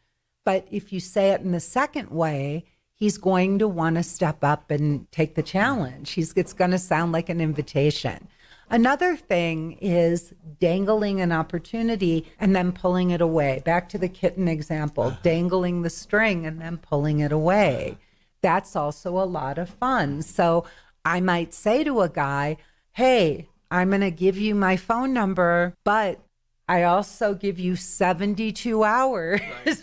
but 0.48 0.66
if 0.72 0.94
you 0.94 1.02
say 1.02 1.32
it 1.32 1.42
in 1.42 1.52
the 1.52 1.60
second 1.60 2.10
way, 2.10 2.64
he's 2.94 3.18
going 3.18 3.60
to 3.60 3.68
want 3.68 3.98
to 3.98 4.02
step 4.02 4.46
up 4.46 4.72
and 4.72 5.12
take 5.12 5.36
the 5.36 5.44
challenge. 5.44 6.12
He's, 6.12 6.32
it's 6.38 6.54
going 6.54 6.72
to 6.72 6.80
sound 6.80 7.12
like 7.12 7.28
an 7.28 7.42
invitation. 7.42 8.30
Another 8.70 9.18
thing 9.18 9.74
is 9.82 10.34
dangling 10.58 11.20
an 11.20 11.34
opportunity 11.34 12.32
and 12.40 12.56
then 12.56 12.72
pulling 12.72 13.10
it 13.10 13.20
away. 13.20 13.62
Back 13.66 13.90
to 13.90 13.98
the 13.98 14.08
kitten 14.08 14.48
example, 14.48 15.08
uh-huh. 15.08 15.20
dangling 15.22 15.82
the 15.82 15.90
string 15.90 16.46
and 16.46 16.62
then 16.62 16.78
pulling 16.78 17.20
it 17.20 17.34
away. 17.34 17.98
That's 18.40 18.74
also 18.74 19.22
a 19.22 19.28
lot 19.28 19.58
of 19.58 19.70
fun. 19.70 20.22
So 20.22 20.64
I 21.04 21.20
might 21.20 21.54
say 21.54 21.84
to 21.84 22.00
a 22.00 22.08
guy, 22.08 22.56
Hey, 22.94 23.50
I'm 23.70 23.90
going 23.90 24.00
to 24.00 24.12
give 24.12 24.38
you 24.38 24.56
my 24.56 24.78
phone 24.78 25.12
number, 25.12 25.76
but 25.84 26.22
I 26.70 26.84
also 26.84 27.34
give 27.34 27.60
you 27.60 27.78
72 27.78 28.84
hours 28.84 29.40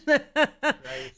right. 0.07 0.21
Right. 0.37 0.51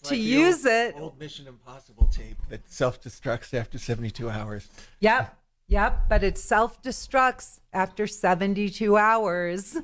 to 0.04 0.10
like 0.10 0.18
use 0.18 0.64
old, 0.64 0.72
it. 0.72 0.94
Old 0.96 1.18
Mission 1.18 1.48
Impossible 1.48 2.06
tape 2.06 2.36
that 2.48 2.70
self 2.70 3.02
destructs 3.02 3.52
after 3.52 3.78
72 3.78 4.30
hours. 4.30 4.68
Yep. 5.00 5.36
Yep. 5.68 6.08
But 6.08 6.22
it 6.22 6.38
self 6.38 6.80
destructs 6.82 7.58
after 7.72 8.06
72 8.06 8.96
hours. 8.96 9.76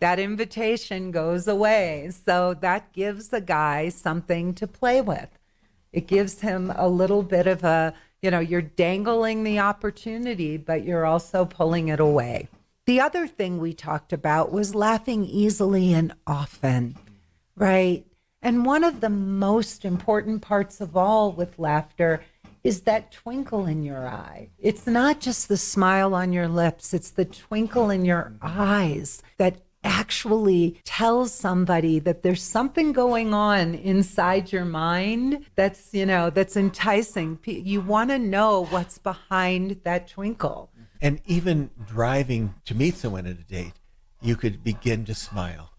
That 0.00 0.18
invitation 0.18 1.10
goes 1.10 1.46
away. 1.46 2.10
So 2.24 2.54
that 2.54 2.92
gives 2.92 3.28
the 3.28 3.40
guy 3.40 3.90
something 3.90 4.54
to 4.54 4.66
play 4.66 5.00
with. 5.02 5.28
It 5.92 6.06
gives 6.06 6.40
him 6.40 6.72
a 6.76 6.88
little 6.88 7.22
bit 7.22 7.46
of 7.46 7.64
a, 7.64 7.92
you 8.22 8.30
know, 8.30 8.38
you're 8.38 8.62
dangling 8.62 9.42
the 9.44 9.58
opportunity, 9.58 10.56
but 10.56 10.84
you're 10.84 11.04
also 11.04 11.44
pulling 11.44 11.88
it 11.88 12.00
away. 12.00 12.48
The 12.88 13.02
other 13.02 13.26
thing 13.26 13.58
we 13.58 13.74
talked 13.74 14.14
about 14.14 14.50
was 14.50 14.74
laughing 14.74 15.26
easily 15.26 15.92
and 15.92 16.14
often, 16.26 16.96
right? 17.54 18.06
And 18.40 18.64
one 18.64 18.82
of 18.82 19.02
the 19.02 19.10
most 19.10 19.84
important 19.84 20.40
parts 20.40 20.80
of 20.80 20.96
all 20.96 21.30
with 21.30 21.58
laughter 21.58 22.24
is 22.64 22.80
that 22.84 23.12
twinkle 23.12 23.66
in 23.66 23.82
your 23.82 24.08
eye. 24.08 24.48
It's 24.58 24.86
not 24.86 25.20
just 25.20 25.50
the 25.50 25.58
smile 25.58 26.14
on 26.14 26.32
your 26.32 26.48
lips, 26.48 26.94
it's 26.94 27.10
the 27.10 27.26
twinkle 27.26 27.90
in 27.90 28.06
your 28.06 28.32
eyes 28.40 29.22
that 29.36 29.60
actually 29.84 30.80
tells 30.84 31.30
somebody 31.30 31.98
that 31.98 32.22
there's 32.22 32.42
something 32.42 32.94
going 32.94 33.34
on 33.34 33.74
inside 33.74 34.50
your 34.50 34.64
mind 34.64 35.44
that's, 35.56 35.92
you 35.92 36.06
know, 36.06 36.30
that's 36.30 36.56
enticing. 36.56 37.38
You 37.44 37.82
want 37.82 38.08
to 38.08 38.18
know 38.18 38.64
what's 38.64 38.96
behind 38.96 39.78
that 39.84 40.08
twinkle. 40.08 40.70
And 41.00 41.20
even 41.26 41.70
driving 41.86 42.54
to 42.64 42.74
meet 42.74 42.96
someone 42.96 43.26
at 43.26 43.38
a 43.38 43.44
date, 43.44 43.74
you 44.20 44.36
could 44.36 44.64
begin 44.64 45.04
to 45.06 45.14
smile. 45.14 45.70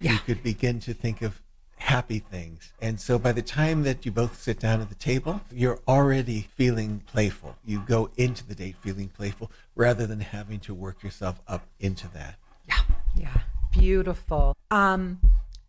Yeah. 0.00 0.12
You 0.12 0.18
could 0.18 0.42
begin 0.42 0.78
to 0.80 0.94
think 0.94 1.22
of 1.22 1.42
happy 1.78 2.18
things. 2.18 2.72
And 2.80 3.00
so 3.00 3.18
by 3.18 3.32
the 3.32 3.42
time 3.42 3.82
that 3.84 4.04
you 4.04 4.12
both 4.12 4.40
sit 4.40 4.60
down 4.60 4.80
at 4.80 4.88
the 4.88 4.94
table, 4.94 5.40
you're 5.52 5.80
already 5.88 6.48
feeling 6.54 7.02
playful. 7.06 7.56
You 7.64 7.80
go 7.86 8.10
into 8.16 8.46
the 8.46 8.54
date 8.54 8.76
feeling 8.80 9.08
playful 9.08 9.50
rather 9.74 10.06
than 10.06 10.20
having 10.20 10.60
to 10.60 10.74
work 10.74 11.02
yourself 11.02 11.40
up 11.48 11.66
into 11.80 12.08
that. 12.08 12.36
Yeah. 12.68 12.80
Yeah. 13.16 13.40
Beautiful. 13.72 14.56
Um 14.70 15.20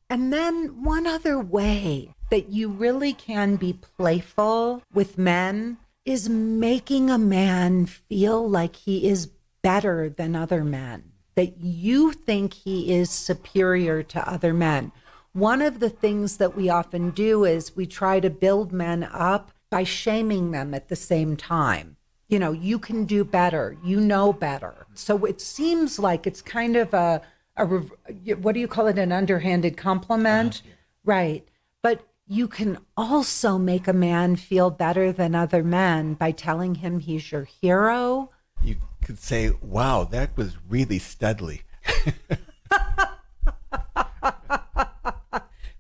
and 0.10 0.34
then 0.34 0.84
one 0.84 1.06
other 1.06 1.40
way 1.40 2.16
that 2.32 2.50
you 2.50 2.70
really 2.70 3.14
can 3.14 3.56
be 3.56 3.74
playful 3.74 4.82
with 4.94 5.18
men 5.18 5.78
is 6.10 6.28
making 6.28 7.12
a 7.12 7.20
man 7.20 7.86
feel 7.86 8.50
like 8.50 8.76
he 8.76 9.08
is 9.08 9.28
better 9.62 10.10
than 10.10 10.36
other 10.36 10.64
men, 10.64 11.04
that 11.36 11.62
you 11.62 12.12
think 12.12 12.52
he 12.54 12.92
is 12.92 13.12
superior 13.12 14.02
to 14.02 14.28
other 14.28 14.52
men. 14.52 14.92
One 15.34 15.62
of 15.62 15.80
the 15.80 15.90
things 15.92 16.38
that 16.38 16.56
we 16.56 16.68
often 16.68 17.12
do 17.12 17.46
is 17.46 17.76
we 17.76 17.86
try 17.86 18.20
to 18.22 18.30
build 18.32 18.74
men 18.74 19.04
up 19.04 19.52
by 19.70 19.84
shaming 19.84 20.50
them 20.50 20.74
at 20.74 20.90
the 20.90 20.96
same 20.96 21.38
time. 21.38 21.96
You 22.28 22.40
know, 22.40 22.54
you 22.54 22.80
can 22.80 23.06
do 23.06 23.24
better, 23.24 23.78
you 23.84 24.00
know 24.02 24.34
better. 24.34 24.88
So 24.96 25.26
it 25.26 25.40
seems 25.40 26.00
like 26.00 26.26
it's 26.26 26.42
kind 26.42 26.76
of 26.76 26.92
a, 26.92 27.22
a 27.56 27.66
what 27.66 28.54
do 28.54 28.60
you 28.60 28.68
call 28.68 28.88
it, 28.88 28.98
an 28.98 29.12
underhanded 29.12 29.78
compliment? 29.78 30.64
Uh, 30.66 30.70
yeah. 30.70 30.74
Right. 31.06 31.48
But 31.84 32.02
you 32.30 32.48
can 32.48 32.78
also 32.96 33.58
make 33.58 33.88
a 33.88 33.94
man 33.94 34.36
feel 34.36 34.70
better 34.70 35.12
than 35.12 35.34
other 35.34 35.64
men 35.64 36.14
by 36.14 36.30
telling 36.30 36.76
him 36.76 37.00
he's 37.00 37.32
your 37.32 37.46
hero. 37.46 38.30
You 38.64 38.76
could 39.04 39.18
say, 39.18 39.52
wow, 39.62 40.04
that 40.04 40.38
was 40.38 40.56
really 40.70 41.00
studly. 41.00 41.62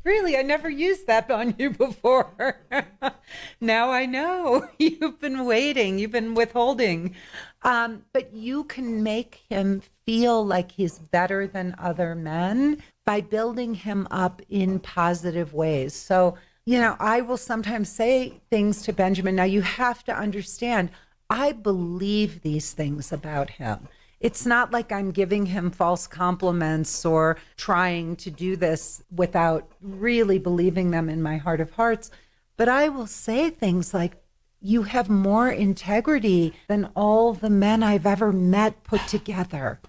really, 0.04 0.36
I 0.38 0.42
never 0.42 0.72
used 0.72 1.06
that 1.06 1.30
on 1.30 1.54
you 1.60 1.70
before. 1.70 2.58
now 3.62 3.92
I 3.92 4.08
know. 4.08 4.68
You've 4.80 5.20
been 5.20 5.46
waiting, 5.46 6.00
you've 6.00 6.12
been 6.12 6.34
withholding. 6.34 7.14
Um, 7.62 8.06
but 8.12 8.34
you 8.34 8.64
can 8.64 9.04
make 9.04 9.42
him 9.50 9.84
feel 10.08 10.44
like 10.44 10.72
he's 10.72 10.98
better 10.98 11.46
than 11.46 11.76
other 11.78 12.16
men 12.16 12.82
by 13.10 13.22
building 13.22 13.74
him 13.74 14.08
up 14.12 14.40
in 14.50 14.80
positive 14.80 15.52
ways. 15.52 15.96
So, 15.96 16.36
you 16.64 16.78
know, 16.78 16.96
I 17.00 17.22
will 17.22 17.38
sometimes 17.38 17.90
say 17.90 18.40
things 18.52 18.84
to 18.84 18.94
Benjamin. 18.94 19.36
Now, 19.36 19.46
you 19.46 19.64
have 19.64 20.04
to 20.04 20.16
understand, 20.16 20.92
I 21.28 21.54
believe 21.54 22.44
these 22.44 22.72
things 22.72 23.12
about 23.12 23.50
him. 23.50 23.88
It's 24.20 24.46
not 24.46 24.72
like 24.72 24.92
I'm 24.92 25.10
giving 25.10 25.48
him 25.48 25.72
false 25.72 26.06
compliments 26.06 27.04
or 27.04 27.38
trying 27.58 28.16
to 28.18 28.30
do 28.30 28.56
this 28.56 29.02
without 29.10 29.68
really 29.82 30.38
believing 30.38 30.92
them 30.92 31.10
in 31.10 31.20
my 31.24 31.38
heart 31.38 31.62
of 31.62 31.72
hearts. 31.72 32.12
But 32.58 32.70
I 32.70 32.90
will 32.90 33.08
say 33.08 33.50
things 33.50 33.92
like, 33.92 34.22
You 34.62 34.84
have 34.84 35.10
more 35.10 35.50
integrity 35.50 36.54
than 36.68 36.92
all 36.96 37.34
the 37.34 37.50
men 37.50 37.82
I've 37.82 38.06
ever 38.06 38.32
met 38.32 38.84
put 38.84 39.08
together. 39.08 39.80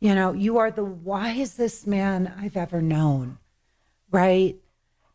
You 0.00 0.14
know, 0.14 0.32
you 0.32 0.58
are 0.58 0.70
the 0.70 0.84
wisest 0.84 1.86
man 1.86 2.32
I've 2.38 2.56
ever 2.56 2.80
known, 2.80 3.38
right? 4.10 4.56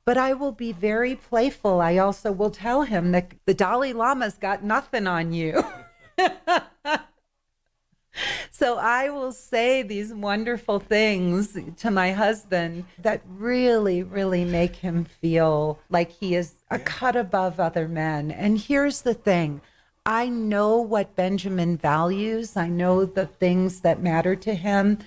But 0.05 0.17
I 0.17 0.34
will 0.34 0.51
be 0.51 0.73
very 0.73 1.15
playful. 1.15 1.79
I 1.79 1.97
also 1.97 2.34
will 2.34 2.51
tell 2.51 2.81
him 2.81 3.13
that 3.13 3.31
the 3.45 3.53
Dalai 3.53 3.93
Lama's 3.93 4.36
got 4.36 4.63
nothing 4.63 5.07
on 5.07 5.31
you. 5.31 5.63
so 8.51 8.77
I 8.77 9.09
will 9.09 9.31
say 9.31 9.81
these 9.84 10.13
wonderful 10.13 10.79
things 10.79 11.57
to 11.77 11.89
my 11.89 12.11
husband 12.11 12.84
that 13.01 13.21
really, 13.25 14.03
really 14.03 14.43
make 14.43 14.75
him 14.75 15.05
feel 15.05 15.79
like 15.89 16.11
he 16.11 16.36
is 16.36 16.55
a 16.69 16.79
cut 16.79 17.15
above 17.15 17.61
other 17.61 17.88
men. 17.88 18.31
And 18.31 18.59
here's 18.59 19.03
the 19.03 19.13
thing 19.13 19.61
I 20.06 20.28
know 20.28 20.78
what 20.78 21.16
Benjamin 21.16 21.78
values. 21.78 22.58
I 22.58 22.68
know 22.68 23.06
the 23.06 23.26
things 23.26 23.82
that 23.82 24.01
matter 24.01 24.36
to 24.36 24.54
him. 24.54 24.99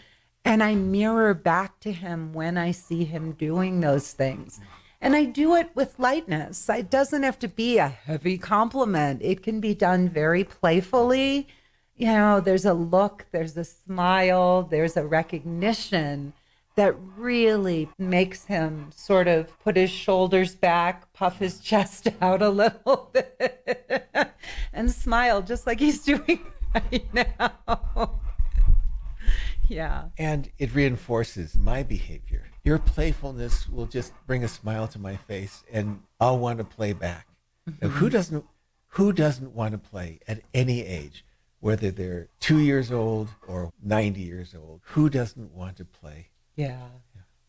And 0.45 0.63
I 0.63 0.75
mirror 0.75 1.35
back 1.35 1.81
to 1.81 1.93
him 1.93 2.33
when 2.33 2.57
I 2.57 2.71
see 2.71 3.05
him 3.05 3.33
doing 3.33 3.81
those 3.81 4.13
things. 4.13 4.61
And 5.01 5.15
I 5.15 5.25
do 5.25 5.55
it 5.55 5.71
with 5.75 5.99
lightness. 5.99 6.69
It 6.69 6.89
doesn't 6.89 7.25
have 7.25 7.39
to 7.41 7.49
be 7.49 7.79
a 7.79 7.89
heavy 7.89 8.39
compliment, 8.39 9.21
it 9.23 9.43
can 9.43 9.61
be 9.61 9.75
done 9.75 10.09
very 10.09 10.45
playfully. 10.45 11.49
You 11.97 12.09
know, 12.09 12.41
there's 12.41 12.65
a 12.65 12.75
look, 12.75 13.27
there's 13.33 13.57
a 13.57 13.65
smile, 13.65 14.63
there's 14.63 14.97
a 14.97 15.07
recognition 15.07 16.35
that 16.77 16.95
really 17.17 17.89
makes 17.99 18.45
him 18.45 18.91
sort 18.95 19.29
of 19.29 19.59
put 19.61 19.77
his 19.77 19.91
shoulders 19.91 20.55
back, 20.55 21.13
puff 21.13 21.39
his 21.39 21.59
chest 21.61 22.09
out 22.21 22.43
a 22.43 22.51
little 22.51 23.11
bit, 23.13 24.35
and 24.77 24.91
smile 24.91 25.43
just 25.43 25.67
like 25.67 25.81
he's 25.81 26.01
doing 26.05 26.41
right 26.75 27.13
now. 27.13 28.21
yeah. 29.69 30.05
And 30.19 30.51
it 30.59 30.75
reinforces 30.75 31.57
my 31.59 31.83
behavior. 31.83 32.45
Your 32.63 32.79
playfulness 32.79 33.69
will 33.69 33.87
just 33.87 34.13
bring 34.27 34.45
a 34.45 34.49
smile 34.49 34.87
to 34.89 34.99
my 34.99 35.17
face 35.17 35.65
and 35.73 36.03
I'll 36.21 36.39
want 36.39 36.59
to 36.59 36.65
play 36.65 36.93
back. 36.93 37.27
Mm-hmm. 37.69 37.87
Now, 37.87 37.93
who 37.93 38.11
doesn't 38.11 38.45
who 38.91 39.13
doesn't 39.13 39.55
want 39.55 39.73
to 39.73 39.79
play 39.79 40.21
at 40.29 40.43
any 40.55 40.85
age? 40.85 41.25
Whether 41.61 41.91
they're 41.91 42.29
two 42.39 42.59
years 42.59 42.93
old 42.93 43.31
or 43.47 43.73
90 43.83 44.21
years 44.21 44.55
old, 44.55 44.81
who 44.85 45.09
doesn't 45.09 45.53
want 45.53 45.79
to 45.79 45.85
play? 45.85 46.29
Yeah. 46.55 46.89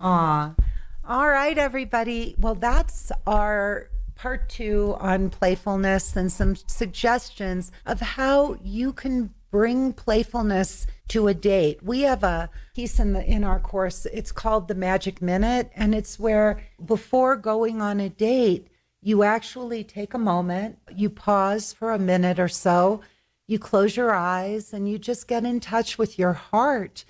yeah. 0.01 0.51
All 1.07 1.27
right, 1.27 1.57
everybody. 1.57 2.35
Well, 2.37 2.55
that's 2.55 3.11
our 3.25 3.89
part 4.17 4.49
two 4.49 4.95
on 4.99 5.29
playfulness 5.29 6.15
and 6.15 6.31
some 6.31 6.55
suggestions 6.55 7.71
of 7.85 8.01
how 8.01 8.57
you 8.63 8.91
can 8.91 9.33
bring 9.51 9.93
playfulness 9.93 10.87
to 11.07 11.27
a 11.27 11.33
date. 11.33 11.81
We 11.81 12.01
have 12.01 12.23
a 12.23 12.49
piece 12.75 12.99
in 12.99 13.13
the 13.13 13.23
in 13.23 13.43
our 13.43 13.59
course. 13.59 14.05
It's 14.07 14.31
called 14.31 14.67
the 14.67 14.75
Magic 14.75 15.21
Minute, 15.21 15.71
and 15.75 15.95
it's 15.95 16.19
where 16.19 16.61
before 16.85 17.37
going 17.37 17.81
on 17.81 17.99
a 17.99 18.09
date, 18.09 18.67
you 19.01 19.23
actually 19.23 19.83
take 19.83 20.13
a 20.13 20.19
moment, 20.19 20.79
you 20.93 21.09
pause 21.09 21.71
for 21.71 21.91
a 21.91 21.99
minute 21.99 22.39
or 22.39 22.49
so, 22.49 23.01
you 23.47 23.57
close 23.57 23.95
your 23.95 24.13
eyes, 24.13 24.73
and 24.73 24.89
you 24.89 24.97
just 24.97 25.27
get 25.27 25.45
in 25.45 25.59
touch 25.59 25.97
with 25.97 26.19
your 26.19 26.33
heart 26.33 27.05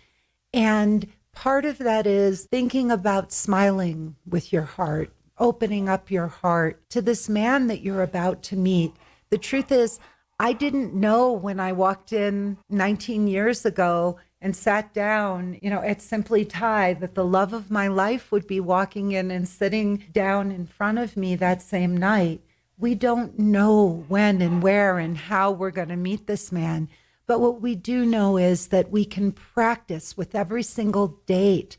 and 0.54 1.08
part 1.32 1.66
of 1.66 1.78
that 1.78 2.08
is 2.08 2.46
thinking 2.46 2.90
about 2.92 3.32
smiling 3.32 4.16
with 4.26 4.52
your 4.52 4.64
heart, 4.64 5.12
opening 5.40 5.88
up 5.90 6.12
your 6.12 6.28
heart 6.28 6.90
to 6.90 7.02
this 7.02 7.30
man 7.30 7.68
that 7.68 7.82
you're 7.82 8.04
about 8.04 8.44
to 8.44 8.56
meet. 8.56 8.94
The 9.30 9.38
truth 9.38 9.72
is, 9.72 10.00
I 10.40 10.54
didn't 10.54 10.94
know 10.94 11.32
when 11.32 11.60
I 11.60 11.72
walked 11.72 12.14
in 12.14 12.58
19 12.70 13.28
years 13.28 13.66
ago 13.66 14.18
and 14.40 14.56
sat 14.56 14.94
down, 14.94 15.58
you 15.62 15.70
know, 15.70 15.82
at 15.82 16.02
Simply 16.02 16.46
Thai 16.46 16.94
that 16.96 17.16
the 17.16 17.26
love 17.26 17.54
of 17.54 17.72
my 17.72 17.88
life 17.88 18.32
would 18.32 18.46
be 18.46 18.60
walking 18.60 19.12
in 19.12 19.32
and 19.32 19.48
sitting 19.48 20.04
down 20.12 20.52
in 20.52 20.68
front 20.68 21.00
of 21.00 21.18
me 21.18 21.36
that 21.36 21.62
same 21.62 21.98
night. 21.98 22.42
We 22.78 22.94
don't 22.94 23.40
know 23.40 24.06
when 24.08 24.42
and 24.44 24.62
where 24.62 25.00
and 25.00 25.18
how 25.18 25.52
we're 25.52 25.72
going 25.72 25.90
to 25.90 25.96
meet 25.96 26.28
this 26.28 26.52
man. 26.52 26.88
But 27.26 27.42
what 27.42 27.60
we 27.60 27.74
do 27.74 28.06
know 28.06 28.38
is 28.38 28.68
that 28.68 28.92
we 28.92 29.06
can 29.06 29.32
practice 29.32 30.16
with 30.16 30.36
every 30.36 30.64
single 30.64 31.20
date, 31.26 31.78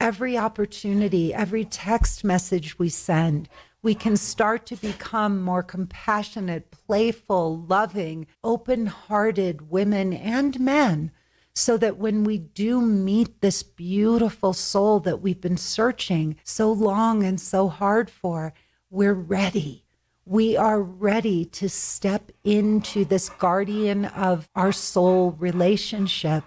every 0.00 0.36
opportunity, 0.36 1.32
every 1.32 1.64
text 1.64 2.24
message 2.24 2.78
we 2.78 2.88
send. 2.88 3.48
We 3.82 3.94
can 3.94 4.16
start 4.16 4.66
to 4.66 4.76
become 4.76 5.42
more 5.42 5.62
compassionate, 5.62 6.70
playful, 6.70 7.58
loving, 7.60 8.26
open 8.42 8.86
hearted 8.86 9.70
women 9.70 10.12
and 10.12 10.58
men 10.58 11.12
so 11.54 11.76
that 11.76 11.98
when 11.98 12.24
we 12.24 12.38
do 12.38 12.80
meet 12.80 13.40
this 13.40 13.62
beautiful 13.62 14.52
soul 14.52 15.00
that 15.00 15.20
we've 15.20 15.40
been 15.40 15.56
searching 15.56 16.36
so 16.44 16.72
long 16.72 17.22
and 17.22 17.40
so 17.40 17.68
hard 17.68 18.08
for, 18.08 18.52
we're 18.88 19.14
ready. 19.14 19.84
We 20.24 20.56
are 20.56 20.80
ready 20.80 21.44
to 21.46 21.68
step 21.68 22.30
into 22.44 23.04
this 23.04 23.28
guardian 23.28 24.04
of 24.04 24.48
our 24.54 24.72
soul 24.72 25.32
relationship. 25.32 26.44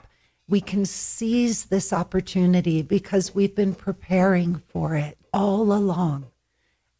We 0.47 0.61
can 0.61 0.85
seize 0.85 1.65
this 1.65 1.93
opportunity 1.93 2.81
because 2.81 3.33
we've 3.33 3.55
been 3.55 3.75
preparing 3.75 4.61
for 4.67 4.95
it 4.95 5.17
all 5.33 5.71
along. 5.73 6.27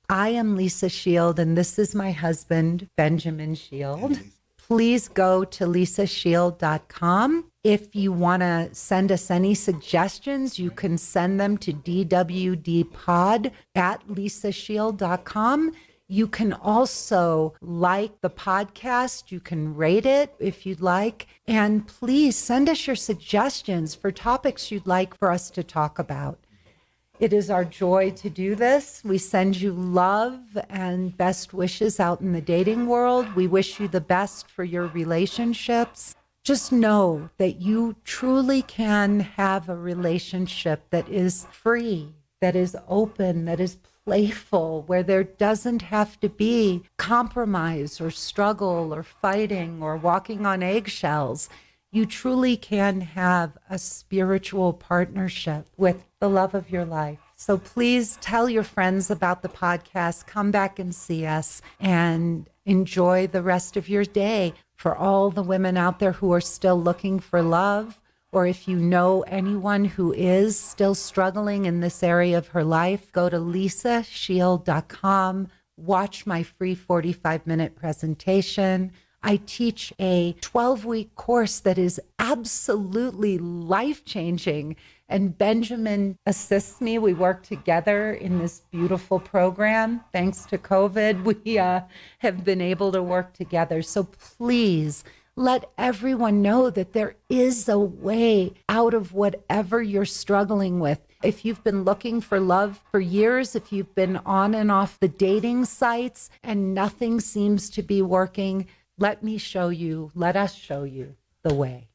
I 0.10 0.30
am 0.30 0.56
Lisa 0.56 0.90
Shield, 0.90 1.40
and 1.40 1.58
this 1.58 1.78
is 1.78 1.96
my 1.96 2.12
husband, 2.12 2.90
Benjamin 2.96 3.56
Shield 3.56 4.20
please 4.68 5.08
go 5.08 5.44
to 5.44 5.66
lisashield.com. 5.66 7.52
If 7.64 7.96
you 7.96 8.12
want 8.12 8.42
to 8.42 8.70
send 8.74 9.12
us 9.12 9.30
any 9.30 9.54
suggestions, 9.54 10.58
you 10.58 10.72
can 10.72 10.98
send 10.98 11.40
them 11.40 11.58
to 11.60 11.74
dwdpod 11.74 13.52
at 13.76 14.08
lisashield.com. 14.08 15.72
You 16.14 16.28
can 16.28 16.54
also 16.54 17.56
like 17.60 18.22
the 18.22 18.30
podcast. 18.30 19.32
You 19.32 19.40
can 19.40 19.76
rate 19.76 20.06
it 20.06 20.32
if 20.38 20.64
you'd 20.64 20.80
like. 20.80 21.26
And 21.48 21.88
please 21.88 22.36
send 22.38 22.70
us 22.70 22.86
your 22.86 22.96
suggestions 22.96 23.96
for 23.96 24.12
topics 24.12 24.70
you'd 24.70 24.86
like 24.86 25.18
for 25.18 25.32
us 25.32 25.50
to 25.50 25.64
talk 25.64 25.98
about. 25.98 26.38
It 27.20 27.34
is 27.34 27.50
our 27.50 27.66
joy 27.66 28.12
to 28.12 28.30
do 28.30 28.54
this. 28.54 29.02
We 29.04 29.18
send 29.18 29.60
you 29.60 29.72
love 29.72 30.40
and 30.70 31.18
best 31.18 31.52
wishes 31.52 32.00
out 32.00 32.22
in 32.22 32.32
the 32.32 32.42
dating 32.42 32.86
world. 32.86 33.34
We 33.34 33.48
wish 33.48 33.80
you 33.80 33.88
the 33.88 34.00
best 34.00 34.52
for 34.52 34.64
your 34.64 34.86
relationships. 34.90 36.14
Just 36.44 36.72
know 36.72 37.32
that 37.40 37.60
you 37.60 37.96
truly 38.06 38.62
can 38.62 39.20
have 39.20 39.68
a 39.68 39.76
relationship 39.76 40.84
that 40.92 41.10
is 41.10 41.48
free, 41.52 42.14
that 42.40 42.56
is 42.56 42.78
open, 42.88 43.46
that 43.46 43.60
is 43.60 43.80
playful, 44.06 44.84
where 44.84 45.04
there 45.04 45.24
doesn't 45.24 45.84
have 45.84 46.20
to 46.20 46.30
be 46.30 46.84
compromise 46.98 48.02
or 48.02 48.12
struggle 48.12 48.94
or 48.94 49.04
fighting 49.04 49.82
or 49.82 49.96
walking 49.98 50.46
on 50.46 50.62
eggshells 50.62 51.50
you 51.94 52.08
truly 52.08 52.58
can 52.58 53.02
have 53.02 53.56
a 53.70 53.78
spiritual 53.78 54.74
partnership 54.74 55.68
with 55.78 56.04
the 56.20 56.28
love 56.28 56.56
of 56.56 56.72
your 56.72 56.86
life. 56.86 57.20
So 57.36 57.60
please 57.60 58.18
tell 58.20 58.50
your 58.50 58.64
friends 58.64 59.12
about 59.12 59.44
the 59.44 59.50
podcast. 59.50 60.26
Come 60.26 60.50
back 60.50 60.80
and 60.80 60.94
see 60.94 61.28
us 61.28 61.62
and 61.80 62.50
enjoy 62.66 63.28
the 63.28 63.44
rest 63.44 63.78
of 63.78 63.90
your 63.90 64.06
day. 64.06 64.56
For 64.76 64.98
all 64.98 65.30
the 65.30 65.44
women 65.44 65.78
out 65.78 66.00
there 66.00 66.14
who 66.14 66.34
are 66.34 66.42
still 66.42 66.82
looking 66.82 67.20
for 67.20 67.44
love, 67.44 68.00
or 68.34 68.48
if 68.48 68.68
you 68.68 68.76
know 68.76 69.22
anyone 69.28 69.86
who 69.86 70.12
is 70.14 70.60
still 70.60 70.96
struggling 70.96 71.66
in 71.66 71.80
this 71.80 72.02
area 72.04 72.38
of 72.38 72.50
her 72.50 72.64
life, 72.64 73.12
go 73.12 73.30
to 73.30 73.38
lisashield.com, 73.38 75.48
watch 75.78 76.26
my 76.26 76.44
free 76.44 76.76
45 76.76 77.48
minute 77.48 77.76
presentation 77.76 78.92
I 79.24 79.38
teach 79.46 79.94
a 80.00 80.36
12 80.42 80.84
week 80.84 81.16
course 81.16 81.62
that 81.62 81.78
is 81.78 82.00
absolutely 82.20 83.38
life 83.38 84.04
changing. 84.04 84.76
And 85.08 85.38
Benjamin 85.38 86.18
assists 86.26 86.82
me. 86.82 87.00
We 87.00 87.14
work 87.14 87.44
together 87.44 88.14
in 88.14 88.40
this 88.40 88.62
beautiful 88.72 89.20
program. 89.20 90.02
Thanks 90.12 90.46
to 90.48 90.58
COVID, 90.58 91.24
we 91.46 91.58
uh, 91.58 91.82
have 92.20 92.44
been 92.44 92.62
able 92.62 92.92
to 92.92 93.02
work 93.02 93.34
together. 93.34 93.82
So 93.82 94.04
please 94.04 95.04
let 95.36 95.70
everyone 95.78 96.42
know 96.42 96.70
that 96.70 96.94
there 96.94 97.16
is 97.30 97.68
a 97.68 97.80
way 97.80 98.54
out 98.70 98.94
of 98.94 99.14
whatever 99.14 99.82
you're 99.82 100.06
struggling 100.06 100.80
with. 100.80 101.00
If 101.24 101.46
you've 101.46 101.64
been 101.64 101.84
looking 101.84 102.22
for 102.22 102.40
love 102.40 102.84
for 102.92 103.00
years, 103.00 103.56
if 103.56 103.72
you've 103.72 103.96
been 103.96 104.18
on 104.26 104.54
and 104.54 104.72
off 104.72 105.00
the 105.00 105.08
dating 105.08 105.66
sites 105.66 106.30
and 106.44 106.74
nothing 106.74 107.20
seems 107.20 107.70
to 107.72 107.82
be 107.82 108.02
working, 108.02 108.68
let 108.98 109.24
me 109.24 109.38
show 109.38 109.70
you, 109.70 110.12
let 110.14 110.36
us 110.36 110.54
show 110.54 110.84
you 110.84 111.16
the 111.44 111.54
way. 111.54 111.88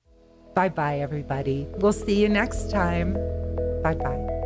Bye 0.55 0.71
bye, 0.71 0.99
everybody. 1.01 1.69
We'll 1.77 1.93
see 1.93 2.21
you 2.21 2.29
next 2.29 2.71
time. 2.71 3.15
Bye 3.83 3.95
bye. 3.95 4.38